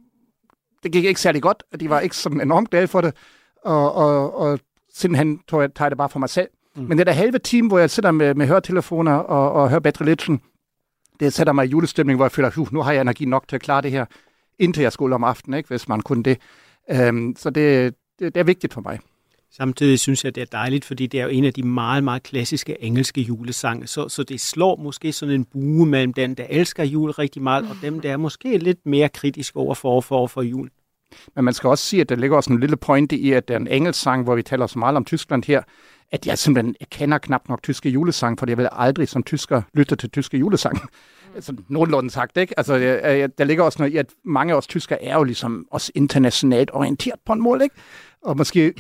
det 0.84 0.91
gik 0.91 1.05
ikke 1.05 1.22
særlig 1.22 1.41
godt, 1.41 1.63
og 1.72 1.80
de 1.80 1.89
var 1.89 1.99
ikke 1.99 2.15
så 2.15 2.30
enormt 2.30 2.70
glade 2.70 2.88
for 2.88 3.01
det, 3.01 3.15
og, 3.63 3.95
og, 3.95 4.38
og 4.38 4.59
sidenhen 4.93 5.39
tog 5.47 5.61
jeg, 5.61 5.74
tager 5.74 5.86
jeg 5.86 5.91
det 5.91 5.97
bare 5.97 6.09
for 6.09 6.20
mig 6.20 6.30
selv. 6.30 6.47
Mm. 6.76 6.84
Men 6.84 6.97
det 6.97 7.07
der 7.07 7.13
halve 7.13 7.39
time, 7.39 7.67
hvor 7.67 7.80
jeg 7.80 7.89
sidder 7.89 8.11
med, 8.11 8.36
med 8.36 8.47
høretelefoner 8.47 9.13
og, 9.13 9.51
og 9.51 9.70
hører 9.70 9.80
Bad 9.80 10.01
Religion, 10.01 10.41
det 11.20 11.34
sætter 11.34 11.53
mig 11.53 11.65
i 11.65 11.70
julestemning, 11.70 12.17
hvor 12.17 12.26
jeg 12.26 12.32
føler, 12.32 12.51
uh, 12.57 12.74
nu 12.74 12.82
har 12.82 12.91
jeg 12.91 13.01
energi 13.01 13.26
nok 13.26 13.47
til 13.47 13.55
at 13.55 13.61
klare 13.61 13.82
det 13.82 13.91
her, 13.91 14.05
indtil 14.59 14.82
jeg 14.82 14.91
skulle 14.91 15.15
om 15.15 15.24
aftenen, 15.24 15.57
ikke, 15.57 15.70
hvis 15.70 15.88
man 15.88 16.01
kunne 16.01 16.24
det. 16.24 16.38
Um, 17.09 17.36
så 17.38 17.49
det, 17.49 17.95
det, 18.20 18.36
det 18.36 18.39
er 18.39 18.43
vigtigt 18.43 18.74
for 18.74 18.82
mig. 18.82 18.99
Samtidig 19.51 19.99
synes 19.99 20.25
jeg, 20.25 20.35
det 20.35 20.41
er 20.41 20.45
dejligt, 20.45 20.85
fordi 20.85 21.07
det 21.07 21.19
er 21.19 21.23
jo 21.23 21.29
en 21.29 21.45
af 21.45 21.53
de 21.53 21.63
meget, 21.63 22.03
meget 22.03 22.23
klassiske 22.23 22.83
engelske 22.83 23.21
julesange. 23.21 23.87
Så, 23.87 24.09
så 24.09 24.23
det 24.23 24.41
slår 24.41 24.75
måske 24.75 25.13
sådan 25.13 25.35
en 25.35 25.45
bue 25.45 25.85
mellem 25.85 26.13
den, 26.13 26.33
der 26.33 26.45
elsker 26.49 26.83
jul 26.83 27.11
rigtig 27.11 27.41
meget, 27.41 27.69
og 27.69 27.75
dem, 27.81 27.99
der 27.99 28.11
er 28.11 28.17
måske 28.17 28.57
lidt 28.57 28.85
mere 28.85 29.09
kritisk 29.09 29.55
over 29.55 29.75
for, 29.75 30.01
for, 30.01 30.27
for 30.27 30.41
jul. 30.41 30.69
Men 31.35 31.45
man 31.45 31.53
skal 31.53 31.67
også 31.67 31.83
sige, 31.83 32.01
at 32.01 32.09
der 32.09 32.15
ligger 32.15 32.37
også 32.37 32.53
en 32.53 32.59
lille 32.59 32.77
pointe 32.77 33.17
i, 33.17 33.31
at 33.31 33.47
det 33.47 33.53
er 33.53 33.59
en 33.59 33.67
engelsk 33.67 34.01
sang, 34.01 34.23
hvor 34.23 34.35
vi 34.35 34.43
taler 34.43 34.67
så 34.67 34.79
meget 34.79 34.95
om 34.95 35.05
Tyskland 35.05 35.43
her, 35.43 35.61
at 36.11 36.27
jeg 36.27 36.37
simpelthen 36.37 36.75
jeg 36.79 36.89
kender 36.89 37.17
knap 37.17 37.49
nok 37.49 37.63
tyske 37.63 37.89
julesang, 37.89 38.39
for 38.39 38.45
jeg 38.47 38.57
vil 38.57 38.69
aldrig 38.71 39.07
som 39.07 39.23
tysker 39.23 39.61
lytte 39.73 39.95
til 39.95 40.09
tyske 40.09 40.37
julesang. 40.37 40.79
Mm. 40.83 40.89
Altså, 41.35 41.55
nogenlunde 41.67 42.09
sagt, 42.09 42.37
ikke? 42.37 42.53
Altså, 42.59 42.75
jeg, 42.75 43.37
der 43.37 43.43
ligger 43.43 43.63
også 43.63 43.79
noget 43.79 43.93
i, 43.93 43.97
at 43.97 44.05
mange 44.25 44.53
af 44.53 44.57
os 44.57 44.67
tyskere 44.67 45.03
er 45.03 45.15
jo 45.15 45.23
ligesom 45.23 45.67
også 45.71 45.91
internationalt 45.95 46.69
orienteret 46.73 47.19
på 47.25 47.33
en 47.33 47.41
måde, 47.41 47.63
ikke? 47.63 47.75
Og 48.21 48.37
måske 48.37 48.73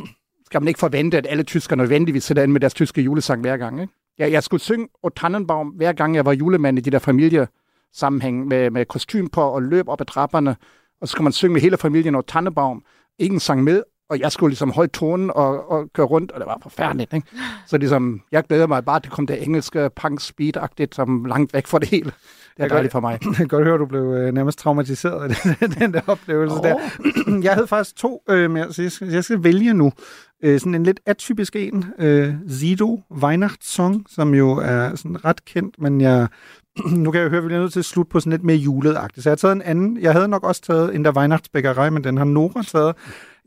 skal 0.49 0.61
man 0.61 0.67
ikke 0.67 0.79
forvente, 0.79 1.17
at 1.17 1.27
alle 1.29 1.43
tyskere 1.43 1.77
nødvendigvis 1.77 2.23
sætter 2.23 2.43
ind 2.43 2.51
med 2.51 2.61
deres 2.61 2.73
tyske 2.73 3.01
julesang 3.01 3.41
hver 3.41 3.57
gang. 3.57 3.81
Ikke? 3.81 3.93
Jeg, 4.17 4.31
jeg 4.31 4.43
skulle 4.43 4.61
synge 4.61 4.87
O 5.03 5.09
Tannenbaum, 5.09 5.67
hver 5.67 5.93
gang 5.93 6.15
jeg 6.15 6.25
var 6.25 6.31
julemand 6.31 6.77
i 6.77 6.81
de 6.81 6.91
der 6.91 6.99
familiesammenhæng 6.99 8.47
med, 8.47 8.69
med 8.69 8.85
kostym 8.85 9.27
på 9.27 9.41
og 9.41 9.61
løb 9.61 9.87
op 9.87 10.01
ad 10.01 10.05
trapperne. 10.05 10.55
Og 11.01 11.07
så 11.07 11.11
skulle 11.11 11.23
man 11.23 11.33
synge 11.33 11.53
med 11.53 11.61
hele 11.61 11.77
familien 11.77 12.15
O 12.15 12.21
Tannenbaum. 12.21 12.83
Ingen 13.19 13.39
sang 13.39 13.63
med, 13.63 13.83
og 14.09 14.19
jeg 14.19 14.31
skulle 14.31 14.49
ligesom 14.49 14.71
holde 14.71 14.91
tonen 14.91 15.31
og, 15.35 15.71
og 15.71 15.89
køre 15.93 16.05
rundt, 16.05 16.31
og 16.31 16.39
det 16.39 16.47
var 16.47 16.57
forfærdeligt. 16.63 17.13
Ikke? 17.13 17.27
Så 17.67 17.77
ligesom, 17.77 18.21
jeg 18.31 18.43
glæder 18.43 18.67
mig 18.67 18.85
bare, 18.85 18.95
at 18.95 19.03
det 19.03 19.11
kom 19.11 19.27
det 19.27 19.43
engelske 19.43 19.89
punk 19.95 20.21
speed 20.21 20.87
som 20.91 21.25
langt 21.25 21.53
væk 21.53 21.67
fra 21.67 21.79
det 21.79 21.89
hele. 21.89 22.11
Det 22.59 22.63
er 22.63 22.63
jeg 22.63 22.69
dejligt 22.69 22.91
for 22.91 22.99
mig. 22.99 23.19
Jeg 23.25 23.35
kan 23.35 23.47
godt 23.47 23.63
høre, 23.63 23.73
at 23.73 23.79
du 23.79 23.85
blev 23.85 24.03
øh, 24.03 24.33
nærmest 24.33 24.59
traumatiseret 24.59 25.35
af 25.61 25.69
den 25.79 25.93
der 25.93 26.01
oplevelse 26.07 26.55
oh. 26.55 26.63
der. 26.63 26.75
Jeg 27.43 27.53
havde 27.53 27.67
faktisk 27.67 27.95
to 27.95 28.23
øh, 28.29 28.51
med, 28.51 28.71
så 28.71 28.81
jeg 28.81 28.91
skal, 28.91 29.07
jeg 29.07 29.23
skal 29.23 29.43
vælge 29.43 29.73
nu. 29.73 29.91
Øh, 30.43 30.59
sådan 30.59 30.75
en 30.75 30.83
lidt 30.83 30.99
atypisk 31.05 31.55
en. 31.55 31.85
Øh, 31.99 32.33
Zido 32.49 33.01
Weihnachtssong, 33.11 34.05
som 34.09 34.33
jo 34.33 34.49
er 34.51 34.95
sådan 34.95 35.25
ret 35.25 35.45
kendt, 35.45 35.75
men 35.79 36.01
jeg 36.01 36.27
nu 37.03 37.11
kan 37.11 37.21
jeg 37.21 37.29
høre, 37.29 37.37
at 37.37 37.43
vi 37.43 37.47
bliver 37.47 37.61
nødt 37.61 37.73
til 37.73 37.79
at 37.79 37.85
slutte 37.85 38.09
på 38.09 38.19
sådan 38.19 38.31
lidt 38.31 38.43
mere 38.43 38.57
juletagtigt. 38.57 39.23
Så 39.23 39.29
jeg 39.29 39.31
har 39.31 39.35
taget 39.35 39.55
en 39.55 39.61
anden. 39.61 40.01
Jeg 40.01 40.13
havde 40.13 40.27
nok 40.27 40.43
også 40.43 40.61
taget 40.61 40.95
en 40.95 41.05
der 41.05 41.17
Weihnachtsbækkerei, 41.17 41.89
men 41.89 42.03
den 42.03 42.17
har 42.17 42.25
Nora 42.25 42.63
taget. 42.63 42.95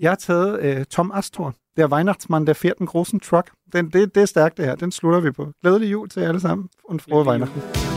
Jeg 0.00 0.10
har 0.10 0.16
taget 0.16 0.60
øh, 0.60 0.84
Tom 0.84 1.12
Astor, 1.14 1.54
der 1.76 1.86
Weihnachtsmann, 1.92 2.46
der 2.46 2.52
fährt 2.54 2.80
en 2.80 2.86
großen 2.86 3.20
Truck. 3.20 3.50
Den, 3.72 3.90
det, 3.90 4.14
det 4.14 4.20
er 4.20 4.26
stærkt 4.26 4.56
det 4.56 4.64
her. 4.64 4.74
Den 4.74 4.92
slutter 4.92 5.20
vi 5.20 5.30
på. 5.30 5.52
Glædelig 5.62 5.92
jul 5.92 6.08
til 6.08 6.20
alle 6.20 6.40
sammen. 6.40 6.68
Und 6.84 7.00
frohe 7.00 7.28
Weihnachten. 7.28 7.91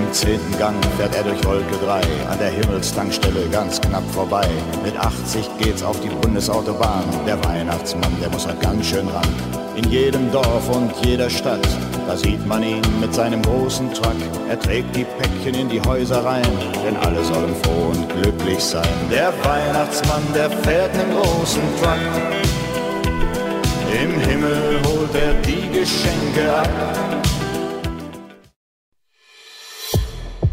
Im 0.00 0.12
zehnten 0.14 0.58
Gang 0.58 0.76
fährt 0.96 1.14
er 1.14 1.24
durch 1.24 1.44
Wolke 1.44 1.76
3, 1.84 2.00
an 2.30 2.38
der 2.38 2.48
Himmelstankstelle 2.48 3.48
ganz 3.50 3.80
knapp 3.80 4.02
vorbei. 4.12 4.48
Mit 4.82 4.96
80 4.96 5.46
geht's 5.58 5.82
auf 5.82 6.00
die 6.00 6.08
Bundesautobahn. 6.08 7.04
Der 7.26 7.42
Weihnachtsmann, 7.44 8.10
der 8.20 8.30
muss 8.30 8.46
halt 8.46 8.60
ganz 8.60 8.86
schön 8.86 9.06
ran. 9.08 9.28
In 9.76 9.90
jedem 9.90 10.32
Dorf 10.32 10.74
und 10.74 10.90
jeder 11.04 11.28
Stadt, 11.28 11.66
da 12.06 12.16
sieht 12.16 12.44
man 12.46 12.62
ihn 12.62 12.82
mit 12.98 13.12
seinem 13.12 13.42
großen 13.42 13.92
Truck. 13.92 14.16
Er 14.48 14.58
trägt 14.58 14.96
die 14.96 15.04
Päckchen 15.04 15.54
in 15.54 15.68
die 15.68 15.82
Häuser 15.82 16.24
rein, 16.24 16.48
denn 16.82 16.96
alle 16.96 17.22
sollen 17.22 17.54
froh 17.62 17.92
und 17.92 18.08
glücklich 18.08 18.60
sein. 18.60 18.88
Der 19.10 19.34
Weihnachtsmann, 19.44 20.22
der 20.34 20.50
fährt 20.50 20.94
einen 20.94 21.12
großen 21.12 21.62
Truck. 21.78 21.98
Im 24.02 24.18
Himmel 24.20 24.80
holt 24.86 25.14
er 25.14 25.34
die 25.42 25.68
Geschenke 25.78 26.54
ab. 26.56 26.68